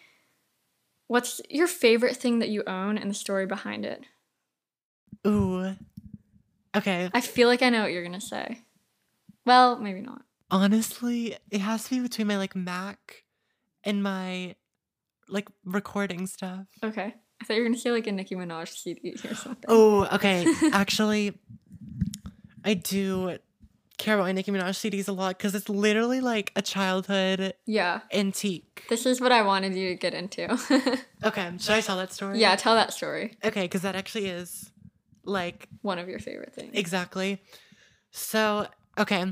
What's 1.07 1.41
your 1.51 1.67
favorite 1.67 2.17
thing 2.17 2.39
that 2.39 2.49
you 2.49 2.63
own 2.67 2.97
and 2.97 3.11
the 3.11 3.15
story 3.15 3.47
behind 3.47 3.85
it? 3.85 4.05
Ooh. 5.27 5.77
Okay. 6.75 7.11
I 7.13 7.21
feel 7.21 7.49
like 7.49 7.63
I 7.63 7.69
know 7.69 7.83
what 7.83 7.93
you're 7.93 8.03
gonna 8.03 8.21
say. 8.21 8.63
Well, 9.45 9.79
maybe 9.79 10.01
not. 10.01 10.23
Honestly, 10.51 11.37
it 11.51 11.61
has 11.61 11.85
to 11.85 11.91
be 11.91 12.01
between 12.01 12.27
my 12.27 12.39
like 12.39 12.57
Mac 12.57 13.25
and 13.85 14.03
my 14.03 14.55
like 15.29 15.49
recording 15.65 16.27
stuff. 16.27 16.67
Okay. 16.83 17.15
I 17.41 17.45
thought 17.45 17.55
you 17.55 17.63
were 17.63 17.69
gonna 17.69 17.79
say 17.79 17.91
like 17.91 18.07
a 18.07 18.13
Nicki 18.13 18.35
Minaj 18.35 18.69
CD 18.69 19.15
or 19.29 19.35
something. 19.35 19.65
Oh, 19.69 20.07
okay. 20.13 20.47
Actually, 20.73 21.39
I 22.65 22.75
do 22.75 23.39
care 24.03 24.15
about 24.15 24.25
my 24.25 24.33
Nicki 24.33 24.51
Minaj 24.51 24.75
CDs 24.91 25.09
a 25.09 25.13
lot 25.13 25.37
because 25.39 25.55
it's 25.55 25.69
literally 25.69 26.21
like 26.21 26.53
a 26.57 26.63
childhood 26.63 27.55
Yeah. 27.67 28.01
antique. 28.13 28.85
This 28.89 29.07
is 29.07 29.21
what 29.21 29.33
I 29.33 29.43
wanted 29.43 29.75
you 29.75 29.91
to 29.91 29.95
get 29.95 30.15
into. 30.15 30.49
Okay, 31.25 31.51
should 31.61 31.75
I 31.75 31.81
tell 31.81 31.97
that 31.99 32.13
story? 32.13 32.41
yeah, 32.41 32.57
tell 32.57 32.75
that 32.75 32.93
story. 32.93 33.37
Okay, 33.45 33.63
because 33.63 33.83
that 33.83 33.95
actually 33.95 34.27
is 34.27 34.71
like 35.25 35.69
One 35.83 35.99
of 36.01 36.09
your 36.09 36.19
favorite 36.19 36.53
things. 36.55 36.73
exactly. 36.75 37.41
So, 38.11 38.67
okay. 38.99 39.25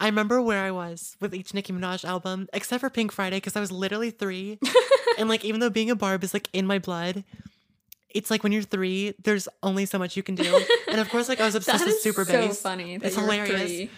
I 0.00 0.06
remember 0.06 0.40
where 0.42 0.64
I 0.64 0.70
was 0.70 1.16
with 1.20 1.34
each 1.34 1.52
Nicki 1.54 1.72
Minaj 1.72 2.04
album, 2.04 2.48
except 2.52 2.80
for 2.80 2.90
Pink 2.90 3.12
Friday, 3.12 3.36
because 3.36 3.56
I 3.56 3.60
was 3.60 3.70
literally 3.70 4.10
three. 4.10 4.58
and 5.18 5.28
like, 5.28 5.44
even 5.44 5.60
though 5.60 5.70
being 5.70 5.90
a 5.90 5.96
Barb 5.96 6.24
is 6.24 6.32
like 6.34 6.48
in 6.52 6.66
my 6.66 6.78
blood, 6.78 7.24
it's 8.10 8.30
like 8.30 8.42
when 8.42 8.52
you're 8.52 8.62
three, 8.62 9.14
there's 9.22 9.48
only 9.62 9.86
so 9.86 9.98
much 9.98 10.16
you 10.16 10.22
can 10.22 10.34
do. 10.34 10.64
And 10.92 11.00
of 11.00 11.08
course, 11.08 11.28
like 11.28 11.40
I 11.40 11.46
was 11.46 11.54
obsessed 11.54 11.80
That 11.84 11.86
with 11.86 12.00
Super 12.00 12.24
so 12.24 12.32
Bass. 12.32 12.60
funny. 12.60 12.98
That 12.98 13.06
It's 13.06 13.16
hilarious. 13.16 13.70
three. 13.70 13.90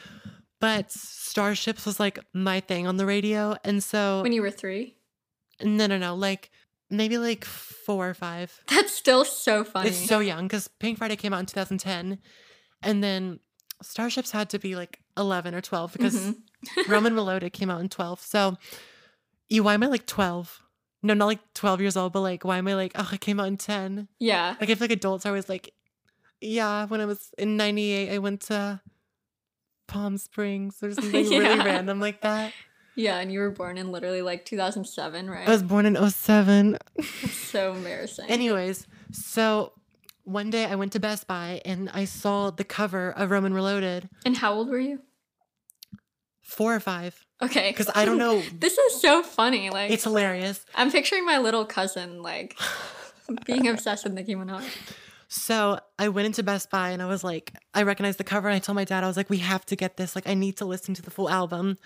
But 0.64 0.90
Starships 0.92 1.84
was 1.84 2.00
like 2.00 2.18
my 2.32 2.60
thing 2.60 2.86
on 2.86 2.96
the 2.96 3.06
radio. 3.06 3.56
And 3.64 3.82
so, 3.82 4.22
When 4.22 4.32
you 4.32 4.40
were 4.42 4.50
three? 4.50 4.96
no, 5.62 5.86
no, 5.86 5.98
no, 5.98 6.14
like 6.14 6.50
maybe 6.90 7.18
like 7.18 7.44
four 7.44 8.08
or 8.08 8.14
five. 8.14 8.48
That's 8.68 8.92
still 8.92 9.24
so 9.24 9.64
funny. 9.64 9.88
It's 9.90 10.06
so 10.08 10.20
young 10.20 10.46
because 10.46 10.68
Pink 10.68 10.98
Friday 10.98 11.16
came 11.16 11.32
out 11.34 11.40
in 11.40 11.46
2010. 11.46 12.18
And 12.82 13.02
then 13.04 13.40
Starships 13.82 14.30
had 14.30 14.48
to 14.50 14.58
be 14.58 14.74
like 14.76 15.00
11 15.16 15.54
or 15.54 15.60
12 15.60 15.92
because 15.92 16.14
Mhm. 16.14 16.36
Roman 16.88 17.14
Reloaded 17.14 17.52
came 17.52 17.70
out 17.70 17.80
in 17.80 17.88
12. 17.88 18.20
So, 18.20 18.56
you, 19.48 19.62
why 19.64 19.74
am 19.74 19.82
I 19.82 19.86
like 19.86 20.06
12? 20.06 20.60
No, 21.02 21.12
not 21.12 21.26
like 21.26 21.40
12 21.54 21.80
years 21.82 21.96
old, 21.96 22.12
but 22.14 22.20
like, 22.22 22.44
why 22.44 22.56
am 22.56 22.66
I 22.68 22.74
like, 22.74 22.92
oh, 22.94 23.10
it 23.12 23.20
came 23.20 23.38
out 23.38 23.48
in 23.48 23.58
10? 23.58 24.08
yeah. 24.18 24.56
Like, 24.60 24.70
I 24.70 24.74
feel 24.74 24.84
like 24.84 24.90
adults 24.92 25.26
are 25.26 25.30
always 25.30 25.48
like, 25.50 25.74
yeah, 26.40 26.86
when 26.86 27.00
I 27.02 27.04
was 27.06 27.30
in 27.36 27.56
98, 27.58 28.14
I 28.14 28.18
went 28.18 28.40
to 28.48 28.80
Palm 29.86 30.18
Springs 30.18 30.82
or 30.82 30.92
something 30.94 31.28
really 31.30 31.58
random 31.58 32.00
like 32.00 32.20
that. 32.22 32.52
Yeah, 32.96 33.18
and 33.18 33.32
you 33.32 33.40
were 33.40 33.50
born 33.50 33.76
in 33.76 33.90
literally 33.90 34.22
like 34.22 34.44
2007, 34.44 35.28
right? 35.28 35.48
I 35.48 35.50
was 35.50 35.62
born 35.64 35.84
in 35.86 35.96
07. 36.10 36.78
So 37.28 37.72
embarrassing. 37.74 38.26
Anyways, 38.28 38.86
so 39.12 39.72
one 40.24 40.50
day 40.50 40.64
I 40.64 40.74
went 40.74 40.92
to 40.92 41.00
Best 41.00 41.26
Buy 41.28 41.60
and 41.64 41.90
I 41.92 42.04
saw 42.04 42.50
the 42.50 42.64
cover 42.64 43.10
of 43.12 43.30
Roman 43.30 43.52
Reloaded, 43.54 44.08
and 44.24 44.36
how 44.36 44.54
old 44.54 44.68
were 44.68 44.78
you? 44.80 45.00
four 46.42 46.74
or 46.74 46.80
five, 46.80 47.24
Okay. 47.42 47.70
because 47.70 47.90
I 47.94 48.04
don't 48.04 48.18
know. 48.18 48.40
this 48.58 48.76
is 48.76 49.00
so 49.00 49.22
funny. 49.22 49.70
Like, 49.70 49.90
It's 49.90 50.04
hilarious. 50.04 50.64
I'm 50.74 50.90
picturing 50.90 51.24
my 51.24 51.38
little 51.38 51.64
cousin, 51.64 52.22
like, 52.22 52.56
being 53.46 53.66
obsessed 53.68 54.04
with 54.04 54.12
Nicki 54.12 54.34
Minaj. 54.34 54.62
So 55.36 55.80
I 55.98 56.10
went 56.10 56.26
into 56.26 56.44
Best 56.44 56.70
Buy 56.70 56.90
and 56.90 57.02
I 57.02 57.06
was 57.06 57.24
like, 57.24 57.52
I 57.74 57.82
recognized 57.82 58.18
the 58.20 58.24
cover 58.24 58.46
and 58.48 58.54
I 58.54 58.60
told 58.60 58.76
my 58.76 58.84
dad, 58.84 59.02
I 59.02 59.08
was 59.08 59.16
like, 59.16 59.28
we 59.28 59.38
have 59.38 59.66
to 59.66 59.74
get 59.74 59.96
this. 59.96 60.14
Like, 60.14 60.28
I 60.28 60.34
need 60.34 60.58
to 60.58 60.64
listen 60.64 60.94
to 60.94 61.02
the 61.02 61.10
full 61.10 61.28
album, 61.28 61.76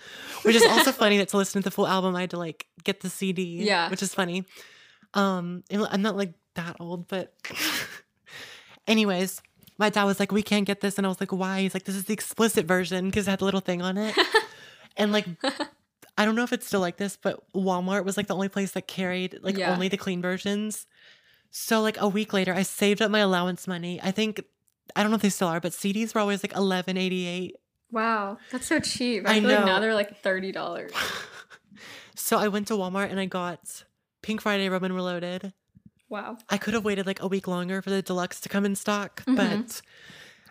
which 0.43 0.55
is 0.55 0.63
also 0.63 0.91
funny 0.91 1.17
that 1.17 1.29
to 1.29 1.37
listen 1.37 1.63
to 1.63 1.65
the 1.67 1.73
full 1.73 1.87
album, 1.87 2.15
I 2.15 2.21
had 2.21 2.29
to 2.29 2.37
like 2.37 2.67
get 2.83 2.99
the 2.99 3.09
CD. 3.09 3.63
Yeah. 3.63 3.89
Which 3.89 4.03
is 4.03 4.13
funny. 4.13 4.45
Um, 5.15 5.63
I'm 5.71 6.03
not 6.03 6.15
like 6.15 6.33
that 6.53 6.75
old, 6.79 7.07
but 7.07 7.33
anyways, 8.87 9.41
my 9.77 9.89
dad 9.89 10.03
was 10.03 10.19
like, 10.19 10.31
we 10.31 10.43
can't 10.43 10.65
get 10.67 10.81
this. 10.81 10.97
And 10.97 11.05
I 11.05 11.09
was 11.09 11.19
like, 11.19 11.31
why? 11.31 11.61
He's 11.61 11.73
like, 11.73 11.85
this 11.85 11.95
is 11.95 12.05
the 12.05 12.13
explicit 12.13 12.65
version 12.67 13.05
because 13.07 13.27
it 13.27 13.31
had 13.31 13.39
the 13.39 13.45
little 13.45 13.61
thing 13.61 13.81
on 13.81 13.97
it. 13.97 14.15
and 14.97 15.11
like, 15.11 15.25
I 16.17 16.25
don't 16.25 16.35
know 16.35 16.43
if 16.43 16.53
it's 16.53 16.67
still 16.67 16.81
like 16.81 16.97
this, 16.97 17.17
but 17.21 17.41
Walmart 17.53 18.03
was 18.05 18.17
like 18.17 18.27
the 18.27 18.35
only 18.35 18.49
place 18.49 18.71
that 18.71 18.87
carried 18.87 19.39
like 19.41 19.57
Yeah. 19.57 19.71
only 19.73 19.87
the 19.87 19.97
clean 19.97 20.21
versions. 20.21 20.85
So 21.51 21.81
like 21.81 21.99
a 21.99 22.07
week 22.07 22.33
later, 22.33 22.53
I 22.53 22.63
saved 22.63 23.01
up 23.01 23.09
my 23.11 23.19
allowance 23.19 23.67
money. 23.67 23.99
I 24.03 24.11
think 24.11 24.41
I 24.95 25.01
don't 25.01 25.11
know 25.11 25.15
if 25.15 25.21
they 25.21 25.29
still 25.29 25.47
are, 25.47 25.59
but 25.59 25.71
CDs 25.71 26.13
were 26.13 26.21
always 26.21 26.43
like 26.43 26.55
eleven 26.55 26.97
eighty 26.97 27.25
eight. 27.25 27.55
Wow, 27.91 28.37
that's 28.51 28.67
so 28.67 28.79
cheap. 28.79 29.27
I, 29.27 29.37
I 29.37 29.39
feel 29.41 29.49
like 29.49 29.65
now 29.65 29.79
they're 29.79 29.95
like 29.95 30.21
$30. 30.21 30.91
So 32.15 32.37
I 32.37 32.49
went 32.49 32.67
to 32.67 32.73
Walmart 32.73 33.09
and 33.11 33.19
I 33.19 33.25
got 33.25 33.83
Pink 34.21 34.41
Friday 34.41 34.67
Roman 34.69 34.91
Reloaded. 34.93 35.53
Wow. 36.09 36.37
I 36.49 36.57
could 36.57 36.73
have 36.73 36.83
waited 36.83 37.07
like 37.07 37.21
a 37.21 37.27
week 37.27 37.47
longer 37.47 37.81
for 37.81 37.89
the 37.89 38.01
deluxe 38.01 38.41
to 38.41 38.49
come 38.49 38.65
in 38.65 38.75
stock, 38.75 39.23
Mhm. 39.25 39.35
but 39.37 39.81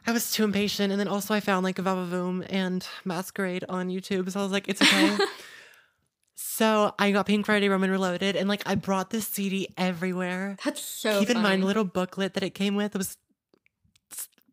I 0.06 0.12
was 0.12 0.32
too 0.32 0.44
impatient. 0.44 0.90
And 0.90 0.98
then 0.98 1.06
also 1.08 1.34
I 1.34 1.40
found 1.40 1.64
like 1.64 1.76
Vavavoom 1.76 2.46
and 2.48 2.86
Masquerade 3.04 3.64
on 3.68 3.88
YouTube, 3.90 4.30
so 4.32 4.40
I 4.40 4.42
was 4.42 4.50
like, 4.52 4.66
it's 4.66 4.80
okay. 4.80 5.18
so 6.40 6.94
I 7.00 7.10
got 7.10 7.26
Pink 7.26 7.46
Friday 7.46 7.68
Roman 7.68 7.90
Reloaded, 7.90 8.36
and 8.36 8.48
like 8.48 8.62
I 8.64 8.76
brought 8.76 9.10
this 9.10 9.26
CD 9.26 9.66
everywhere. 9.76 10.56
That's 10.64 10.80
so 10.80 11.18
Keep 11.18 11.30
in 11.30 11.42
mind, 11.42 11.62
the 11.62 11.66
little 11.66 11.82
booklet 11.84 12.34
that 12.34 12.44
it 12.44 12.50
came 12.50 12.76
with 12.76 12.94
was 12.94 13.16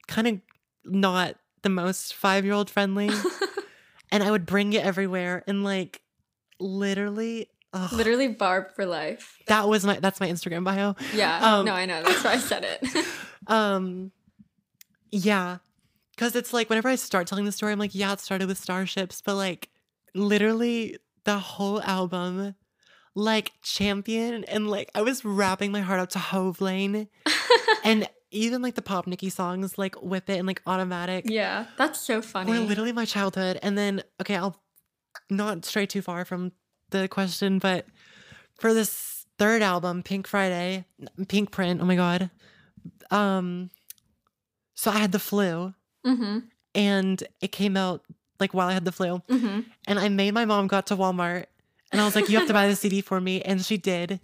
kind 0.08 0.28
of 0.28 0.42
not 0.84 1.36
the 1.62 1.70
most 1.70 2.16
five 2.16 2.44
year 2.44 2.56
old 2.56 2.72
friendly. 2.72 3.12
and 4.12 4.24
I 4.24 4.32
would 4.32 4.48
bring 4.48 4.74
it 4.74 4.84
everywhere 4.84 5.44
and 5.46 5.64
like 5.64 6.02
literally, 6.60 7.50
ugh, 7.72 7.94
Literally 7.94 8.30
Barb 8.30 8.74
for 8.76 8.88
life. 8.88 9.38
that 9.46 9.68
was 9.68 9.86
my 9.86 10.00
that's 10.00 10.20
my 10.20 10.28
Instagram 10.28 10.64
bio. 10.64 10.96
Yeah. 11.14 11.58
Um, 11.58 11.66
no, 11.66 11.74
I 11.74 11.86
know. 11.86 12.02
That's 12.02 12.24
why 12.24 12.32
I 12.32 12.40
said 12.40 12.64
it. 12.66 13.06
Um, 13.48 14.12
yeah, 15.12 15.60
because 16.16 16.36
it's 16.36 16.52
like 16.52 16.68
whenever 16.68 16.90
I 16.90 16.96
start 16.96 17.28
telling 17.28 17.46
the 17.46 17.52
story, 17.52 17.72
I'm 17.72 17.78
like, 17.78 17.94
yeah, 17.94 18.12
it 18.14 18.20
started 18.20 18.48
with 18.48 18.58
starships, 18.58 19.22
but 19.24 19.36
like 19.36 19.70
literally 20.16 20.98
the 21.26 21.38
whole 21.38 21.82
album, 21.82 22.56
like 23.14 23.52
champion, 23.62 24.44
and 24.46 24.70
like 24.70 24.90
I 24.96 25.02
was 25.02 25.26
rapping 25.26 25.72
my 25.72 25.82
heart 25.82 26.00
out 26.00 26.12
to 26.12 26.20
HOV 26.20 26.62
Lane, 26.62 27.08
and 27.84 28.08
even 28.32 28.62
like 28.62 28.76
the 28.76 28.82
pop 28.82 29.08
Nicki 29.08 29.30
songs, 29.30 29.78
like 29.78 29.96
Whip 30.02 30.30
It 30.30 30.38
and 30.38 30.48
like 30.48 30.62
Automatic, 30.66 31.26
yeah, 31.28 31.66
that's 31.78 32.00
so 32.00 32.22
funny. 32.22 32.52
were 32.52 32.60
literally 32.60 32.92
my 32.92 33.06
childhood. 33.06 33.60
And 33.62 33.78
then 33.78 34.04
okay, 34.22 34.36
I'll 34.36 34.62
not 35.30 35.66
stray 35.66 35.86
too 35.86 36.02
far 36.02 36.26
from 36.26 36.52
the 36.92 37.08
question, 37.08 37.60
but 37.60 37.86
for 38.60 38.74
this 38.74 39.26
third 39.38 39.62
album, 39.62 40.04
Pink 40.04 40.28
Friday, 40.28 40.86
Pink 41.28 41.52
Print, 41.52 41.82
oh 41.82 41.86
my 41.86 41.96
god. 41.96 42.30
Um 43.12 43.70
so 44.76 44.92
I 44.92 44.98
had 44.98 45.12
the 45.12 45.20
flu 45.20 45.74
mm-hmm. 46.06 46.40
and 46.74 47.24
it 47.42 47.52
came 47.52 47.78
out 47.78 48.04
like 48.40 48.54
while 48.54 48.68
I 48.68 48.74
had 48.74 48.86
the 48.86 48.92
flu. 48.92 49.22
Mm-hmm. 49.30 49.62
And 49.88 50.00
I 50.00 50.10
made 50.10 50.34
my 50.34 50.46
mom 50.46 50.68
got 50.68 50.88
to 50.88 50.98
Walmart 50.98 51.46
And 51.92 52.02
I 52.02 52.06
was 52.06 52.16
like, 52.16 52.30
you 52.30 52.38
have 52.38 52.48
to 52.48 52.54
buy 52.54 52.68
the 52.68 52.76
CD 52.76 53.02
for 53.02 53.22
me. 53.22 53.42
And 53.42 53.64
she 53.64 53.78
did. 53.78 54.20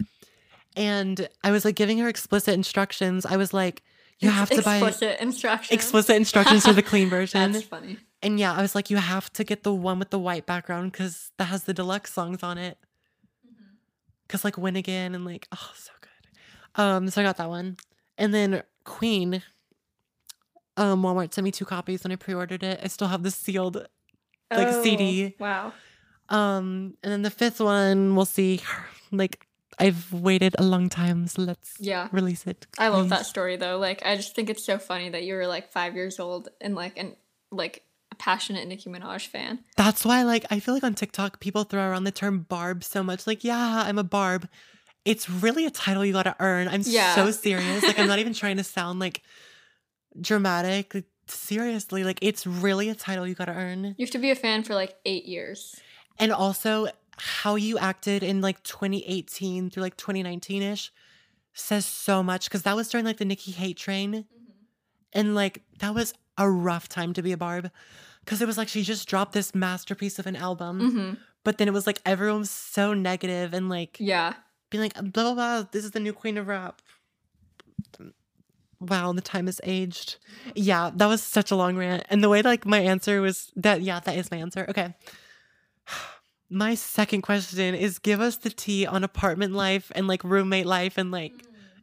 And 0.76 1.28
I 1.44 1.52
was 1.52 1.66
like 1.66 1.76
giving 1.76 1.98
her 2.00 2.08
explicit 2.08 2.54
instructions. 2.54 3.26
I 3.26 3.38
was 3.38 3.54
like, 3.54 3.84
you 4.20 4.30
have 4.30 4.50
to 4.50 4.62
buy 4.62 4.78
explicit 4.78 5.20
instructions. 5.20 5.72
explicit 5.72 6.16
instructions 6.16 6.66
for 6.66 6.74
the 6.74 6.84
clean 6.84 7.10
version. 7.18 7.52
That's 7.52 7.66
funny. 7.66 7.98
And 8.22 8.40
yeah, 8.40 8.54
I 8.54 8.62
was 8.62 8.76
like, 8.76 8.90
you 8.90 8.98
have 8.98 9.34
to 9.34 9.44
get 9.44 9.64
the 9.64 9.74
one 9.74 9.98
with 9.98 10.12
the 10.12 10.20
white 10.20 10.46
background 10.46 10.92
because 10.92 11.32
that 11.38 11.46
has 11.46 11.64
the 11.64 11.74
deluxe 11.74 12.14
songs 12.14 12.44
on 12.44 12.58
it. 12.58 12.78
Cause 14.28 14.46
like 14.46 14.58
Win 14.58 14.78
Again 14.78 15.14
and 15.14 15.26
like, 15.26 15.48
oh, 15.52 15.72
so 15.76 15.92
good. 16.00 16.82
Um, 16.82 17.10
so 17.10 17.20
I 17.20 17.24
got 17.26 17.38
that 17.38 17.50
one. 17.50 17.78
And 18.18 18.34
then 18.34 18.64
Queen, 18.86 19.42
um, 20.78 21.02
Walmart 21.04 21.34
sent 21.34 21.44
me 21.44 21.52
two 21.52 21.66
copies 21.66 22.04
when 22.04 22.12
I 22.12 22.16
pre-ordered 22.16 22.64
it. 22.64 22.80
I 22.82 22.88
still 22.88 23.08
have 23.08 23.24
the 23.24 23.32
sealed 23.32 23.88
like 24.52 24.68
Oh, 24.70 24.84
CD. 24.84 25.36
Wow. 25.40 25.74
Um, 26.30 26.96
and 27.04 27.12
then 27.12 27.22
the 27.24 27.30
fifth 27.32 27.60
one, 27.60 28.16
we'll 28.16 28.26
see. 28.26 28.62
Like, 29.14 29.46
I've 29.78 30.14
waited 30.14 30.56
a 30.58 30.64
long 30.64 30.88
time, 30.88 31.28
so 31.28 31.42
let's 31.42 31.74
Yeah. 31.80 32.08
release 32.14 32.48
it. 32.48 32.66
I 32.78 32.88
love 32.88 33.10
that 33.10 33.26
story 33.26 33.58
though. 33.58 33.78
Like 33.78 34.06
I 34.06 34.16
just 34.16 34.36
think 34.36 34.50
it's 34.50 34.64
so 34.64 34.78
funny 34.78 35.10
that 35.10 35.24
you 35.24 35.34
were 35.34 35.48
like 35.48 35.70
five 35.72 35.96
years 35.96 36.18
old 36.18 36.48
and 36.62 36.74
like 36.76 36.98
and 36.98 37.16
like 37.52 37.84
a 38.10 38.16
passionate 38.16 38.66
Nicki 38.70 38.90
Minaj 38.90 39.28
fan. 39.28 39.60
That's 39.76 40.06
why, 40.06 40.24
like, 40.24 40.46
I 40.50 40.60
feel 40.62 40.74
like 40.74 40.84
on 40.86 40.94
TikTok, 40.96 41.40
people 41.42 41.64
throw 41.66 41.90
around 41.90 42.06
the 42.06 42.12
term 42.12 42.40
barb 42.48 42.84
so 42.86 43.04
much. 43.04 43.28
Like, 43.28 43.44
yeah, 43.44 43.84
I'm 43.86 43.98
a 43.98 44.04
barb. 44.04 44.48
It's 45.04 45.30
really 45.30 45.66
a 45.66 45.72
title 45.72 46.06
you 46.06 46.14
gotta 46.14 46.36
earn. 46.40 46.70
I'm 46.70 46.84
Yeah. 46.86 47.16
so 47.16 47.32
serious. 47.32 47.84
Like, 47.84 48.00
I'm 48.00 48.08
not 48.08 48.20
even 48.20 48.34
trying 48.34 48.58
to 48.58 48.64
sound 48.64 49.00
like 49.00 49.24
dramatic. 50.20 51.04
Seriously, 51.32 52.04
like, 52.04 52.20
it's 52.22 52.46
really 52.46 52.90
a 52.90 52.96
title 52.96 53.26
you 53.28 53.36
gotta 53.36 53.54
earn. 53.54 53.96
You 53.98 54.06
have 54.06 54.12
to 54.12 54.18
be 54.20 54.32
a 54.32 54.36
fan 54.36 54.64
for 54.64 54.76
like 54.76 54.96
eight 55.06 55.26
years. 55.26 55.80
And 56.20 56.32
also, 56.32 56.88
how 57.18 57.56
you 57.56 57.78
acted 57.78 58.24
in 58.24 58.42
like 58.42 58.62
2018 58.64 59.70
through 59.70 59.84
like 59.84 59.98
2019 59.98 60.62
ish 60.62 60.92
says 61.54 61.86
so 61.86 62.24
much 62.24 62.46
because 62.46 62.64
that 62.64 62.76
was 62.76 62.90
during 62.90 63.06
like 63.06 63.18
the 63.18 63.26
Nicki 63.26 63.52
hate 63.52 63.78
train. 63.78 64.26
And 65.14 65.36
like, 65.36 65.62
that 65.80 65.94
was 65.94 66.14
a 66.38 66.50
rough 66.50 66.88
time 66.90 67.14
to 67.14 67.22
be 67.22 67.32
a 67.32 67.38
barb 67.38 67.70
because 68.24 68.42
it 68.42 68.46
was 68.48 68.58
like 68.58 68.68
she 68.70 68.84
just 68.84 69.08
dropped 69.08 69.34
this 69.34 69.54
masterpiece 69.54 70.18
of 70.20 70.26
an 70.28 70.36
album. 70.36 70.80
Mm-hmm. 70.80 71.14
But 71.44 71.58
then 71.58 71.68
it 71.68 71.74
was 71.74 71.86
like 71.88 72.02
everyone 72.06 72.40
was 72.40 72.52
so 72.52 72.94
negative 72.94 73.54
and 73.54 73.68
like 73.70 73.98
Yeah. 74.00 74.34
being 74.70 74.84
like 74.84 74.94
blah 74.96 75.34
blah 75.34 75.34
blah. 75.34 75.64
This 75.72 75.84
is 75.86 75.92
the 75.92 76.00
new 76.00 76.14
queen 76.14 76.38
of 76.38 76.48
rap. 76.48 76.82
Wow, 78.82 79.14
the 79.14 79.22
time 79.22 79.46
has 79.46 79.62
aged. 79.64 80.18
Yeah, 80.56 80.90
that 80.96 81.06
was 81.06 81.22
such 81.22 81.52
a 81.52 81.56
long 81.56 81.78
rant, 81.78 82.04
and 82.10 82.24
the 82.24 82.30
way 82.30 82.42
like 82.42 82.66
my 82.66 82.80
answer 82.80 83.22
was 83.22 83.52
that. 83.56 83.82
Yeah, 83.84 84.00
that 84.00 84.18
is 84.18 84.32
my 84.32 84.38
answer. 84.38 84.66
Okay. 84.70 84.96
My 86.54 86.76
second 86.76 87.22
question 87.22 87.76
is: 87.76 87.98
Give 87.98 88.20
us 88.20 88.36
the 88.36 88.50
tea 88.50 88.86
on 88.86 89.06
apartment 89.06 89.54
life 89.54 89.90
and 89.96 90.06
like 90.06 90.22
roommate 90.24 90.66
life, 90.66 90.98
and 90.98 91.10
like 91.10 91.32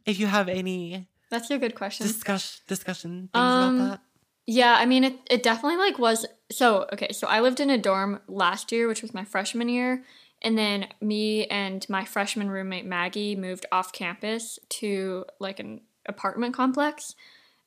if 0.05 0.19
you 0.19 0.27
have 0.27 0.47
any 0.47 1.07
That's 1.31 1.49
a 1.49 1.57
good 1.57 1.73
question. 1.73 2.05
discuss 2.05 2.61
discussion 2.67 3.29
things 3.33 3.55
Um, 3.55 3.75
about 3.75 3.89
that. 3.89 4.01
Yeah, 4.45 4.75
I 4.77 4.85
mean 4.85 5.03
it 5.03 5.15
it 5.29 5.41
definitely 5.41 5.77
like 5.77 5.97
was 5.97 6.25
so 6.51 6.85
okay, 6.93 7.11
so 7.13 7.25
I 7.27 7.39
lived 7.39 7.59
in 7.59 7.71
a 7.71 7.77
dorm 7.79 8.19
last 8.27 8.71
year, 8.71 8.87
which 8.87 9.01
was 9.01 9.11
my 9.13 9.23
freshman 9.23 9.69
year, 9.69 10.03
and 10.43 10.55
then 10.55 10.87
me 11.01 11.47
and 11.47 11.83
my 11.89 12.05
freshman 12.05 12.49
roommate 12.51 12.85
Maggie 12.85 13.35
moved 13.35 13.65
off 13.71 13.91
campus 13.91 14.59
to 14.69 15.25
like 15.39 15.59
an 15.59 15.81
apartment 16.09 16.53
complex. 16.53 17.15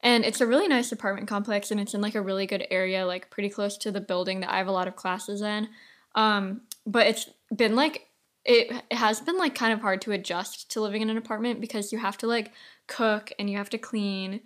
And 0.04 0.24
it's 0.24 0.40
a 0.40 0.46
really 0.46 0.66
nice 0.66 0.90
apartment 0.90 1.28
complex 1.28 1.70
and 1.70 1.80
it's 1.80 1.94
in 1.94 2.00
like 2.00 2.16
a 2.16 2.20
really 2.22 2.46
good 2.46 2.66
area, 2.70 3.06
like 3.06 3.30
pretty 3.30 3.48
close 3.48 3.76
to 3.78 3.92
the 3.92 4.00
building 4.00 4.40
that 4.40 4.50
I 4.50 4.58
have 4.58 4.66
a 4.66 4.72
lot 4.72 4.88
of 4.88 4.96
classes 4.96 5.40
in. 5.42 5.68
Um, 6.14 6.62
but 6.84 7.06
it's 7.06 7.30
been 7.54 7.76
like 7.76 8.08
it, 8.44 8.72
it 8.90 8.96
has 8.96 9.20
been 9.20 9.38
like 9.38 9.54
kind 9.54 9.72
of 9.72 9.80
hard 9.80 10.02
to 10.02 10.12
adjust 10.12 10.70
to 10.72 10.80
living 10.80 11.02
in 11.02 11.10
an 11.10 11.16
apartment 11.16 11.60
because 11.60 11.92
you 11.92 11.98
have 11.98 12.18
to 12.18 12.26
like 12.26 12.52
cook 12.88 13.32
and 13.38 13.48
you 13.48 13.56
have 13.56 13.70
to 13.70 13.78
clean 13.78 14.40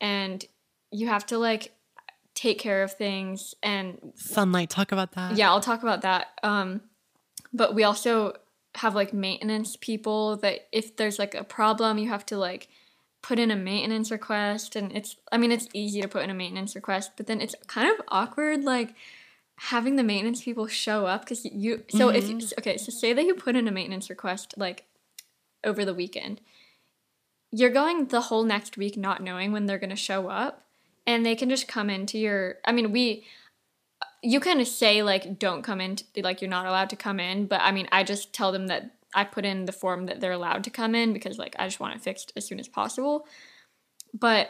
and 0.00 0.44
you 0.90 1.06
have 1.06 1.24
to 1.26 1.38
like 1.38 1.72
take 2.34 2.58
care 2.58 2.82
of 2.82 2.92
things 2.92 3.54
and 3.62 4.12
Sunlight. 4.14 4.70
Talk 4.70 4.92
about 4.92 5.12
that. 5.12 5.36
yeah 5.36 5.50
i'll 5.50 5.60
talk 5.60 5.82
about 5.82 6.02
that 6.02 6.28
um 6.42 6.80
but 7.52 7.74
we 7.74 7.84
also 7.84 8.34
have 8.76 8.94
like 8.94 9.12
maintenance 9.12 9.76
people 9.76 10.36
that 10.36 10.68
if 10.72 10.96
there's 10.96 11.18
like 11.18 11.34
a 11.34 11.44
problem 11.44 11.98
you 11.98 12.08
have 12.08 12.26
to 12.26 12.36
like 12.36 12.68
put 13.28 13.38
in 13.38 13.50
a 13.50 13.56
maintenance 13.56 14.10
request 14.10 14.74
and 14.74 14.90
it's 14.96 15.16
i 15.32 15.36
mean 15.36 15.52
it's 15.52 15.68
easy 15.74 16.00
to 16.00 16.08
put 16.08 16.24
in 16.24 16.30
a 16.30 16.34
maintenance 16.34 16.74
request 16.74 17.12
but 17.16 17.26
then 17.26 17.40
it's 17.40 17.54
kind 17.66 17.90
of 17.92 18.04
awkward 18.08 18.64
like 18.64 18.94
having 19.56 19.96
the 19.96 20.02
maintenance 20.02 20.42
people 20.42 20.66
show 20.66 21.04
up 21.04 21.22
because 21.22 21.44
you 21.44 21.82
so 21.88 22.08
if 22.08 22.28
you, 22.28 22.36
mm-hmm. 22.36 22.60
okay 22.60 22.76
so 22.76 22.90
say 22.90 23.12
that 23.12 23.24
you 23.24 23.34
put 23.34 23.56
in 23.56 23.68
a 23.68 23.72
maintenance 23.72 24.08
request 24.08 24.54
like 24.56 24.88
over 25.64 25.84
the 25.84 25.94
weekend. 25.94 26.40
You're 27.50 27.70
going 27.70 28.06
the 28.06 28.22
whole 28.22 28.44
next 28.44 28.76
week 28.76 28.96
not 28.96 29.22
knowing 29.22 29.52
when 29.52 29.66
they're 29.66 29.78
going 29.78 29.90
to 29.90 29.96
show 29.96 30.28
up 30.28 30.66
and 31.06 31.24
they 31.24 31.34
can 31.34 31.48
just 31.48 31.66
come 31.66 31.88
into 31.88 32.18
your 32.18 32.56
i 32.66 32.72
mean 32.72 32.92
we 32.92 33.24
you 34.22 34.38
can 34.38 34.62
say 34.66 35.02
like 35.02 35.38
don't 35.38 35.62
come 35.62 35.80
in 35.80 35.96
like 36.18 36.42
you're 36.42 36.50
not 36.50 36.66
allowed 36.66 36.90
to 36.90 36.96
come 36.96 37.18
in 37.18 37.46
but 37.46 37.60
i 37.62 37.72
mean 37.72 37.88
i 37.90 38.04
just 38.04 38.34
tell 38.34 38.52
them 38.52 38.66
that 38.66 38.90
i 39.14 39.24
put 39.24 39.44
in 39.44 39.64
the 39.64 39.72
form 39.72 40.06
that 40.06 40.20
they're 40.20 40.32
allowed 40.32 40.64
to 40.64 40.70
come 40.70 40.94
in 40.94 41.12
because 41.12 41.38
like 41.38 41.54
i 41.58 41.66
just 41.66 41.80
want 41.80 41.94
it 41.94 42.02
fixed 42.02 42.32
as 42.36 42.46
soon 42.46 42.60
as 42.60 42.68
possible. 42.68 43.26
But 44.14 44.48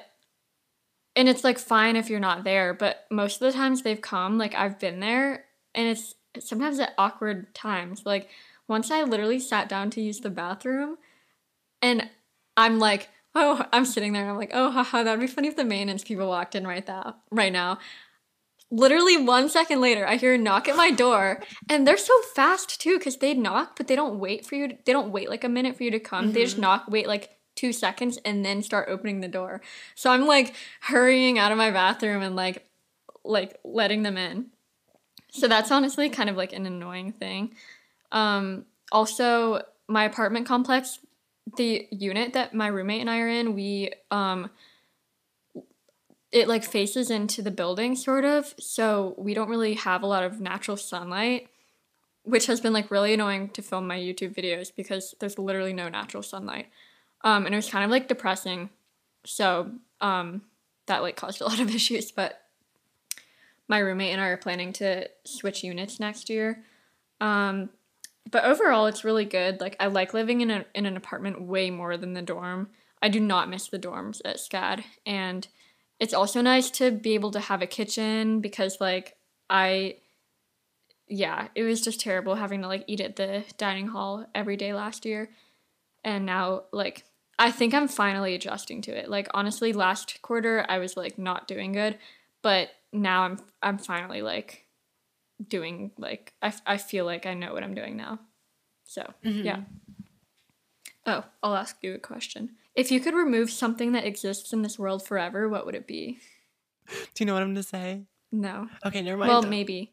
and 1.17 1.29
it's 1.29 1.43
like 1.43 1.59
fine 1.59 1.97
if 1.97 2.09
you're 2.09 2.21
not 2.21 2.45
there 2.45 2.73
but 2.73 3.07
most 3.11 3.43
of 3.43 3.53
the 3.53 3.59
times 3.59 3.83
they've 3.83 4.01
come 4.01 4.39
like 4.39 4.55
i've 4.55 4.79
been 4.79 5.01
there 5.01 5.45
and 5.75 5.89
it's 5.89 6.15
sometimes 6.41 6.79
at 6.79 6.95
awkward 6.99 7.55
times. 7.55 8.03
Like 8.05 8.29
once 8.69 8.91
i 8.91 9.03
literally 9.03 9.41
sat 9.41 9.69
down 9.69 9.91
to 9.91 10.01
use 10.01 10.21
the 10.21 10.31
bathroom 10.31 10.99
and 11.83 12.09
i'm 12.57 12.79
like 12.79 13.09
oh 13.35 13.65
i'm 13.73 13.85
sitting 13.85 14.13
there 14.13 14.23
and 14.23 14.31
i'm 14.31 14.37
like 14.37 14.51
oh 14.53 14.71
haha 14.71 15.03
that'd 15.03 15.21
be 15.21 15.27
funny 15.27 15.49
if 15.49 15.57
the 15.57 15.65
maintenance 15.65 16.05
people 16.05 16.29
walked 16.29 16.55
in 16.55 16.67
right 16.67 16.87
now 16.87 17.17
right 17.31 17.53
now 17.53 17.79
literally 18.71 19.17
one 19.17 19.49
second 19.49 19.81
later 19.81 20.07
i 20.07 20.17
hear 20.17 20.35
a 20.35 20.39
knock 20.39 20.69
at 20.69 20.77
my 20.77 20.91
door 20.91 21.43
and 21.71 21.87
they're 21.87 21.97
so 21.97 22.13
fast 22.35 22.81
too 22.81 22.99
because 22.99 23.17
they 23.17 23.33
knock 23.33 23.77
but 23.77 23.87
they 23.87 23.97
don't 23.97 24.19
wait 24.19 24.45
for 24.45 24.57
you 24.57 24.69
to, 24.69 24.79
they 24.85 24.93
don't 24.93 25.11
wait 25.11 25.31
like 25.31 25.45
a 25.45 25.49
minute 25.49 25.77
for 25.77 25.85
you 25.85 25.91
to 25.91 26.01
come. 26.01 26.33
They 26.33 26.45
just 26.45 26.59
knock 26.59 26.85
wait 26.89 27.07
like 27.07 27.31
two 27.55 27.73
seconds 27.73 28.19
and 28.25 28.45
then 28.45 28.63
start 28.63 28.89
opening 28.89 29.21
the 29.21 29.29
door. 29.29 29.63
So 29.95 30.11
i'm 30.11 30.27
like 30.27 30.55
hurrying 30.81 31.39
out 31.39 31.53
of 31.53 31.59
my 31.59 31.71
bathroom 31.71 32.23
and 32.23 32.37
like 32.37 32.69
like 33.25 33.59
letting 33.65 34.03
them 34.03 34.17
in. 34.17 34.47
So 35.31 35.49
that's 35.49 35.71
honestly 35.71 36.09
kind 36.11 36.31
of 36.31 36.37
like 36.37 36.53
an 36.53 36.67
annoying 36.67 37.13
thing. 37.13 37.55
Um 38.13 38.67
also 38.93 39.63
my 39.89 40.05
apartment 40.05 40.47
complex 40.47 40.99
the 41.57 41.89
unit 41.91 42.35
that 42.35 42.53
my 42.53 42.67
roommate 42.67 43.01
and 43.01 43.09
i 43.09 43.21
are 43.21 43.29
in 43.29 43.55
we 43.55 43.91
um 44.11 44.51
it 46.31 46.49
like 46.49 46.65
faces 46.65 47.11
into 47.11 47.43
the 47.43 47.51
building 47.51 47.97
sort 47.97 48.25
of. 48.25 48.55
So 48.59 49.15
we 49.17 49.35
don't 49.35 49.49
really 49.49 49.75
have 49.75 50.03
a 50.03 50.07
lot 50.07 50.25
of 50.25 50.41
natural 50.41 50.77
sunlight 50.77 51.49
which 52.29 52.47
has 52.47 52.61
been 52.61 52.75
like 52.75 52.91
really 52.91 53.15
annoying 53.15 53.49
to 53.49 53.63
film 53.63 53.87
my 53.87 53.99
youtube 53.99 54.35
videos 54.35 54.71
because 54.75 55.15
there's 55.19 55.39
literally 55.39 55.73
no 55.73 55.89
natural 55.89 56.23
sunlight. 56.23 56.69
Um 57.25 57.47
and 57.47 57.55
it 57.55 57.59
was 57.59 57.71
kind 57.71 57.85
of 57.85 57.91
like 57.91 58.07
depressing. 58.07 58.69
So 59.25 59.73
um 60.01 60.43
that 60.87 61.03
like 61.03 61.17
caused 61.17 61.41
a 61.41 61.47
lot 61.47 61.61
of 61.61 61.75
issues 61.75 62.13
but 62.13 62.43
my 63.67 63.79
roommate 63.79 64.13
and 64.13 64.21
i 64.21 64.29
are 64.29 64.37
planning 64.37 64.73
to 64.75 65.09
switch 65.25 65.65
units 65.65 65.99
next 65.99 66.29
year. 66.29 66.65
Um 67.21 67.71
but 68.31 68.45
overall 68.45 68.87
it's 68.87 69.05
really 69.05 69.25
good. 69.25 69.61
Like 69.61 69.77
i 69.81 69.87
like 69.87 70.13
living 70.13 70.43
in, 70.43 70.51
a, 70.51 70.67
in 70.75 70.85
an 70.85 70.99
apartment 70.99 71.41
way 71.41 71.71
more 71.71 71.97
than 71.97 72.13
the 72.13 72.23
dorm. 72.23 72.69
I 73.01 73.09
do 73.09 73.21
not 73.21 73.49
miss 73.49 73.69
the 73.69 73.79
dorms 73.79 74.21
at 74.25 74.37
SCAD 74.37 74.85
and 75.07 75.49
it's 76.01 76.15
also 76.15 76.41
nice 76.41 76.71
to 76.71 76.91
be 76.91 77.15
able 77.15 77.31
to 77.33 77.41
have 77.41 77.63
a 77.63 77.67
kitchen 77.67 78.41
because 78.41 78.81
like 78.81 79.17
i 79.51 79.97
yeah 81.09 81.49
it 81.55 81.63
was 81.63 81.81
just 81.81 82.01
terrible 82.01 82.35
having 82.35 82.63
to 82.63 82.69
like 82.69 82.85
eat 82.87 83.01
at 83.01 83.17
the 83.17 83.45
dining 83.57 83.89
hall 83.89 84.27
every 84.35 84.57
day 84.57 84.75
last 84.75 85.07
year. 85.07 85.31
And 86.05 86.27
now 86.27 86.65
like 86.73 87.05
i 87.39 87.51
think 87.51 87.75
i'm 87.75 87.89
finally 87.89 88.35
adjusting 88.35 88.83
to 88.83 88.97
it. 88.97 89.09
Like 89.09 89.29
honestly 89.35 89.73
last 89.73 90.21
quarter 90.23 90.65
i 90.69 90.79
was 90.79 90.97
like 90.97 91.19
not 91.19 91.49
doing 91.49 91.73
good 91.73 91.99
but 92.43 92.71
now 92.93 93.23
i'm 93.23 93.39
i'm 93.63 93.79
finally 93.79 94.23
like 94.23 94.67
doing 95.47 95.93
like 95.99 96.33
i, 96.43 96.53
I 96.67 96.77
feel 96.77 97.05
like 97.05 97.27
i 97.27 97.35
know 97.35 97.53
what 97.53 97.63
i'm 97.63 97.75
doing 97.75 97.97
now. 97.97 98.21
So 98.85 99.03
mm-hmm. 99.25 99.45
yeah. 99.45 99.61
Oh 101.07 101.25
i'll 101.43 101.57
ask 101.57 101.77
you 101.83 101.95
a 101.95 101.99
question 101.99 102.51
if 102.79 102.91
you 102.93 103.01
could 103.01 103.15
remove 103.15 103.51
something 103.51 103.93
that 103.93 104.05
exists 104.07 104.53
in 104.55 104.63
this 104.63 104.79
world 104.79 105.05
forever 105.07 105.49
what 105.49 105.67
would 105.67 105.75
it 105.75 105.87
be 105.87 106.19
Do 107.15 107.19
you 107.19 107.27
know 107.27 107.35
what 107.35 107.43
I'm 107.43 107.51
gonna 107.53 107.63
say? 107.63 108.05
no 108.33 108.69
Okay, 108.87 109.03
never 109.03 109.19
mind. 109.19 109.29
well 109.31 109.43
maybe 109.43 109.93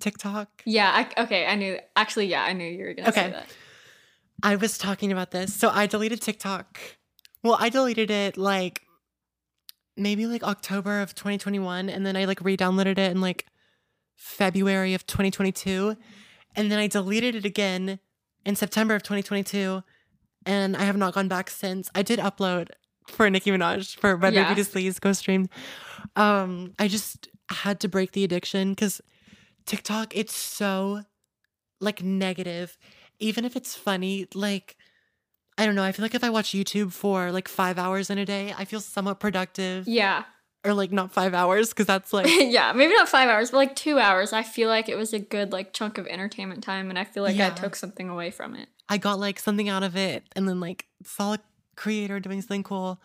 TikTok. 0.00 0.48
yeah 0.64 0.90
I, 1.16 1.22
okay 1.24 1.46
i 1.46 1.54
knew 1.54 1.78
actually 1.96 2.26
yeah 2.26 2.42
i 2.44 2.52
knew 2.52 2.68
you 2.68 2.84
were 2.84 2.94
gonna 2.94 3.12
say 3.12 3.22
Okay. 3.26 3.30
that 3.32 3.46
I 4.42 4.56
was 4.56 4.76
talking 4.76 5.12
about 5.12 5.30
this. 5.30 5.54
So 5.54 5.70
I 5.70 5.86
deleted 5.86 6.20
TikTok. 6.20 6.78
Well, 7.42 7.56
I 7.58 7.70
deleted 7.70 8.10
it 8.10 8.36
like 8.36 8.82
maybe 9.96 10.26
like 10.26 10.42
October 10.44 11.00
of 11.00 11.14
2021 11.14 11.88
and 11.88 12.04
then 12.04 12.16
I 12.18 12.26
like 12.26 12.42
re-downloaded 12.42 12.98
it 12.98 13.10
in 13.12 13.22
like 13.22 13.46
February 14.14 14.92
of 14.92 15.06
2022 15.06 15.96
and 16.54 16.70
then 16.70 16.78
I 16.78 16.86
deleted 16.86 17.34
it 17.34 17.46
again 17.46 17.98
in 18.44 18.56
September 18.56 18.94
of 18.94 19.02
2022, 19.02 19.82
and 20.46 20.76
I 20.76 20.84
have 20.84 20.96
not 20.96 21.12
gone 21.14 21.28
back 21.28 21.50
since. 21.50 21.90
I 21.94 22.02
did 22.02 22.18
upload 22.18 22.68
for 23.08 23.28
Nicki 23.28 23.50
Minaj 23.50 23.98
for 23.98 24.16
Red 24.16 24.34
Yeah. 24.34 24.48
Ruby 24.48 24.62
Da 24.62 24.68
Sleeze 24.68 25.00
Go 25.00 25.12
Stream. 25.12 25.48
Um, 26.14 26.72
I 26.78 26.88
just 26.88 27.28
had 27.50 27.80
to 27.80 27.88
break 27.88 28.12
the 28.12 28.24
addiction 28.24 28.70
because 28.70 29.00
TikTok, 29.66 30.16
it's 30.16 30.34
so 30.34 31.02
like 31.80 32.02
negative. 32.02 32.78
Even 33.18 33.44
if 33.44 33.56
it's 33.56 33.74
funny, 33.74 34.26
like 34.34 34.76
I 35.58 35.64
don't 35.64 35.74
know. 35.74 35.82
I 35.84 35.92
feel 35.92 36.04
like 36.04 36.14
if 36.14 36.22
I 36.24 36.30
watch 36.30 36.50
YouTube 36.50 36.92
for 36.92 37.32
like 37.32 37.48
five 37.48 37.78
hours 37.78 38.10
in 38.10 38.18
a 38.18 38.26
day, 38.26 38.54
I 38.56 38.64
feel 38.64 38.80
somewhat 38.80 39.20
productive. 39.20 39.88
Yeah. 39.88 40.24
Or 40.66 40.74
like 40.74 40.92
not 40.92 41.12
five 41.12 41.32
hours 41.34 41.68
because 41.70 41.86
that's 41.86 42.12
like 42.12 42.26
yeah, 42.38 42.72
maybe 42.72 42.94
not 42.94 43.08
five 43.08 43.28
hours, 43.28 43.50
but 43.50 43.58
like 43.58 43.76
two 43.76 43.98
hours. 43.98 44.32
I 44.32 44.42
feel 44.42 44.68
like 44.68 44.88
it 44.88 44.96
was 44.96 45.12
a 45.12 45.18
good 45.18 45.52
like 45.52 45.72
chunk 45.72 45.98
of 45.98 46.06
entertainment 46.06 46.62
time, 46.62 46.90
and 46.90 46.98
I 46.98 47.04
feel 47.04 47.22
like 47.22 47.36
Yeah. 47.36 47.48
I 47.48 47.50
took 47.50 47.76
something 47.76 48.08
away 48.08 48.30
from 48.30 48.54
it. 48.56 48.68
I 48.88 48.98
got 48.98 49.18
like 49.18 49.38
something 49.38 49.68
out 49.68 49.82
of 49.82 49.96
it 49.96 50.24
and 50.36 50.48
then 50.48 50.60
like 50.60 50.86
saw 51.04 51.34
a 51.34 51.38
creator 51.76 52.20
doing 52.20 52.40
something 52.42 52.62
cool. 52.62 53.00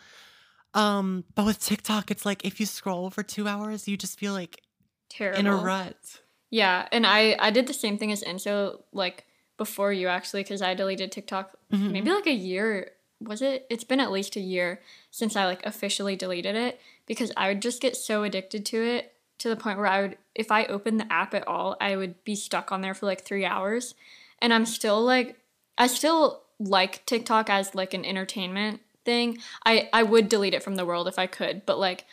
Um, 0.73 1.25
but 1.35 1.45
with 1.45 1.59
TikTok, 1.59 2.11
it's 2.11 2.25
like 2.25 2.45
if 2.45 2.59
you 2.59 2.65
scroll 2.65 3.09
for 3.09 3.23
two 3.23 3.47
hours, 3.47 3.87
you 3.87 3.97
just 3.97 4.17
feel 4.19 4.33
like 4.33 4.61
Terrible. 5.09 5.39
in 5.39 5.47
a 5.47 5.55
rut. 5.55 6.21
Yeah, 6.49 6.87
and 6.91 7.05
I 7.05 7.35
I 7.39 7.51
did 7.51 7.67
the 7.67 7.73
same 7.73 7.97
thing 7.97 8.11
as 8.11 8.23
Enzo 8.23 8.81
like 8.93 9.25
before 9.57 9.91
you 9.93 10.07
actually 10.07 10.43
because 10.43 10.61
I 10.61 10.73
deleted 10.73 11.11
TikTok 11.11 11.51
Mhm. 11.71 11.91
maybe 11.91 12.09
like 12.11 12.27
a 12.27 12.31
year 12.33 12.91
was 13.19 13.41
it? 13.41 13.67
It's 13.69 13.83
been 13.83 13.99
at 13.99 14.11
least 14.11 14.35
a 14.35 14.39
year 14.39 14.81
since 15.11 15.35
I 15.35 15.45
like 15.45 15.63
officially 15.65 16.15
deleted 16.15 16.55
it 16.55 16.79
because 17.11 17.33
I 17.35 17.49
would 17.49 17.61
just 17.61 17.81
get 17.81 17.97
so 17.97 18.23
addicted 18.23 18.65
to 18.67 18.81
it 18.81 19.15
to 19.39 19.49
the 19.49 19.57
point 19.57 19.77
where 19.77 19.85
I 19.85 20.01
would 20.01 20.17
if 20.33 20.49
I 20.49 20.63
opened 20.63 20.97
the 20.97 21.11
app 21.11 21.33
at 21.33 21.45
all, 21.45 21.75
I 21.81 21.97
would 21.97 22.23
be 22.23 22.35
stuck 22.35 22.71
on 22.71 22.79
there 22.79 22.93
for 22.93 23.05
like 23.05 23.25
3 23.25 23.43
hours. 23.43 23.95
And 24.39 24.53
I'm 24.53 24.65
still 24.65 25.03
like 25.03 25.35
I 25.77 25.87
still 25.87 26.43
like 26.57 27.05
TikTok 27.05 27.49
as 27.49 27.75
like 27.75 27.93
an 27.93 28.05
entertainment 28.05 28.79
thing. 29.03 29.39
I 29.65 29.89
I 29.91 30.03
would 30.03 30.29
delete 30.29 30.53
it 30.53 30.63
from 30.63 30.75
the 30.75 30.85
world 30.85 31.09
if 31.09 31.19
I 31.19 31.27
could, 31.27 31.65
but 31.65 31.77
like 31.77 32.05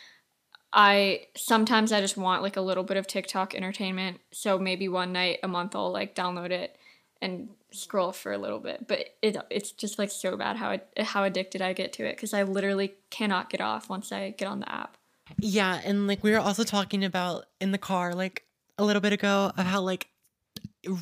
I 0.73 1.27
sometimes 1.33 1.93
I 1.93 2.01
just 2.01 2.17
want 2.17 2.43
like 2.43 2.57
a 2.57 2.61
little 2.61 2.83
bit 2.83 2.97
of 2.97 3.07
TikTok 3.07 3.55
entertainment. 3.55 4.19
So 4.33 4.59
maybe 4.59 4.89
one 4.89 5.13
night 5.13 5.39
a 5.43 5.47
month 5.47 5.77
I'll 5.77 5.93
like 5.93 6.13
download 6.13 6.51
it 6.51 6.75
and 7.21 7.49
scroll 7.71 8.11
for 8.11 8.31
a 8.31 8.37
little 8.37 8.59
bit. 8.59 8.87
But 8.87 9.15
it 9.21 9.37
it's 9.49 9.71
just 9.71 9.99
like 9.99 10.11
so 10.11 10.37
bad 10.37 10.57
how 10.57 10.71
it, 10.71 10.87
how 10.99 11.23
addicted 11.23 11.61
I 11.61 11.73
get 11.73 11.93
to 11.93 12.05
it 12.05 12.15
because 12.15 12.33
I 12.33 12.43
literally 12.43 12.95
cannot 13.09 13.49
get 13.49 13.61
off 13.61 13.89
once 13.89 14.11
I 14.11 14.31
get 14.31 14.47
on 14.47 14.59
the 14.59 14.71
app. 14.71 14.97
Yeah, 15.37 15.79
and 15.83 16.07
like 16.07 16.23
we 16.23 16.31
were 16.31 16.39
also 16.39 16.63
talking 16.63 17.03
about 17.03 17.45
in 17.61 17.71
the 17.71 17.77
car 17.77 18.15
like 18.15 18.43
a 18.77 18.83
little 18.83 19.01
bit 19.01 19.13
ago 19.13 19.51
of 19.57 19.65
how 19.65 19.81
like 19.81 20.07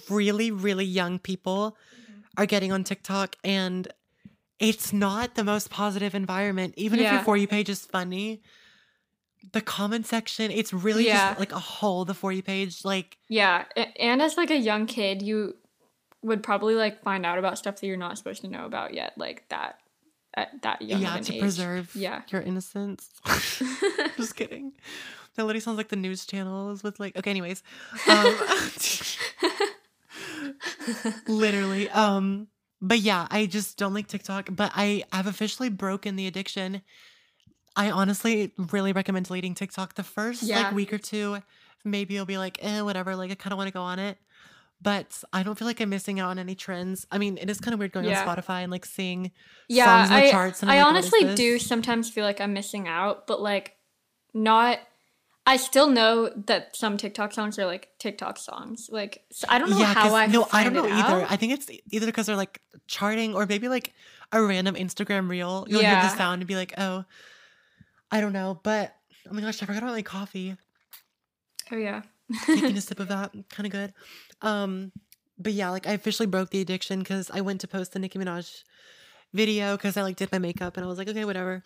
really 0.10 0.52
really 0.52 0.86
young 0.86 1.20
people 1.20 1.78
mm-hmm. 2.02 2.20
are 2.38 2.46
getting 2.46 2.72
on 2.72 2.84
TikTok 2.84 3.36
and 3.44 3.88
it's 4.60 4.92
not 4.92 5.36
the 5.36 5.44
most 5.44 5.70
positive 5.70 6.16
environment 6.16 6.74
even 6.78 7.00
if 7.00 7.12
your 7.12 7.22
for 7.22 7.38
you 7.38 7.48
page 7.48 7.70
is 7.70 7.86
funny. 7.86 8.42
The 9.54 9.62
comment 9.62 10.06
section, 10.06 10.52
it's 10.52 10.74
really 10.74 11.06
Yeah. 11.06 11.30
just 11.30 11.40
like 11.40 11.52
a 11.54 11.60
hole 11.60 12.04
the 12.04 12.14
for 12.14 12.34
you 12.34 12.44
page 12.44 12.84
like 12.84 13.18
Yeah, 13.30 13.66
and 13.98 14.22
as 14.22 14.36
like 14.36 14.50
a 14.50 14.58
young 14.58 14.88
kid, 14.88 15.22
you 15.22 15.56
would 16.24 16.44
probably 16.44 16.76
like 16.76 17.02
find 17.04 17.26
out 17.26 17.40
about 17.40 17.58
stuff 17.58 17.80
that 17.80 17.88
you're 17.88 17.98
not 17.98 18.18
supposed 18.18 18.42
to 18.42 18.48
know 18.48 18.66
about 18.66 18.94
yet, 18.94 19.14
like 19.18 19.48
that 19.50 19.80
at 20.36 20.62
that 20.62 20.82
young 20.82 21.02
yeah, 21.02 21.18
to 21.18 21.34
age. 21.34 21.40
preserve 21.40 21.96
Yeah. 21.96 22.22
your 22.30 22.42
innocence. 22.42 23.10
just 24.18 24.36
kidding. 24.36 24.74
That 25.36 25.46
literally 25.46 25.62
sounds 25.62 25.78
like 25.78 25.90
the 25.90 25.96
news 25.96 26.26
channels 26.26 26.84
with 26.84 27.00
like 27.00 27.16
okay, 27.18 27.32
anyways. 27.32 27.64
Um 28.08 28.36
literally. 31.28 31.90
Um 31.90 32.48
but 32.82 33.00
yeah, 33.00 33.28
I 33.32 33.48
just 33.48 33.78
don't 33.78 33.94
like 33.96 34.08
TikTok, 34.08 34.50
but 34.52 34.72
I 34.76 35.04
have 35.12 35.26
officially 35.26 35.70
broken 35.70 36.16
the 36.16 36.28
addiction. 36.28 36.84
I 37.76 37.90
honestly 37.90 38.52
really 38.72 38.94
recommend 38.94 39.26
deleting 39.28 39.56
TikTok 39.56 39.96
the 39.96 40.04
first 40.04 40.44
Yeah. 40.44 40.64
like 40.64 40.74
week 40.74 40.94
or 40.94 40.98
two. 41.00 41.38
Maybe 41.84 42.16
you'll 42.16 42.26
be 42.26 42.38
like, 42.38 42.58
eh, 42.62 42.82
whatever, 42.82 43.16
like 43.16 43.32
I 43.32 43.36
kind 43.36 43.54
of 43.54 43.58
want 43.58 43.68
to 43.68 43.74
go 43.74 43.82
on 43.82 43.98
it. 44.00 44.18
But 44.82 45.24
I 45.34 45.42
don't 45.42 45.58
feel 45.58 45.68
like 45.68 45.82
I'm 45.82 45.90
missing 45.90 46.20
out 46.20 46.30
on 46.30 46.38
any 46.40 46.54
trends. 46.54 47.08
I 47.12 47.18
mean, 47.18 47.38
it 47.40 47.50
is 47.50 47.60
kind 47.60 47.74
of 47.74 47.80
weird 47.80 47.92
going 47.94 48.06
Yeah. 48.06 48.24
on 48.24 48.28
Spotify 48.38 48.62
and 48.62 48.72
like 48.72 48.86
seeing 48.86 49.32
yeah, 49.68 49.86
songs 49.86 50.10
in 50.12 50.16
the 50.16 50.28
I, 50.28 50.32
charts. 50.32 50.62
And 50.62 50.70
I'm 50.72 50.78
I 50.78 50.82
like, 50.82 50.88
honestly 50.88 51.36
do 51.36 51.58
sometimes 51.58 52.10
feel 52.12 52.24
like 52.24 52.40
I'm 52.40 52.54
missing 52.54 52.88
out, 52.88 53.26
but 53.28 53.42
like 53.42 53.76
not. 54.34 54.80
I 55.50 55.56
still 55.56 55.88
know 55.88 56.30
that 56.48 56.76
some 56.76 56.98
TikTok 56.98 57.32
songs 57.32 57.58
are 57.58 57.66
like 57.66 57.88
TikTok 58.00 58.38
songs. 58.38 58.90
Like 58.92 59.24
so 59.32 59.48
I 59.50 59.58
don't 59.60 59.70
know 59.70 59.80
Yeah, 59.80 59.94
how 59.94 60.14
I 60.14 60.28
no, 60.28 60.46
I 60.52 60.64
don't 60.66 60.74
know 60.74 60.86
it 60.86 60.92
either. 60.92 61.22
out. 61.24 61.32
I 61.32 61.38
think 61.38 61.54
it's 61.54 61.70
either 61.90 62.06
because 62.06 62.26
they're 62.26 62.36
like 62.36 62.62
charting 62.86 63.34
or 63.34 63.46
maybe 63.46 63.70
like 63.70 63.94
a 64.34 64.44
random 64.44 64.76
Instagram 64.76 65.30
reel. 65.30 65.66
You'll 65.70 65.80
hear 65.80 65.90
the 65.92 66.10
sound 66.10 66.42
and 66.42 66.48
be 66.48 66.56
like, 66.58 66.74
oh, 66.78 67.06
I 68.12 68.20
don't 68.22 68.34
know. 68.34 68.60
But 68.62 68.94
oh 69.30 69.34
my 69.34 69.40
gosh, 69.42 69.64
I 69.64 69.66
forgot 69.66 69.84
about 69.84 69.94
my 69.96 70.02
coffee. 70.02 70.58
Oh 71.72 71.78
yeah. 71.78 72.02
Taking 72.46 72.76
a 72.78 72.82
sip 72.82 73.00
of 73.00 73.08
that, 73.08 73.32
kind 73.50 73.66
of 73.66 73.72
good. 73.72 73.94
Um, 74.42 74.92
but 75.40 75.54
yeah, 75.54 75.70
like 75.70 75.88
I 75.88 75.92
officially 75.92 76.28
broke 76.28 76.50
the 76.50 76.62
addiction 76.62 77.00
because 77.00 77.30
I 77.32 77.42
went 77.42 77.62
to 77.62 77.68
post 77.68 77.94
the 77.94 78.00
Nicki 78.00 78.20
Minaj 78.20 78.64
video 79.34 79.76
because 79.78 79.98
I 79.98 80.02
like 80.02 80.16
did 80.16 80.32
my 80.32 80.40
makeup 80.40 80.78
and 80.78 80.86
I 80.86 80.88
was 80.90 80.98
like, 80.98 81.08
okay, 81.08 81.26
whatever. 81.26 81.64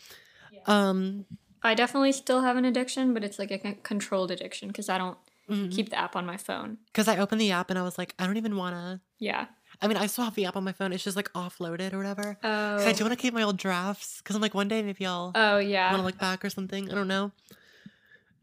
Um, 0.68 1.26
I 1.64 1.74
definitely 1.76 2.12
still 2.12 2.42
have 2.42 2.58
an 2.58 2.66
addiction, 2.66 3.14
but 3.14 3.24
it's 3.24 3.40
like 3.40 3.52
a 3.52 3.60
controlled 3.84 4.32
addiction 4.32 4.68
because 4.70 4.90
I 4.90 4.98
don't 4.98 5.18
mhm. 5.50 5.72
keep 5.72 5.90
the 5.90 6.00
app 6.00 6.16
on 6.16 6.26
my 6.26 6.38
phone. 6.38 6.80
because 6.88 7.08
I 7.08 7.18
opened 7.18 7.40
the 7.40 7.52
app 7.52 7.70
and 7.70 7.78
I 7.80 7.84
was 7.84 7.98
like, 7.98 8.14
I 8.20 8.26
don't 8.26 8.38
even 8.38 8.56
want 8.56 8.76
to. 8.76 9.00
Yeah. 9.20 9.46
I 9.82 9.88
mean, 9.88 9.98
I 9.98 10.08
still 10.08 10.26
have 10.26 10.36
the 10.36 10.46
app 10.46 10.56
on 10.56 10.64
my 10.64 10.74
phone. 10.74 10.92
It's 10.94 11.04
just 11.04 11.16
like 11.16 11.32
offloaded 11.34 11.94
or 11.94 11.98
whatever. 11.98 12.38
Oh. 12.44 12.78
I 12.86 12.94
do 12.94 13.04
want 13.04 13.14
to 13.18 13.22
keep 13.22 13.34
my 13.34 13.42
old 13.42 13.58
drafts 13.58 14.18
because 14.22 14.36
I'm 14.36 14.42
like, 14.42 14.54
one 14.54 14.68
day 14.68 14.82
maybe 14.84 15.06
I'll 15.06 15.32
Oh 15.34 15.58
yeah. 15.58 15.92
want 15.92 16.02
to 16.02 16.06
look 16.06 16.20
back 16.20 16.44
or 16.44 16.50
something. 16.50 16.92
I 16.92 16.96
don't 16.96 17.08
know. 17.08 17.32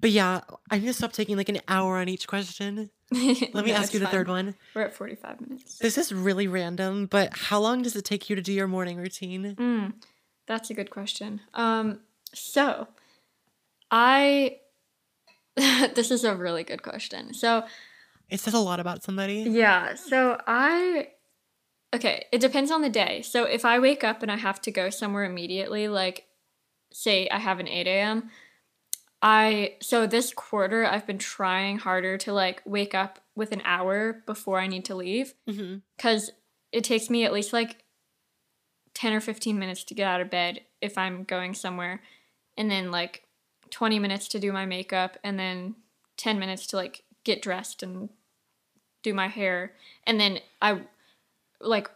But 0.01 0.11
yeah, 0.11 0.42
I 0.70 0.78
need 0.78 0.86
to 0.86 0.92
stop 0.92 1.12
taking 1.12 1.36
like 1.36 1.49
an 1.49 1.61
hour 1.66 1.96
on 1.96 2.09
each 2.09 2.28
question. 2.28 2.90
Let 3.11 3.64
me 3.64 3.72
ask 3.72 3.92
you 3.94 4.01
the 4.01 4.07
third 4.07 4.28
one. 4.28 4.55
We're 4.74 4.82
at 4.82 4.94
45 4.94 5.40
minutes. 5.40 5.78
This 5.78 5.99
is 5.99 6.12
really 6.12 6.46
random, 6.46 7.07
but 7.07 7.36
how 7.36 7.59
long 7.59 7.82
does 7.82 7.96
it 7.96 8.05
take 8.05 8.28
you 8.30 8.36
to 8.36 8.42
do 8.42 8.53
your 8.53 8.68
morning 8.68 8.99
routine? 8.99 9.57
Mm, 9.57 9.94
that's 10.46 10.70
a 10.70 10.74
good 10.74 10.90
question. 10.90 11.40
Um, 11.55 12.01
so 12.34 12.86
I 13.90 14.59
this 15.57 16.11
is 16.11 16.24
a 16.24 16.34
really 16.34 16.64
good 16.64 16.82
question. 16.82 17.34
So 17.34 17.64
It 18.28 18.40
says 18.40 18.55
a 18.55 18.59
lot 18.61 18.80
about 18.80 19.03
somebody. 19.03 19.38
yeah, 19.49 19.94
so 19.94 20.40
I 20.46 21.09
okay, 21.94 22.26
it 22.30 22.40
depends 22.40 22.70
on 22.70 22.82
the 22.82 22.90
day. 22.90 23.22
So 23.22 23.44
if 23.44 23.64
I 23.64 23.78
wake 23.78 24.05
up 24.05 24.22
and 24.22 24.30
I 24.30 24.36
have 24.36 24.61
to 24.62 24.70
go 24.70 24.90
somewhere 24.90 25.24
immediately, 25.24 25.88
like 25.88 26.26
say 26.92 27.28
I 27.30 27.38
have 27.38 27.59
an 27.59 27.68
8 27.68 27.86
a.m. 27.86 28.30
I 29.21 29.75
so 29.81 30.07
this 30.07 30.33
quarter 30.33 30.85
I've 30.85 31.07
been 31.07 31.19
trying 31.19 31.79
harder 31.79 32.19
to 32.19 32.33
like 32.33 32.62
wake 32.64 32.95
up 32.95 33.19
with 33.35 33.53
an 33.53 33.62
hour 33.64 34.23
before 34.27 34.61
I 34.61 34.66
need 34.66 34.85
to 34.87 34.95
leave. 34.95 35.35
hmm 35.49 35.77
because 35.97 36.31
it 36.71 36.85
takes 36.85 37.09
me 37.11 37.25
at 37.25 37.33
least 37.33 37.53
like 37.53 37.85
10 38.95 39.12
or 39.12 39.21
15 39.21 39.59
minutes 39.59 39.85
to 39.85 39.95
get 39.95 40.07
out 40.07 40.21
of 40.21 40.31
bed 40.31 40.61
if 40.81 40.99
I'm 40.99 41.25
going 41.25 41.55
somewhere, 41.55 42.03
and 42.57 42.71
then 42.71 42.91
like 42.91 43.25
20 43.71 43.99
minutes 43.99 44.29
to 44.29 44.39
do 44.41 44.53
my 44.53 44.66
makeup, 44.66 45.16
and 45.25 45.39
then 45.39 45.77
10 46.16 46.39
minutes 46.39 46.66
to 46.69 46.77
like 46.77 47.05
get 47.25 47.43
dressed 47.43 47.83
and 47.83 48.09
do 49.03 49.14
my 49.14 49.29
hair. 49.29 49.75
And 50.05 50.21
then 50.21 50.39
I 50.61 50.83
like 51.61 51.91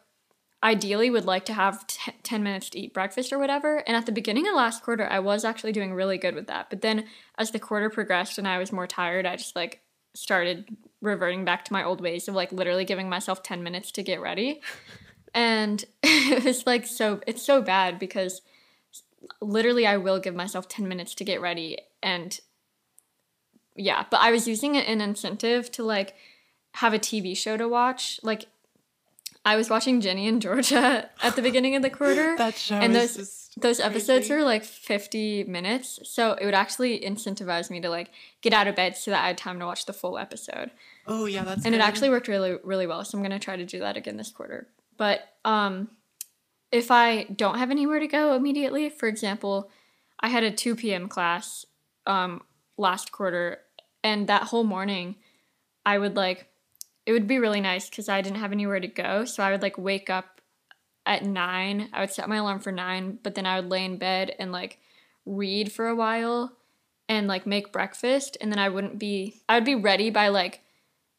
ideally 0.63 1.11
would 1.11 1.25
like 1.25 1.45
to 1.47 1.53
have 1.53 1.87
t- 1.87 2.13
10 2.23 2.43
minutes 2.43 2.71
to 2.71 2.79
eat 2.79 2.95
breakfast 2.95 3.33
or 3.33 3.39
whatever. 3.39 3.79
And 3.79 3.97
at 3.97 4.07
the 4.07 4.13
beginning 4.13 4.47
of 4.47 4.55
last 4.55 4.83
quarter, 4.83 5.07
I 5.07 5.19
was 5.19 5.45
actually 5.45 5.73
doing 5.73 5.93
really 5.93 6.19
good 6.19 6.35
with 6.35 6.47
that. 6.47 6.71
But 6.71 6.83
then 6.83 7.07
as 7.37 7.51
the 7.51 7.59
quarter 7.59 7.91
progressed 7.91 8.39
and 8.39 8.47
I 8.47 8.59
was 8.59 8.73
more 8.73 8.87
tired, 8.87 9.27
I 9.27 9.37
just 9.37 9.57
like 9.57 9.81
started 10.15 10.77
reverting 11.01 11.45
back 11.45 11.65
to 11.65 11.73
my 11.73 11.83
old 11.83 12.01
ways 12.01 12.29
of 12.29 12.35
like 12.35 12.53
literally 12.53 12.85
giving 12.85 13.09
myself 13.09 13.43
10 13.43 13.63
minutes 13.63 13.91
to 13.93 14.03
get 14.03 14.21
ready. 14.21 14.61
And 15.35 15.83
it 16.03 16.45
was 16.45 16.67
like 16.67 16.87
so 16.87 17.23
it's 17.27 17.41
so 17.41 17.63
bad 17.63 17.99
because 17.99 18.43
literally 19.41 19.87
I 19.87 19.97
will 19.97 20.21
give 20.21 20.35
myself 20.35 20.69
10 20.69 20.87
minutes 20.87 21.15
to 21.15 21.25
get 21.25 21.41
ready 21.41 21.79
and 22.03 22.39
yeah, 23.75 24.05
but 24.11 24.21
I 24.21 24.31
was 24.31 24.47
using 24.47 24.75
it 24.75 24.87
an 24.87 25.01
incentive 25.01 25.71
to 25.73 25.85
like 25.85 26.15
have 26.75 26.93
a 26.93 26.99
TV 26.99 27.37
show 27.37 27.57
to 27.57 27.69
watch. 27.69 28.21
Like 28.23 28.47
I 29.45 29.57
was 29.57 29.69
watching 29.69 30.01
Ginny 30.01 30.29
and 30.29 30.41
Georgia 30.41 31.11
at 31.23 31.37
the 31.37 31.43
beginning 31.43 31.75
of 31.77 31.83
the 31.83 31.91
quarter. 31.91 32.37
That 32.39 32.55
show 32.55 32.77
and 32.77 32.95
is 32.97 33.17
those 33.17 33.51
those 33.57 33.81
episodes 33.81 34.29
crazy. 34.29 34.35
are 34.35 34.45
like 34.45 34.65
50 34.65 35.45
minutes, 35.45 36.01
so 36.05 36.33
it 36.33 36.45
would 36.45 36.55
actually 36.55 37.01
incentivize 37.01 37.71
me 37.71 37.81
to 37.81 37.91
like 37.91 38.11
get 38.41 38.53
out 38.53 38.67
of 38.67 38.77
bed 38.77 38.97
so 38.97 39.11
that 39.11 39.23
I 39.23 39.27
had 39.27 39.39
time 39.39 39.59
to 39.59 39.67
watch 39.67 39.85
the 39.87 39.93
full 39.93 40.17
episode 40.19 40.71
Oh 41.07 41.27
yeah, 41.27 41.45
that's 41.45 41.65
and 41.65 41.75
it 41.75 41.81
actually 41.81 42.11
worked 42.11 42.29
really 42.29 42.57
really 42.63 42.87
well 42.87 43.05
so 43.05 43.19
i'm 43.19 43.23
going 43.23 43.39
to 43.39 43.45
try 43.45 43.57
to 43.57 43.65
do 43.65 43.81
that 43.81 43.97
again 43.97 44.17
this 44.17 44.31
quarter 44.31 44.69
but 44.97 45.21
um 45.45 45.89
if 46.71 46.91
i 46.91 47.25
don't 47.25 47.59
have 47.59 47.71
anywhere 47.71 47.99
to 47.99 48.07
go 48.07 48.35
immediately 48.35 48.89
for 48.89 49.09
example 49.09 49.71
i 50.21 50.29
had 50.29 50.45
a 50.45 50.51
2 50.51 50.77
p.m 50.77 51.09
class 51.09 51.67
um 52.07 52.43
last 52.77 53.11
quarter 53.11 53.59
and 54.05 54.29
that 54.29 54.45
whole 54.45 54.65
morning 54.65 55.17
i 55.85 55.99
would 55.99 56.15
like 56.15 56.47
it 57.07 57.13
would 57.13 57.27
be 57.27 57.39
really 57.39 57.61
nice 57.61 57.89
because 57.91 58.09
I 58.09 58.21
didn't 58.23 58.39
have 58.39 58.53
anywhere 58.53 58.81
to 58.81 58.89
go. 58.89 59.25
So 59.25 59.43
I 59.43 59.51
would 59.51 59.63
like 59.63 59.77
wake 59.79 60.09
up 60.11 60.41
at 61.05 61.25
nine. 61.25 61.89
I 61.93 62.01
would 62.01 62.11
set 62.11 62.29
my 62.29 62.37
alarm 62.37 62.61
for 62.61 62.71
nine, 62.73 63.19
but 63.23 63.35
then 63.35 63.47
I 63.47 63.59
would 63.61 63.71
lay 63.71 63.85
in 63.85 63.99
bed 63.99 64.35
and 64.39 64.53
like 64.53 64.79
read 65.27 65.73
for 65.73 65.89
a 65.89 65.97
while 65.97 66.53
and 67.09 67.27
like 67.27 67.47
make 67.47 67.73
breakfast. 67.73 68.37
And 68.41 68.53
then 68.53 68.59
I 68.61 68.69
wouldn't 68.69 68.99
be, 68.99 69.43
I 69.49 69.57
would 69.57 69.65
be 69.65 69.75
ready 69.75 70.11
by 70.11 70.29
like 70.29 70.61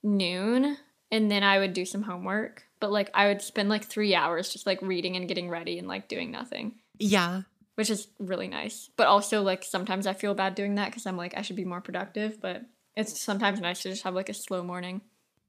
noon 0.03 0.77
and 1.11 1.29
then 1.29 1.43
I 1.43 1.59
would 1.59 1.73
do 1.73 1.85
some 1.85 2.03
homework. 2.03 2.63
But 2.79 2.91
like 2.91 3.09
I 3.13 3.27
would 3.27 3.41
spend 3.41 3.69
like 3.69 3.85
three 3.85 4.15
hours 4.15 4.49
just 4.51 4.65
like 4.65 4.81
reading 4.81 5.15
and 5.15 5.27
getting 5.27 5.49
ready 5.49 5.79
and 5.79 5.87
like 5.87 6.07
doing 6.07 6.31
nothing, 6.31 6.75
Yeah. 6.97 7.43
which 7.75 7.89
is 7.89 8.07
really 8.19 8.47
nice. 8.47 8.89
But 8.97 9.07
also 9.07 9.41
like 9.41 9.63
sometimes 9.63 10.07
I 10.07 10.13
feel 10.13 10.33
bad 10.33 10.55
doing 10.55 10.75
that 10.75 10.87
because 10.87 11.05
I'm 11.05 11.17
like, 11.17 11.37
I 11.37 11.41
should 11.41 11.55
be 11.55 11.65
more 11.65 11.81
productive. 11.81 12.41
But 12.41 12.63
it's 12.95 13.21
sometimes 13.21 13.59
nice 13.61 13.81
to 13.83 13.89
just 13.89 14.03
have 14.03 14.13
like 14.15 14.29
a 14.29 14.33
slow 14.33 14.63
morning. 14.63 15.01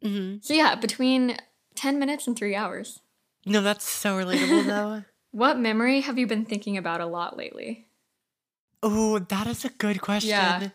Hmm 0.03 0.37
So 0.41 0.55
yeah, 0.55 0.75
between 0.75 1.37
10 1.75 1.99
minutes 1.99 2.27
and 2.27 2.37
three 2.37 2.55
hours. 2.55 3.01
No, 3.47 3.61
that's 3.61 3.89
so 3.89 4.17
relatable 4.17 4.67
though. 4.67 5.05
What 5.33 5.59
memory 5.59 6.01
have 6.03 6.19
you 6.19 6.27
been 6.27 6.45
thinking 6.45 6.77
about 6.77 7.01
a 7.01 7.07
lot 7.07 7.37
lately? 7.37 7.87
Oh, 8.83 9.19
that 9.19 9.47
is 9.47 9.65
a 9.65 9.71
good 9.71 10.01
question. 10.01 10.29
Yeah. 10.29 10.69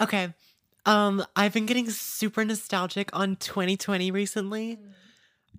Okay. 0.00 0.34
Um, 0.84 1.24
I've 1.36 1.52
been 1.52 1.66
getting 1.66 1.88
super 1.90 2.44
nostalgic 2.44 3.08
on 3.12 3.36
2020 3.36 4.10
recently. 4.10 4.78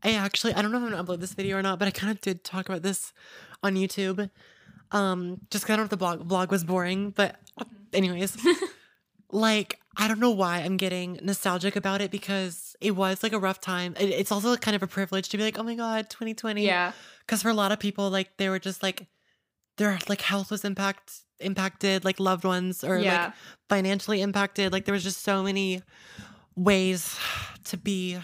I 0.04 0.12
actually 0.16 0.54
I 0.54 0.62
don't 0.62 0.72
know 0.72 0.80
if 0.80 0.84
I'm 0.84 0.92
gonna 0.92 1.04
upload 1.04 1.22
this 1.22 1.34
video 1.34 1.58
or 1.58 1.62
not, 1.62 1.80
but 1.80 1.88
I 1.88 1.92
kind 1.92 2.12
of 2.12 2.20
did 2.20 2.44
talk 2.44 2.68
about 2.68 2.82
this 2.82 3.14
on 3.64 3.76
YouTube. 3.76 4.30
Um, 4.92 5.40
just 5.50 5.66
'cause 5.66 5.74
I 5.74 5.78
don't 5.78 5.84
know 5.84 5.86
if 5.86 5.90
the 5.92 5.98
blog 5.98 6.28
blog 6.28 6.52
was 6.52 6.64
boring, 6.66 7.12
but 7.12 7.40
anyways, 7.94 8.36
like 9.34 9.80
I 9.98 10.08
don't 10.08 10.20
know 10.20 10.32
why 10.32 10.60
I'm 10.60 10.78
getting 10.78 11.20
nostalgic 11.22 11.76
about 11.76 12.02
it 12.02 12.10
because 12.12 12.76
it 12.82 12.92
was 12.92 13.22
like 13.22 13.34
a 13.34 13.40
rough 13.40 13.60
time. 13.62 13.94
It's 14.00 14.32
also 14.32 14.56
kind 14.56 14.76
of 14.76 14.82
a 14.84 14.88
privilege 14.88 15.30
to 15.30 15.38
be 15.38 15.44
like, 15.44 15.60
oh 15.60 15.64
my 15.64 15.76
god, 15.76 16.10
2020. 16.10 16.66
Yeah. 16.66 16.94
because 17.20 17.42
for 17.44 17.50
a 17.50 17.54
lot 17.54 17.72
of 17.72 17.80
people 17.80 18.10
like 18.10 18.38
they 18.38 18.50
were 18.50 18.60
just 18.60 18.82
like 18.82 19.08
their 19.78 20.00
like 20.08 20.22
health 20.22 20.50
was 20.52 20.64
impact 20.66 21.22
impacted 21.40 22.06
like 22.06 22.20
loved 22.20 22.44
ones 22.46 22.84
or 22.84 22.98
Yeah. 23.00 23.26
like 23.26 23.34
financially 23.70 24.22
impacted 24.22 24.72
like 24.72 24.86
there 24.86 24.94
was 24.94 25.04
just 25.04 25.22
so 25.24 25.44
many 25.44 25.82
ways 26.56 27.18
to 27.66 27.76
be 27.78 28.18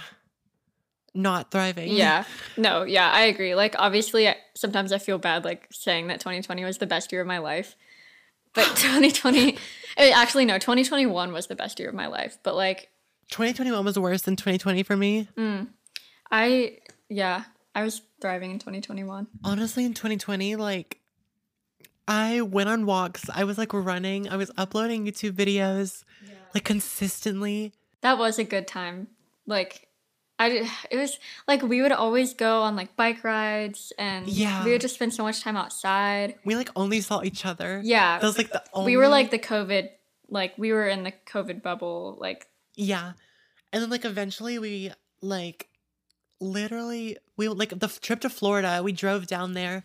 not 1.14 1.52
thriving 1.52 1.92
Yeah. 1.92 2.24
No, 2.56 2.84
yeah, 2.84 3.10
I 3.12 3.22
agree. 3.24 3.56
Like, 3.56 3.76
obviously, 3.80 4.28
I- 4.30 4.38
sometimes 4.56 4.92
I 4.92 5.00
feel 5.00 5.18
bad, 5.18 5.44
like, 5.44 5.68
saying 5.72 6.08
that 6.08 6.20
2020 6.20 6.64
was 6.64 6.78
the 6.78 6.86
best 6.86 7.12
year 7.12 7.22
of 7.22 7.28
my 7.28 7.40
life. 7.40 7.76
But 8.54 8.66
2020, 8.76 9.58
eh, 9.98 10.12
actually, 10.16 10.46
no, 10.46 10.58
2021 10.58 11.32
was 11.32 11.48
the 11.48 11.56
best 11.56 11.80
year 11.80 11.90
of 11.90 11.96
my 11.96 12.08
life. 12.08 12.38
But, 12.44 12.56
like, 12.56 12.90
2021 13.32 13.86
was 13.86 13.98
worse 14.00 14.24
than 14.24 14.36
2020 14.36 14.82
for 14.84 14.98
me 14.98 15.28
mm, 15.38 15.68
I, 16.32 16.78
yeah, 17.10 17.44
I 17.76 17.84
was 17.84 18.02
thriving 18.22 18.50
in 18.52 18.58
2021. 18.60 19.28
honestly 19.44 19.86
in 19.86 19.94
2020 19.94 20.56
like 20.56 21.00
i 22.08 22.42
went 22.42 22.70
on 22.70 22.88
walks 22.88 23.30
i 23.34 23.44
was 23.44 23.60
like 23.60 23.72
running 23.72 24.28
i 24.30 24.36
was 24.36 24.50
uploading 24.58 25.06
youtube 25.06 25.34
videos 25.34 26.04
like 26.56 26.64
consistently 26.64 27.72
That 28.02 28.18
was 28.18 28.40
a 28.40 28.44
good 28.44 28.66
time. 28.68 29.10
Like, 29.46 29.89
I, 30.40 30.70
it 30.90 30.98
was 30.98 31.20
like 31.48 31.62
we 31.62 31.82
would 31.82 31.92
always 31.92 32.34
go 32.34 32.62
on 32.62 32.76
like 32.78 32.96
bike 32.96 33.24
rides 33.26 33.92
and 34.00 34.26
Yeah. 34.28 34.64
we 34.64 34.72
would 34.72 34.80
just 34.82 34.96
spend 34.96 35.14
so 35.14 35.24
much 35.24 35.42
time 35.42 35.58
outside. 35.58 36.36
we 36.46 36.56
like 36.56 36.70
only 36.76 37.02
saw 37.02 37.22
each 37.24 37.46
other 37.46 37.82
Yeah. 37.84 38.20
that 38.20 38.26
was 38.26 38.38
like 38.38 38.52
the 38.52 38.64
only 38.74 38.94
we 38.94 38.98
were 38.98 39.10
like 39.10 39.32
the 39.32 39.40
COVID, 39.40 39.90
like, 40.30 40.54
we 40.58 40.72
were 40.72 40.88
in 40.88 41.04
the 41.04 41.12
COVID 41.28 41.62
bubble. 41.62 42.18
Like, 42.20 42.48
Yeah. 42.76 43.14
And 43.74 43.84
then 43.84 43.90
like 43.90 44.06
eventually 44.06 44.58
we 44.60 44.92
like 45.22 45.68
literally 46.40 47.18
we 47.38 47.48
like 47.50 47.78
the 47.78 47.88
trip 48.02 48.22
to 48.22 48.30
Florida, 48.30 48.82
we 48.84 48.92
drove 48.92 49.28
down 49.28 49.54
there 49.54 49.84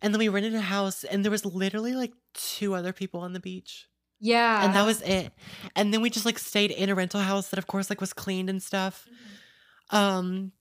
and 0.00 0.14
then 0.14 0.18
we 0.18 0.28
rented 0.28 0.54
a 0.54 0.60
house 0.60 1.02
and 1.04 1.24
there 1.24 1.30
was 1.32 1.44
literally 1.44 1.94
like 1.94 2.12
two 2.34 2.74
other 2.74 2.92
people 2.92 3.20
on 3.20 3.32
the 3.32 3.40
beach. 3.40 3.88
yeah. 4.20 4.64
And 4.64 4.74
that 4.74 4.86
was 4.86 5.02
it. 5.02 5.32
And 5.74 5.92
then 5.92 6.00
we 6.02 6.10
just 6.10 6.24
like 6.26 6.38
stayed 6.38 6.70
in 6.70 6.88
a 6.88 6.94
rental 6.94 7.20
house 7.20 7.48
that 7.50 7.58
of 7.58 7.66
course 7.66 7.90
like 7.90 8.00
was 8.00 8.12
cleaned 8.12 8.48
and 8.50 8.62
stuff. 8.62 9.06
Mm-hmm. 9.06 9.34
Um 9.90 10.52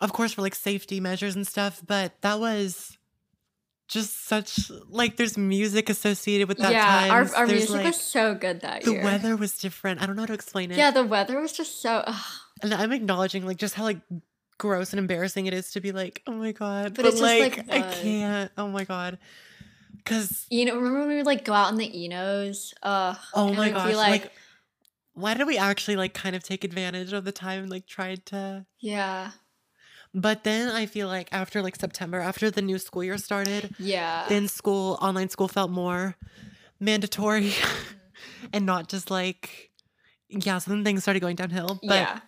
of 0.00 0.12
course 0.12 0.32
for 0.32 0.42
like 0.42 0.54
safety 0.54 1.00
measures 1.00 1.36
and 1.36 1.46
stuff, 1.46 1.82
but 1.86 2.20
that 2.22 2.38
was 2.40 2.96
just 3.88 4.26
such 4.26 4.70
like 4.88 5.16
there's 5.16 5.38
music 5.38 5.88
associated 5.88 6.48
with 6.48 6.58
that 6.58 6.72
yeah, 6.72 6.84
time. 6.84 7.10
our, 7.10 7.34
our 7.34 7.46
There's, 7.46 7.60
music 7.60 7.76
like, 7.76 7.86
was 7.86 8.00
so 8.00 8.34
good 8.34 8.60
that 8.62 8.82
the 8.82 8.92
year. 8.92 9.00
The 9.00 9.06
weather 9.06 9.36
was 9.36 9.56
different. 9.58 10.02
I 10.02 10.06
don't 10.06 10.16
know 10.16 10.22
how 10.22 10.26
to 10.26 10.34
explain 10.34 10.72
it. 10.72 10.78
Yeah, 10.78 10.90
the 10.90 11.04
weather 11.04 11.40
was 11.40 11.52
just 11.52 11.80
so. 11.80 12.02
ugh. 12.06 12.24
And 12.62 12.74
I'm 12.74 12.92
acknowledging 12.92 13.46
like 13.46 13.58
just 13.58 13.74
how 13.74 13.84
like 13.84 14.00
gross 14.58 14.92
and 14.92 14.98
embarrassing 14.98 15.46
it 15.46 15.54
is 15.54 15.72
to 15.72 15.80
be 15.80 15.92
like, 15.92 16.22
oh 16.26 16.32
my 16.32 16.52
god. 16.52 16.94
But 16.94 17.04
But, 17.04 17.06
it's 17.06 17.20
just, 17.20 17.22
like, 17.22 17.56
like, 17.68 17.70
I 17.70 17.92
can't. 17.92 18.50
Oh 18.58 18.68
my 18.68 18.84
god. 18.84 19.18
Cause 20.04 20.46
You 20.50 20.64
know, 20.64 20.76
remember 20.76 21.00
when 21.00 21.08
we 21.08 21.16
would 21.16 21.26
like 21.26 21.44
go 21.44 21.52
out 21.52 21.70
in 21.70 21.78
the 21.78 22.04
Enos? 22.04 22.74
Uh, 22.82 23.14
oh 23.34 23.52
my 23.52 23.68
be 23.68 23.74
gosh, 23.74 23.94
like, 23.94 24.22
like, 24.22 24.32
why 25.16 25.32
did 25.34 25.46
we 25.46 25.56
actually 25.56 25.96
like 25.96 26.12
kind 26.12 26.36
of 26.36 26.42
take 26.42 26.62
advantage 26.62 27.12
of 27.12 27.24
the 27.24 27.32
time 27.32 27.62
and 27.62 27.70
like 27.70 27.86
tried 27.86 28.26
to 28.26 28.66
yeah, 28.78 29.30
but 30.14 30.44
then 30.44 30.68
I 30.68 30.86
feel 30.86 31.08
like 31.08 31.28
after 31.32 31.62
like 31.62 31.76
September, 31.76 32.20
after 32.20 32.50
the 32.50 32.62
new 32.62 32.78
school 32.78 33.02
year 33.02 33.18
started, 33.18 33.74
yeah, 33.78 34.26
then 34.28 34.46
school 34.46 34.98
online 35.00 35.30
school 35.30 35.48
felt 35.48 35.70
more 35.70 36.16
mandatory 36.78 37.52
and 38.52 38.66
not 38.66 38.88
just 38.88 39.10
like 39.10 39.70
yeah, 40.28 40.58
so 40.58 40.70
then 40.70 40.84
things 40.84 41.02
started 41.02 41.20
going 41.20 41.36
downhill. 41.36 41.80
But 41.82 41.94
yeah. 41.94 42.20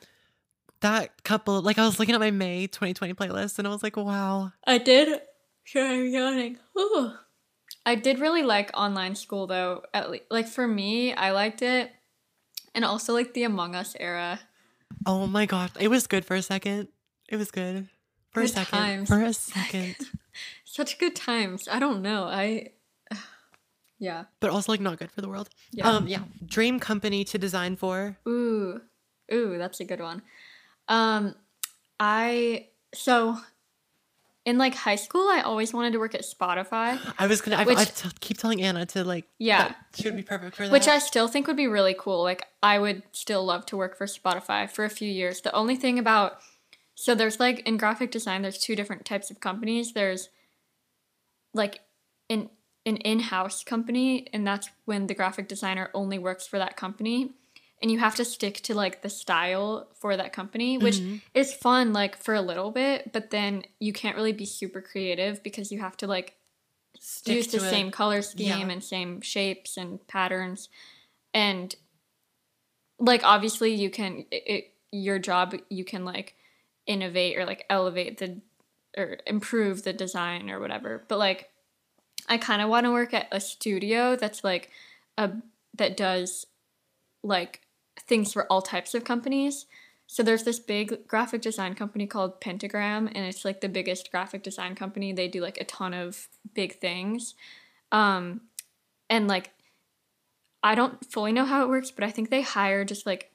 that 0.81 1.23
couple 1.25 1.61
like 1.61 1.79
I 1.79 1.85
was 1.85 1.99
looking 1.99 2.15
at 2.15 2.21
my 2.21 2.31
May 2.31 2.67
2020 2.69 3.15
playlist 3.15 3.59
and 3.59 3.69
I 3.69 3.71
was 3.71 3.83
like, 3.83 3.97
wow. 3.97 4.53
I 4.67 4.79
did. 4.79 5.21
Sure, 5.65 5.87
I'm 5.87 6.09
yawning. 6.09 6.59
Ooh. 6.79 7.13
I 7.85 7.95
did 7.95 8.19
really 8.19 8.43
like 8.43 8.71
online 8.75 9.15
school 9.15 9.47
though. 9.47 9.83
At 9.93 10.11
least, 10.11 10.25
like 10.31 10.47
for 10.49 10.67
me, 10.67 11.13
I 11.13 11.33
liked 11.33 11.63
it, 11.63 11.91
and 12.75 12.85
also 12.85 13.13
like 13.13 13.35
the 13.35 13.45
Among 13.45 13.75
Us 13.75 13.97
era. 14.01 14.41
Oh 15.07 15.27
my 15.27 15.47
god, 15.47 15.71
it 15.79 15.89
was 15.89 16.07
good 16.07 16.25
for 16.25 16.35
a 16.35 16.43
second. 16.43 16.89
It 17.29 17.37
was 17.37 17.51
good 17.51 17.89
for 18.33 18.43
a 18.43 18.49
second. 18.49 18.79
times. 18.79 19.09
For 19.09 19.23
a 19.23 19.33
second, 19.53 19.97
Such 20.65 20.99
good 20.99 21.15
times. 21.17 21.69
I 21.71 21.79
don't 21.79 22.03
know. 22.03 22.25
I. 22.25 22.71
Yeah. 24.01 24.27
but 24.39 24.51
also 24.51 24.71
like 24.71 24.81
not 24.81 24.97
good 24.99 25.11
for 25.11 25.23
the 25.23 25.29
world. 25.29 25.49
Yeah. 25.73 25.91
Um, 25.91 26.07
yeah. 26.07 26.21
Dream 26.47 26.79
company 26.79 27.25
to 27.25 27.37
design 27.37 27.75
for. 27.75 28.17
Ooh, 28.29 28.81
ooh, 29.33 29.59
that's 29.59 29.81
a 29.81 29.85
good 29.85 30.01
one. 30.01 30.23
Um, 30.87 31.35
I 31.99 32.69
so 32.95 33.39
in 34.49 34.57
like 34.57 34.75
high 34.75 34.97
school, 34.97 35.29
I 35.29 35.43
always 35.43 35.75
wanted 35.75 35.93
to 35.93 35.99
work 35.99 36.15
at 36.15 36.23
Spotify, 36.23 36.99
I 37.19 37.27
was 37.27 37.43
gonna. 37.43 37.59
I, 37.59 37.65
Which- 37.65 37.77
I 37.77 37.85
t- 37.85 38.09
keep 38.21 38.39
telling 38.39 38.63
Anna 38.63 38.87
to 38.87 39.05
like. 39.05 39.27
Yeah. 39.39 39.75
she 39.95 40.05
would 40.09 40.17
be 40.17 40.23
perfect 40.23 40.57
for 40.57 40.63
that. 40.63 40.73
which 40.73 40.89
I 40.89 40.99
still 40.99 41.29
think 41.29 41.47
would 41.47 41.57
be 41.57 41.67
really 41.67 41.95
cool. 41.99 42.23
Like 42.23 42.47
I 42.63 42.79
would 42.79 43.03
still 43.13 43.45
love 43.45 43.67
to 43.67 43.77
work 43.77 43.99
for 43.99 44.07
Spotify 44.07 44.69
for 44.71 44.87
a 44.87 44.89
few 44.91 45.11
years. 45.11 45.43
The 45.43 45.55
only 45.55 45.77
thing 45.77 45.99
about 45.99 46.39
so 46.95 47.15
there's 47.15 47.39
like 47.39 47.61
in 47.69 47.77
graphic 47.77 48.11
design, 48.11 48.41
there's 48.41 48.59
two 48.59 48.75
different 48.75 49.05
types 49.05 49.31
of 49.31 49.39
companies. 49.39 49.93
There's 49.93 50.31
like 51.53 51.81
an 52.31 52.49
an 52.87 52.97
in-house 52.99 53.65
company, 53.65 54.29
and 54.33 54.47
that's 54.47 54.71
when 54.87 55.09
the 55.09 55.15
graphic 55.15 55.47
designer 55.47 55.91
only 55.93 56.19
works 56.19 56.47
for 56.47 56.59
that 56.59 56.75
company. 56.75 57.33
And 57.81 57.91
you 57.91 57.99
have 57.99 58.17
to 58.17 58.25
stick 58.25 58.57
to 58.63 58.75
like 58.75 59.03
the 59.03 59.09
style 59.09 59.89
for 59.95 60.17
that 60.17 60.33
company, 60.33 60.79
which 60.79 60.97
Mhm. 60.97 61.21
is 61.33 61.55
fun 61.55 61.93
like 61.93 62.17
for 62.17 62.35
a 62.35 62.41
little 62.41 62.71
bit, 62.73 63.13
but 63.13 63.31
then 63.31 63.65
you 63.79 63.93
can't 63.93 64.17
really 64.17 64.33
be 64.33 64.47
super 64.47 64.81
creative 64.81 65.43
because 65.43 65.71
you 65.71 65.79
have 65.79 65.97
to 65.99 66.07
like 66.07 66.35
Stick 66.99 67.37
use 67.37 67.47
the 67.49 67.59
it. 67.59 67.71
same 67.71 67.91
color 67.93 68.23
scheme 68.23 68.69
Yeah. 68.69 68.73
and 68.73 68.83
same 68.83 69.21
shapes 69.21 69.77
and 69.77 70.05
patterns 70.09 70.69
and 71.33 71.77
like 72.99 73.23
obviously 73.25 73.75
you 73.75 73.91
can 73.91 74.25
it, 74.31 74.43
it, 74.47 74.73
your 74.91 75.19
job 75.19 75.55
you 75.69 75.85
can 75.85 76.05
like 76.05 76.35
innovate 76.87 77.37
or 77.37 77.45
like 77.45 77.65
elevate 77.71 78.19
the 78.19 78.41
or 78.97 79.19
improve 79.27 79.85
the 79.85 79.93
design 79.93 80.51
or 80.51 80.59
whatever 80.59 81.05
but 81.09 81.19
like 81.19 81.51
i 82.29 82.37
kind 82.37 82.63
of 82.63 82.69
want 82.69 82.85
to 82.85 82.91
work 82.91 83.15
at 83.15 83.29
a 83.31 83.41
studio 83.41 84.17
that's 84.17 84.43
like 84.43 84.71
a 85.17 85.31
that 85.77 85.97
does 85.97 86.47
like 87.23 87.61
things 88.07 88.33
for 88.33 88.47
all 88.51 88.63
types 88.63 88.95
of 88.95 89.05
companies 89.05 89.67
so 90.11 90.23
there's 90.23 90.45
this 90.45 90.59
big 90.59 91.07
graphic 91.07 91.43
design 91.43 91.75
company 91.75 92.07
called 92.07 92.41
Pentagram, 92.41 93.09
and 93.09 93.27
it's 93.27 93.45
like 93.45 93.61
the 93.61 93.69
biggest 93.69 94.11
graphic 94.11 94.43
design 94.43 94.75
company. 94.75 95.13
They 95.13 95.29
do 95.29 95.43
like 95.43 95.61
a 95.61 95.65
ton 95.65 95.93
of 95.93 96.29
big 96.55 96.81
things, 96.81 97.35
um, 97.93 98.41
and 99.11 99.29
like 99.29 99.51
I 100.63 100.75
don't 100.75 101.05
fully 101.13 101.31
know 101.31 101.45
how 101.45 101.63
it 101.63 101.69
works, 101.69 101.91
but 101.91 102.05
I 102.05 102.11
think 102.11 102.31
they 102.31 102.41
hire 102.41 102.87
just 102.87 103.05
like 103.05 103.31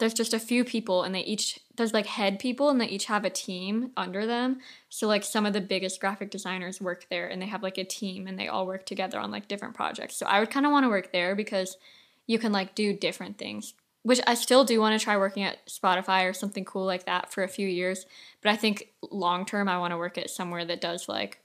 there's 0.00 0.12
just 0.12 0.34
a 0.34 0.40
few 0.40 0.64
people, 0.64 1.04
and 1.04 1.14
they 1.14 1.20
each 1.20 1.60
there's 1.76 1.94
like 1.94 2.06
head 2.06 2.40
people, 2.40 2.68
and 2.68 2.80
they 2.80 2.88
each 2.88 3.04
have 3.04 3.24
a 3.24 3.30
team 3.30 3.92
under 3.96 4.26
them. 4.26 4.58
So 4.88 5.06
like 5.06 5.22
some 5.22 5.46
of 5.46 5.52
the 5.52 5.60
biggest 5.60 6.00
graphic 6.00 6.32
designers 6.32 6.80
work 6.80 7.06
there, 7.10 7.28
and 7.28 7.40
they 7.40 7.46
have 7.46 7.62
like 7.62 7.78
a 7.78 7.84
team, 7.84 8.26
and 8.26 8.36
they 8.36 8.48
all 8.48 8.66
work 8.66 8.86
together 8.86 9.20
on 9.20 9.30
like 9.30 9.46
different 9.46 9.74
projects. 9.74 10.16
So 10.16 10.26
I 10.26 10.40
would 10.40 10.50
kind 10.50 10.66
of 10.66 10.72
want 10.72 10.82
to 10.82 10.90
work 10.90 11.12
there 11.12 11.36
because 11.36 11.76
you 12.26 12.38
can 12.38 12.52
like 12.52 12.74
do 12.74 12.92
different 12.92 13.38
things 13.38 13.74
which 14.02 14.20
I 14.26 14.34
still 14.34 14.64
do 14.64 14.80
want 14.80 14.98
to 14.98 15.02
try 15.04 15.16
working 15.16 15.42
at 15.42 15.66
Spotify 15.66 16.28
or 16.28 16.32
something 16.32 16.64
cool 16.64 16.86
like 16.86 17.06
that 17.06 17.32
for 17.32 17.42
a 17.42 17.48
few 17.48 17.68
years. 17.68 18.06
But 18.42 18.50
I 18.50 18.56
think 18.56 18.88
long 19.10 19.44
term, 19.44 19.68
I 19.68 19.78
want 19.78 19.92
to 19.92 19.98
work 19.98 20.16
at 20.16 20.30
somewhere 20.30 20.64
that 20.64 20.80
does 20.80 21.08
like 21.08 21.40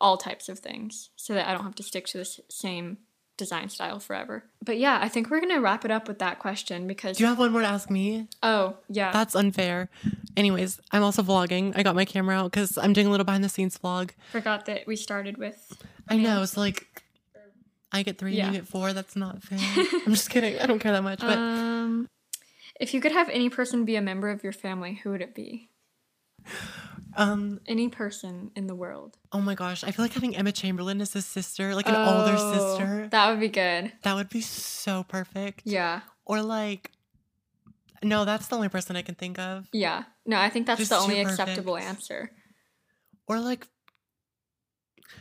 all 0.00 0.16
types 0.16 0.48
of 0.48 0.58
things 0.58 1.10
so 1.16 1.34
that 1.34 1.48
I 1.48 1.52
don't 1.52 1.64
have 1.64 1.74
to 1.76 1.82
stick 1.82 2.06
to 2.08 2.18
the 2.18 2.40
same 2.48 2.98
design 3.36 3.68
style 3.68 4.00
forever. 4.00 4.44
But 4.64 4.78
yeah, 4.78 4.98
I 5.00 5.08
think 5.08 5.30
we're 5.30 5.38
going 5.38 5.54
to 5.54 5.60
wrap 5.60 5.84
it 5.84 5.92
up 5.92 6.08
with 6.08 6.18
that 6.18 6.40
question 6.40 6.88
because. 6.88 7.18
Do 7.18 7.22
you 7.22 7.28
have 7.28 7.38
one 7.38 7.52
more 7.52 7.60
to 7.60 7.68
ask 7.68 7.88
me? 7.88 8.26
oh, 8.42 8.76
yeah. 8.88 9.12
That's 9.12 9.36
unfair. 9.36 9.88
Anyways, 10.36 10.80
I'm 10.90 11.04
also 11.04 11.22
vlogging. 11.22 11.72
I 11.76 11.84
got 11.84 11.94
my 11.94 12.04
camera 12.04 12.36
out 12.36 12.50
because 12.50 12.76
I'm 12.76 12.92
doing 12.92 13.06
a 13.06 13.10
little 13.10 13.24
behind 13.24 13.44
the 13.44 13.48
scenes 13.48 13.78
vlog. 13.78 14.10
Forgot 14.32 14.66
that 14.66 14.88
we 14.88 14.96
started 14.96 15.36
with. 15.36 15.80
I 16.08 16.16
know. 16.16 16.42
It's 16.42 16.56
like 16.56 17.04
I 17.92 18.02
get 18.02 18.18
three 18.18 18.34
Yeah. 18.36 18.46
and 18.46 18.54
you 18.54 18.60
get 18.60 18.68
four. 18.68 18.92
That's 18.92 19.16
not 19.16 19.42
fair. 19.48 19.58
I'm 19.58 20.12
just 20.14 20.30
kidding. 20.30 20.58
I 20.58 20.66
don't 20.66 20.78
care 20.78 20.92
that 20.92 21.02
much. 21.02 21.20
But 21.20 21.38
um, 21.38 22.06
if 22.80 22.92
you 22.94 23.00
could 23.00 23.12
have 23.12 23.28
any 23.30 23.48
person 23.48 23.84
be 23.84 23.96
a 23.96 24.02
member 24.02 24.28
of 24.30 24.42
your 24.42 24.52
family, 24.52 25.00
who 25.02 25.10
would 25.10 25.22
it 25.22 25.34
be? 25.34 25.70
um, 27.16 27.60
Any 27.66 27.88
person 27.88 28.50
in 28.54 28.66
the 28.66 28.74
world. 28.74 29.16
oh 29.32 29.40
my 29.40 29.54
gosh, 29.54 29.82
I 29.84 29.90
feel 29.90 30.04
like 30.04 30.12
having 30.12 30.36
Emma 30.36 30.52
Chamberlain 30.52 31.00
as 31.00 31.14
a 31.16 31.22
sister, 31.22 31.74
like 31.74 31.88
an 31.88 31.96
older 31.96 32.36
Oh, 32.38 32.52
sister, 32.52 33.08
That 33.10 33.30
would 33.30 33.40
be 33.40 33.48
good. 33.48 33.92
that 34.02 34.14
would 34.14 34.28
be 34.28 34.40
so 34.40 35.02
perfect. 35.04 35.62
Yeah. 35.64 36.00
Or 36.24 36.42
like, 36.42 36.90
no, 38.02 38.24
that's 38.24 38.46
the 38.48 38.56
only 38.56 38.68
person 38.68 38.94
I 38.96 39.02
can 39.02 39.14
think 39.14 39.38
of. 39.38 39.66
Yeah. 39.72 40.04
No, 40.26 40.38
I 40.38 40.50
think 40.50 40.66
that's 40.66 40.78
Just 40.78 40.90
the 40.90 40.98
only 40.98 41.22
perfect. 41.24 41.40
acceptable 41.40 41.76
answer. 41.76 42.30
Or 43.26 43.40
like, 43.40 43.66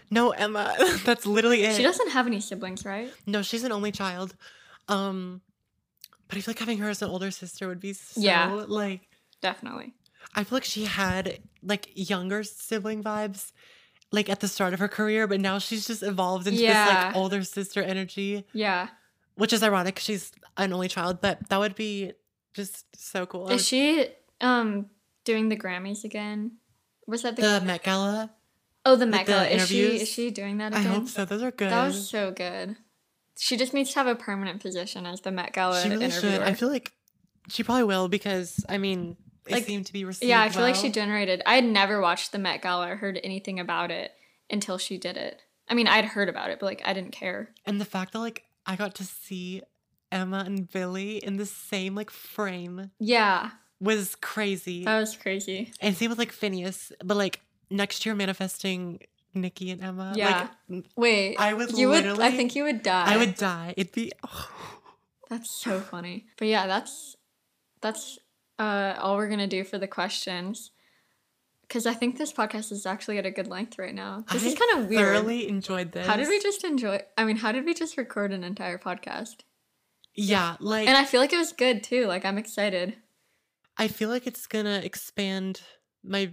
no, 0.10 0.32
Emma. 0.32 0.76
that's 1.06 1.26
literally 1.26 1.64
it. 1.64 1.76
She 1.76 1.84
doesn't 1.84 2.10
have 2.12 2.28
any 2.28 2.40
siblings, 2.40 2.86
right? 2.86 3.12
No, 3.26 3.42
she's 3.42 3.64
an 3.64 3.72
only 3.72 3.92
child. 3.92 4.36
Um, 4.88 5.42
but 6.28 6.38
I 6.38 6.42
feel 6.42 6.52
like 6.52 6.60
having 6.60 6.78
her 6.80 6.90
as 6.90 7.02
an 7.02 7.10
older 7.10 7.32
sister 7.32 7.68
would 7.68 7.80
be 7.80 7.94
so 7.94 8.20
Yeah. 8.22 8.66
like. 8.68 9.02
Definitely. 9.42 9.94
I 10.36 10.44
feel 10.44 10.58
like 10.58 10.64
she 10.64 10.86
had 10.86 11.40
like 11.64 11.90
younger 11.94 12.44
sibling 12.44 13.04
vibes, 13.04 13.52
like 14.12 14.30
at 14.30 14.40
the 14.40 14.48
start 14.48 14.74
of 14.74 14.80
her 14.80 14.88
career, 14.88 15.28
but 15.28 15.40
now 15.40 15.58
she's 15.60 15.88
just 15.88 16.04
evolved 16.04 16.48
into 16.48 16.60
this 16.60 16.74
like 16.76 17.16
older 17.16 17.44
sister 17.44 17.82
energy, 17.82 18.46
Yeah. 18.54 18.90
which 19.36 19.54
is 19.54 19.64
ironic. 19.64 20.00
She's 20.00 20.32
an 20.58 20.74
only 20.74 20.88
child, 20.88 21.22
but 21.22 21.48
that 21.50 21.58
would 21.60 21.76
be 21.76 22.14
just 22.54 22.86
so 22.96 23.26
cool. 23.26 23.46
Is 23.48 23.52
would- 23.54 23.62
she 23.62 24.08
um 24.42 24.88
doing 25.24 25.50
the 25.50 25.58
Grammys 25.58 26.04
again? 26.04 26.58
Was 27.08 27.22
that 27.22 27.36
the, 27.36 27.42
the 27.60 27.62
Met 27.66 27.84
Gala? 27.84 28.32
Oh, 28.88 28.96
the 28.96 29.06
like 29.06 29.12
Met 29.12 29.26
the 29.28 29.32
Gala. 29.34 29.48
Is 29.48 29.68
she 29.68 29.82
is 30.02 30.10
she 30.10 30.32
doing 30.32 30.58
that 30.60 30.74
I 30.74 30.80
again? 30.80 30.92
hope 30.94 31.08
so. 31.08 31.26
Those 31.26 31.44
are 31.44 31.52
good. 31.52 31.72
That 31.72 31.86
was 31.88 32.10
so 32.10 32.32
good. 32.32 32.76
She 33.38 33.56
just 33.58 33.74
needs 33.74 33.92
to 33.94 34.00
have 34.00 34.08
a 34.08 34.16
permanent 34.16 34.62
position 34.62 35.06
as 35.06 35.22
the 35.22 35.32
Met 35.32 35.54
Gala 35.54 35.82
she 35.82 35.90
really 35.90 36.06
interviewer. 36.06 36.32
should. 36.32 36.42
I 36.42 36.54
feel 36.54 36.70
like 36.70 36.92
she 37.50 37.64
probably 37.64 37.84
will 37.84 38.08
because 38.08 38.66
I 38.68 38.78
mean, 38.78 39.18
it 39.46 39.52
Like, 39.54 39.66
seemed 39.66 39.86
to 39.88 39.94
be 39.94 40.06
received. 40.06 40.28
yeah, 40.30 40.42
I 40.42 40.50
feel 40.50 40.62
like 40.64 40.76
she 40.76 40.90
generated. 40.90 41.42
I 41.46 41.56
had 41.56 41.66
never 41.66 42.02
watched 42.02 42.32
the 42.32 42.40
Met 42.40 42.62
Gala 42.62 42.92
or 42.92 42.96
heard 42.96 43.20
anything 43.24 43.60
about 43.60 43.92
it 43.92 44.12
until 44.50 44.78
she 44.78 44.98
did 44.98 45.18
it. 45.18 45.42
I 45.70 45.74
mean, 45.74 45.88
I'd 45.88 46.06
heard 46.06 46.30
about 46.30 46.50
it, 46.50 46.60
but 46.60 46.66
like 46.66 46.82
I 46.86 46.94
didn't 46.94 47.12
care. 47.12 47.50
And 47.66 47.80
the 47.82 47.86
fact 47.86 48.14
that 48.14 48.20
like 48.20 48.44
I 48.66 48.76
got 48.76 48.96
to 48.96 49.04
see 49.04 49.62
Emma 50.12 50.44
and 50.46 50.70
Billie 50.72 51.18
in 51.18 51.36
the 51.38 51.46
same 51.46 51.94
like 51.94 52.10
frame 52.10 52.92
Yeah, 53.00 53.52
was 53.80 54.16
crazy. 54.16 54.86
that 54.86 55.00
was 55.00 55.16
crazy. 55.18 55.74
And 55.82 55.96
same 55.96 56.10
with 56.10 56.18
like 56.20 56.34
Finneas, 56.34 56.92
but 57.04 57.18
like 57.18 57.42
next 57.70 58.06
year 58.06 58.16
manifesting 58.16 59.00
Nicki 59.34 59.72
and 59.72 59.84
Emma. 59.84 60.14
Yeah. 60.16 60.50
Like 60.70 60.86
Wait, 60.96 61.36
I 61.38 61.54
would 61.54 61.78
you 61.78 61.90
would. 61.90 62.06
I 62.06 62.32
think 62.32 62.56
you 62.56 62.64
would 62.64 62.84
die. 62.84 63.14
I 63.14 63.18
would 63.18 63.36
die. 63.36 63.74
It'd 63.78 63.94
be 63.94 64.12
Oh. 64.28 64.50
That's 65.30 65.50
so 65.50 65.80
funny. 65.80 66.28
But 66.38 66.48
yeah, 66.48 66.68
that's 66.68 67.16
that's 67.82 68.18
uh 68.60 68.96
all 69.00 69.18
we're 69.18 69.30
gonna 69.30 69.48
do 69.48 69.64
for 69.64 69.78
the 69.78 69.88
questions. 69.88 70.72
Cause 71.70 71.86
I 71.86 71.94
think 71.94 72.18
this 72.18 72.32
podcast 72.32 72.72
is 72.72 72.86
actually 72.86 73.18
at 73.18 73.26
a 73.26 73.32
good 73.32 73.48
length 73.48 73.78
right 73.78 73.94
now. 73.94 74.24
This 74.32 74.46
is 74.46 74.56
kind 74.56 74.80
of 74.80 74.90
weird. 74.90 75.02
Thoroughly 75.02 75.50
enjoyed 75.50 75.92
this. 75.92 76.08
How 76.08 76.16
did 76.16 76.30
we 76.30 76.40
just 76.40 76.64
enjoy? 76.64 77.02
I 77.18 77.26
mean, 77.26 77.36
how 77.36 77.52
did 77.52 77.66
we 77.66 77.74
just 77.74 77.98
record 77.98 78.32
an 78.32 78.46
entire 78.46 78.78
podcast? 78.78 79.38
Yeah, 80.16 80.56
like 80.62 80.88
And 80.88 80.96
I 80.96 81.04
feel 81.04 81.20
like 81.20 81.34
it 81.34 81.38
was 81.38 81.52
good 81.52 81.84
too. 81.84 82.06
Like 82.06 82.24
I'm 82.24 82.38
excited. 82.38 82.96
I 83.78 83.90
feel 83.90 84.08
like 84.10 84.26
it's 84.26 84.48
gonna 84.48 84.80
expand 84.82 85.62
my 86.04 86.32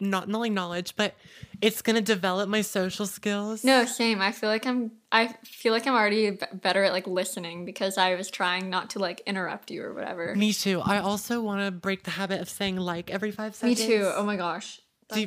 not 0.00 0.28
not 0.28 0.36
only 0.36 0.50
knowledge, 0.50 0.94
but 0.96 1.14
it's 1.60 1.82
gonna 1.82 2.00
develop 2.00 2.48
my 2.48 2.60
social 2.62 3.06
skills. 3.06 3.64
No, 3.64 3.84
same. 3.84 4.20
I 4.20 4.32
feel 4.32 4.48
like 4.48 4.66
I'm. 4.66 4.92
I 5.10 5.28
feel 5.44 5.72
like 5.72 5.86
I'm 5.86 5.94
already 5.94 6.30
b- 6.30 6.38
better 6.54 6.84
at 6.84 6.92
like 6.92 7.06
listening 7.06 7.64
because 7.64 7.98
I 7.98 8.14
was 8.14 8.30
trying 8.30 8.70
not 8.70 8.90
to 8.90 8.98
like 8.98 9.22
interrupt 9.26 9.70
you 9.70 9.82
or 9.82 9.94
whatever. 9.94 10.34
Me 10.34 10.52
too. 10.52 10.80
I 10.84 10.98
also 10.98 11.40
want 11.42 11.64
to 11.64 11.70
break 11.70 12.04
the 12.04 12.12
habit 12.12 12.40
of 12.40 12.48
saying 12.48 12.76
like 12.76 13.10
every 13.10 13.30
five 13.30 13.54
seconds. 13.54 13.80
Me 13.80 13.86
too. 13.86 14.10
Oh 14.14 14.24
my 14.24 14.36
gosh. 14.36 14.80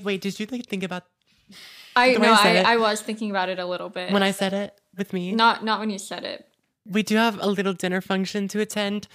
Wait, 0.03 0.21
did 0.21 0.39
you 0.39 0.45
like 0.51 0.67
think 0.67 0.83
about 0.83 1.03
I 1.95 2.13
know. 2.13 2.31
I 2.31 2.57
I. 2.57 2.73
I 2.73 2.77
was 2.77 3.01
thinking 3.01 3.29
about 3.31 3.49
it 3.49 3.59
a 3.59 3.65
little 3.65 3.89
bit. 3.89 4.11
when 4.11 4.23
I 4.23 4.31
said 4.31 4.53
it 4.53 4.79
with 4.97 5.11
me? 5.13 5.33
not 5.33 5.63
not 5.65 5.79
when 5.79 5.89
you 5.89 5.97
said 5.99 6.23
it. 6.23 6.47
we 6.85 7.03
do 7.03 7.15
have 7.15 7.37
a 7.41 7.47
little 7.47 7.73
dinner 7.73 8.01
function 8.01 8.47
to 8.49 8.59
attend. 8.59 9.07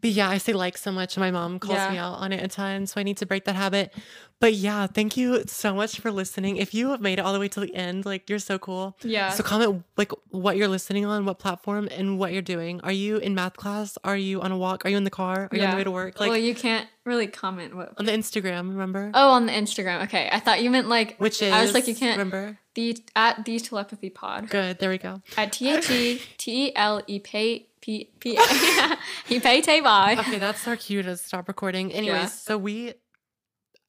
But 0.00 0.10
yeah, 0.10 0.28
I 0.28 0.38
say 0.38 0.52
like 0.52 0.78
so 0.78 0.92
much. 0.92 1.16
My 1.18 1.30
mom 1.30 1.58
calls 1.58 1.76
Yeah. 1.76 1.90
me 1.90 1.98
out 1.98 2.14
on 2.14 2.32
it 2.32 2.42
a 2.42 2.48
ton. 2.48 2.86
so 2.86 3.00
I 3.00 3.02
need 3.02 3.16
to 3.18 3.26
break 3.26 3.44
that 3.44 3.56
habit. 3.56 3.92
But 4.40 4.54
yeah, 4.54 4.86
thank 4.86 5.16
you 5.16 5.42
so 5.48 5.74
much 5.74 5.98
for 5.98 6.12
listening. 6.12 6.58
If 6.58 6.72
you 6.72 6.90
have 6.90 7.00
made 7.00 7.18
it 7.18 7.22
all 7.22 7.32
the 7.32 7.40
way 7.40 7.48
to 7.48 7.58
the 7.60 7.74
end, 7.74 8.06
like 8.06 8.30
you're 8.30 8.38
so 8.38 8.56
cool. 8.56 8.96
Yeah. 9.02 9.30
So 9.30 9.42
comment 9.42 9.82
like 9.96 10.12
what 10.30 10.56
you're 10.56 10.68
listening 10.68 11.04
on, 11.04 11.24
what 11.24 11.40
platform, 11.40 11.88
and 11.90 12.18
what 12.20 12.32
you're 12.32 12.40
doing. 12.42 12.80
Are 12.82 12.92
you 12.92 13.16
in 13.16 13.34
math 13.34 13.56
class? 13.56 13.98
Are 14.04 14.16
you 14.16 14.40
on 14.40 14.52
a 14.52 14.56
walk? 14.56 14.86
Are 14.86 14.90
you 14.90 14.96
in 14.96 15.02
the 15.02 15.10
car? 15.10 15.48
Are 15.50 15.56
you 15.56 15.64
on 15.64 15.70
the 15.72 15.76
way 15.76 15.84
to 15.84 15.90
work? 15.90 16.20
Like 16.20 16.30
well, 16.30 16.38
you 16.38 16.54
can't 16.54 16.86
really 17.04 17.26
comment 17.26 17.74
what. 17.74 17.94
on 17.98 18.06
the 18.06 18.12
Instagram, 18.12 18.68
remember? 18.70 19.10
Oh, 19.12 19.30
on 19.30 19.46
the 19.46 19.52
Instagram. 19.52 20.04
Okay, 20.04 20.28
I 20.30 20.38
thought 20.38 20.62
you 20.62 20.70
meant 20.70 20.88
like. 20.88 21.16
Which 21.18 21.42
is 21.42 21.52
I 21.52 21.62
was 21.62 21.74
like, 21.74 21.88
you 21.88 21.96
can't. 21.96 22.16
remember. 22.16 22.58
The 22.74 22.96
at 23.16 23.44
the 23.44 23.58
telepathy 23.58 24.08
pod 24.10 24.50
Good. 24.50 24.78
There 24.78 24.90
we 24.90 24.98
go. 24.98 25.20
at 25.36 25.50
T 25.52 25.68
H 25.68 25.90
E 25.90 26.22
T 26.36 26.66
E 26.68 26.72
L 26.76 27.02
E 27.08 27.18
P 27.18 27.66
P 27.88 28.10
P 28.20 28.36
He 29.26 29.40
pay 29.40 29.62
te 29.62 29.80
bye. 29.80 30.14
Okay, 30.18 30.38
that's 30.38 30.68
our 30.68 30.76
cue 30.76 31.02
to 31.02 31.16
stop 31.16 31.48
recording. 31.48 31.90
Anyways, 31.90 32.20
Yeah. 32.20 32.26
so 32.26 32.58
we 32.58 32.92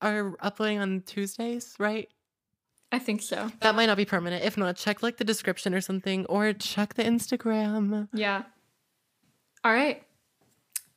are 0.01 0.35
uploading 0.39 0.79
on 0.79 1.01
Tuesdays, 1.05 1.75
right? 1.79 2.07
I 2.93 2.99
think 2.99 3.21
so. 3.21 3.51
That 3.59 3.75
might 3.75 3.87
not 3.87 3.97
be 3.97 4.05
permanent. 4.05 4.45
If 4.45 4.55
not, 4.55 4.77
check 4.77 5.03
like 5.03 5.17
the 5.17 5.25
description 5.25 5.73
or 5.75 5.81
something, 5.81 6.25
or 6.27 6.53
check 6.53 6.93
the 6.93 7.03
Instagram. 7.03 8.07
Yeah. 8.13 8.43
All 9.65 9.73
right. 9.73 10.01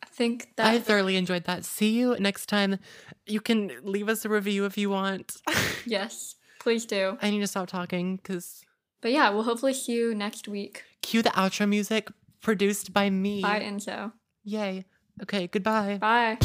I 0.00 0.06
think 0.06 0.50
that 0.56 0.66
I 0.72 0.78
thoroughly 0.78 1.16
enjoyed 1.16 1.42
that. 1.46 1.64
See 1.64 1.90
you 1.98 2.16
next 2.20 2.46
time. 2.46 2.78
You 3.26 3.40
can 3.40 3.72
leave 3.82 4.08
us 4.08 4.24
a 4.24 4.28
review 4.28 4.64
if 4.64 4.78
you 4.78 4.90
want. 4.90 5.42
yes, 5.86 6.36
please 6.60 6.86
do. 6.86 7.18
I 7.20 7.30
need 7.30 7.40
to 7.40 7.48
stop 7.48 7.66
talking 7.66 8.16
because 8.18 8.62
But 9.00 9.10
yeah, 9.10 9.30
we'll 9.30 9.42
hopefully 9.42 9.74
see 9.74 9.92
you 9.94 10.14
next 10.14 10.46
week. 10.46 10.84
cue 11.02 11.20
the 11.22 11.30
outro 11.30 11.68
music 11.68 12.08
produced 12.42 12.92
by 12.92 13.08
me. 13.10 13.40
Bye, 13.42 13.60
Enzo. 13.60 14.12
Yay. 14.44 14.84
Okay, 15.22 15.46
goodbye. 15.46 15.98
Bye. 15.98 16.38